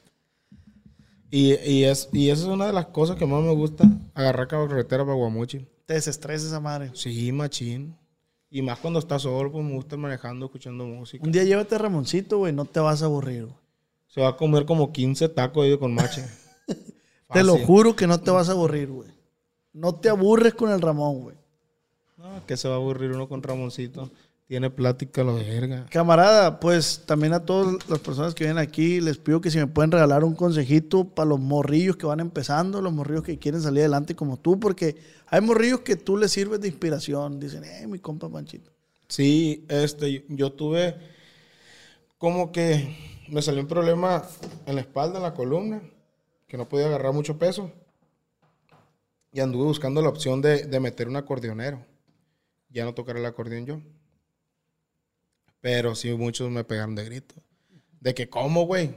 [1.29, 3.83] Y, y, es, y esa es una de las cosas que más me gusta,
[4.13, 5.67] agarrar carretera para Guamuchi.
[5.85, 6.91] Te desestresa esa madre.
[6.93, 7.97] Sí, machín.
[8.51, 11.23] Y más cuando estás solo, pues me gusta manejando, escuchando música.
[11.23, 12.51] Un día llévate a Ramoncito, güey.
[12.51, 13.57] No te vas a aburrir, güey.
[14.07, 16.25] Se va a comer como 15 tacos ahí con mache.
[17.31, 19.11] Te lo juro que no te vas a aburrir, güey.
[19.71, 21.35] No te aburres con el Ramón, güey.
[22.17, 24.09] No, que se va a aburrir uno con Ramoncito.
[24.49, 25.85] Tiene plática lo de verga.
[25.91, 29.67] Camarada, pues también a todas las personas que vienen aquí, les pido que si me
[29.67, 33.81] pueden regalar un consejito para los morrillos que van empezando, los morrillos que quieren salir
[33.81, 34.95] adelante como tú, porque
[35.27, 37.39] hay morrillos que tú les sirves de inspiración.
[37.39, 38.71] Dicen, eh, mi compa Panchito.
[39.07, 40.95] Sí, este, yo tuve
[42.17, 42.97] como que
[43.27, 44.23] me salió un problema
[44.65, 45.79] en la espalda, en la columna,
[46.47, 47.71] que no podía agarrar mucho peso.
[49.31, 51.85] Y anduve buscando la opción de, de meter un acordeonero.
[52.71, 53.79] Ya no tocar el acordeón yo.
[55.61, 57.35] Pero sí, muchos me pegaron de grito.
[57.99, 58.93] De que, ¿cómo, güey?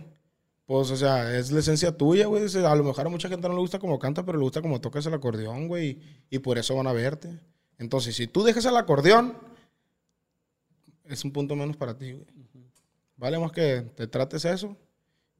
[0.65, 2.45] Pues, o sea, es la esencia tuya, güey.
[2.65, 4.81] A lo mejor a mucha gente no le gusta como canta, pero le gusta como
[4.81, 5.99] tocas el acordeón, güey.
[6.31, 7.41] Y por eso van a verte.
[7.79, 9.37] Entonces, si tú dejas el acordeón,
[11.05, 12.27] es un punto menos para ti, güey.
[13.17, 14.77] Vale más que te trates eso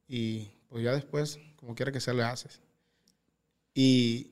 [0.07, 2.61] y pues ya después, como quiera que sea, le haces.
[3.73, 4.31] Y,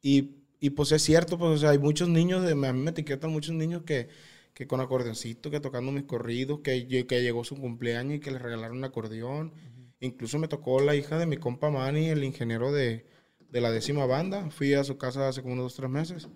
[0.00, 2.90] y, y, pues es cierto, pues o sea, hay muchos niños, de, a mí me
[2.90, 4.08] etiquetan muchos niños que,
[4.54, 8.38] que con acordeoncito, que tocando mis corridos, que, que llegó su cumpleaños y que le
[8.38, 9.52] regalaron un acordeón.
[10.00, 13.06] Incluso me tocó la hija de mi compa Manny, el ingeniero de,
[13.50, 14.50] de la décima banda.
[14.50, 16.28] Fui a su casa hace como unos dos, tres meses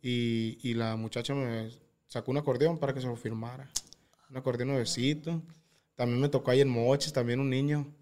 [0.00, 1.70] y, y la muchacha me
[2.06, 3.70] sacó un acordeón para que se lo firmara.
[4.30, 5.42] Un acordeón nuevecito.
[5.96, 7.94] También me tocó ahí en Moches, también un niño.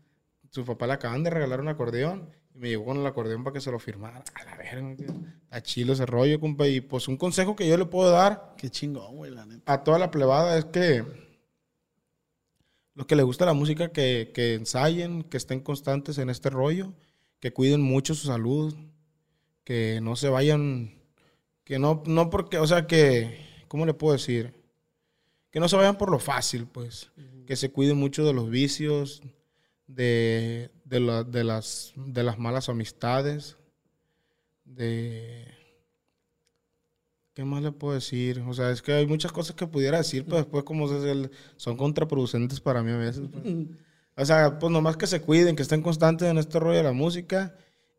[0.51, 3.55] Su papá le acaban de regalar un acordeón y me llegó con el acordeón para
[3.55, 4.25] que se lo firmara.
[4.35, 4.97] A la verga,
[5.43, 6.67] está chilo ese rollo, compa.
[6.67, 9.73] Y pues un consejo que yo le puedo dar Qué chingón, güey, la neta.
[9.73, 11.05] a toda la plebada es que
[12.95, 16.95] los que les gusta la música, que, que ensayen, que estén constantes en este rollo,
[17.39, 18.75] que cuiden mucho su salud,
[19.63, 21.01] que no se vayan,
[21.63, 24.53] que no, no porque, o sea, que, ¿cómo le puedo decir?
[25.53, 27.13] Que no se vayan por lo fácil, pues,
[27.47, 29.23] que se cuiden mucho de los vicios,
[29.87, 33.57] de, de, la- de las, de las malas amistades,
[34.65, 35.47] de...
[37.35, 38.41] ¿Qué más le puedo decir?
[38.49, 41.77] O sea, es que hay muchas cosas que pudiera decir, pero después como se- son
[41.77, 43.29] contraproducentes para mí a veces.
[43.31, 43.45] pues.
[44.17, 46.93] O sea, pues nomás que se cuiden, que estén constantes en este rollo de la
[46.93, 47.57] música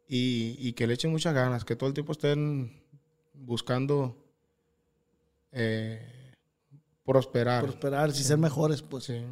[0.09, 2.83] y, y que le echen muchas ganas, que todo el tiempo estén
[3.33, 4.17] buscando
[5.53, 6.05] eh,
[7.05, 7.63] prosperar.
[7.63, 9.05] Prosperar, y ser mejores, pues.
[9.05, 9.23] Sí.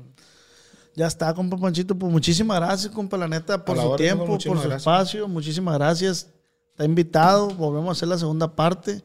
[0.98, 1.94] Ya está, compa Panchito.
[1.94, 4.78] Pues muchísimas gracias, compa, la neta, por la su tiempo, por su gracias.
[4.78, 5.28] espacio.
[5.28, 6.28] Muchísimas gracias.
[6.72, 7.50] Está invitado.
[7.52, 9.04] Volvemos a hacer la segunda parte.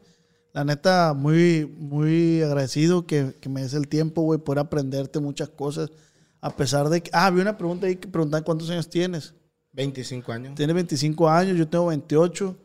[0.53, 5.49] La neta, muy, muy agradecido que, que me des el tiempo, güey, por aprenderte muchas
[5.49, 5.91] cosas.
[6.41, 7.11] A pesar de que.
[7.13, 9.35] Ah, había una pregunta ahí que preguntaban cuántos años tienes.
[9.73, 10.55] 25 años.
[10.55, 12.57] Tienes 25 años, yo tengo 28.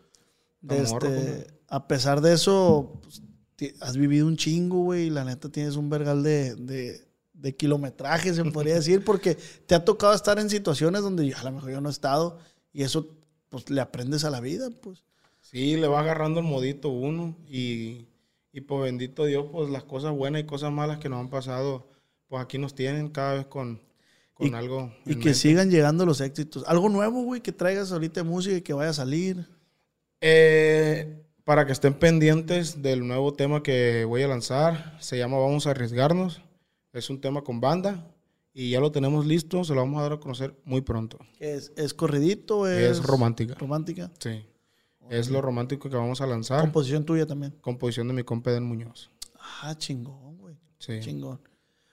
[0.62, 3.22] De Está morro, este, a pesar de eso, pues,
[3.82, 5.09] has vivido un chingo, güey.
[5.09, 7.07] Y la neta tienes un vergal de, de,
[7.39, 9.36] de kilometraje, se podría decir, porque
[9.66, 12.39] te ha tocado estar en situaciones donde yo, a lo mejor yo no he estado.
[12.73, 13.09] Y eso,
[13.48, 15.05] pues, le aprendes a la vida, pues.
[15.40, 18.06] Sí, le va agarrando el modito uno y,
[18.52, 21.89] y pues bendito Dios, pues las cosas buenas y cosas malas que nos han pasado,
[22.27, 23.81] pues aquí nos tienen cada vez con,
[24.35, 24.93] con Y- algo.
[25.06, 25.35] Y que mente.
[25.35, 26.65] sigan llegando los éxitos.
[26.66, 29.48] Algo nuevo, güey, que traigas ahorita de música y que vaya a salir.
[30.20, 35.66] Eh, para que estén pendientes del nuevo tema que voy a lanzar, se llama Vamos
[35.66, 36.43] a arriesgarnos.
[36.93, 38.06] Es un tema con banda
[38.55, 41.19] y ya lo tenemos listo, se lo vamos a dar a conocer muy pronto.
[41.39, 42.66] ¿Es, es corridito?
[42.66, 43.55] Es, Es romántica.
[43.55, 44.10] Romántica.
[44.19, 44.44] Sí.
[45.10, 46.60] Es lo romántico que vamos a lanzar.
[46.60, 47.55] Composición tuya también.
[47.60, 49.10] Composición de mi compa Eden Muñoz.
[49.62, 50.56] Ah, chingón, güey.
[50.78, 51.01] Sí.
[51.01, 51.40] Chingón.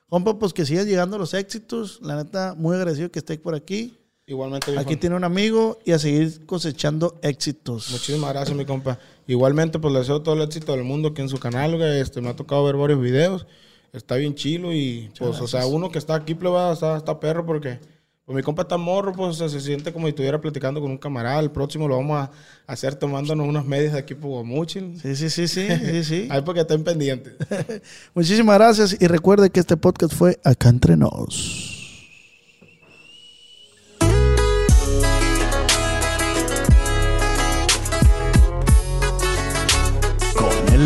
[0.09, 1.99] Compa, pues que sigas llegando los éxitos.
[2.01, 3.97] La neta, muy agradecido que estés por aquí.
[4.27, 4.99] Igualmente, Aquí viejo.
[4.99, 7.91] tiene un amigo y a seguir cosechando éxitos.
[7.91, 8.97] Muchísimas gracias, mi compa.
[9.27, 11.80] Igualmente, pues le deseo todo el éxito del mundo aquí en su canal.
[11.81, 13.45] Este, me ha tocado ver varios videos.
[13.95, 17.45] Está bien chilo y, pues, o sea, uno que está aquí, pleba, está, está perro
[17.45, 17.80] porque,
[18.26, 20.91] pues, mi compa está morro, pues, o sea, se siente como si estuviera platicando con
[20.91, 21.39] un camarada.
[21.39, 22.31] El próximo lo vamos a
[22.67, 24.99] hacer tomándonos unas medias de aquí por Guamuchil.
[25.01, 26.27] Sí, sí, sí, sí, sí, sí.
[26.31, 27.35] Ahí porque estén pendientes.
[28.13, 31.72] Muchísimas gracias y recuerde que este podcast fue Acá Entre Nos.
[40.35, 40.85] Con el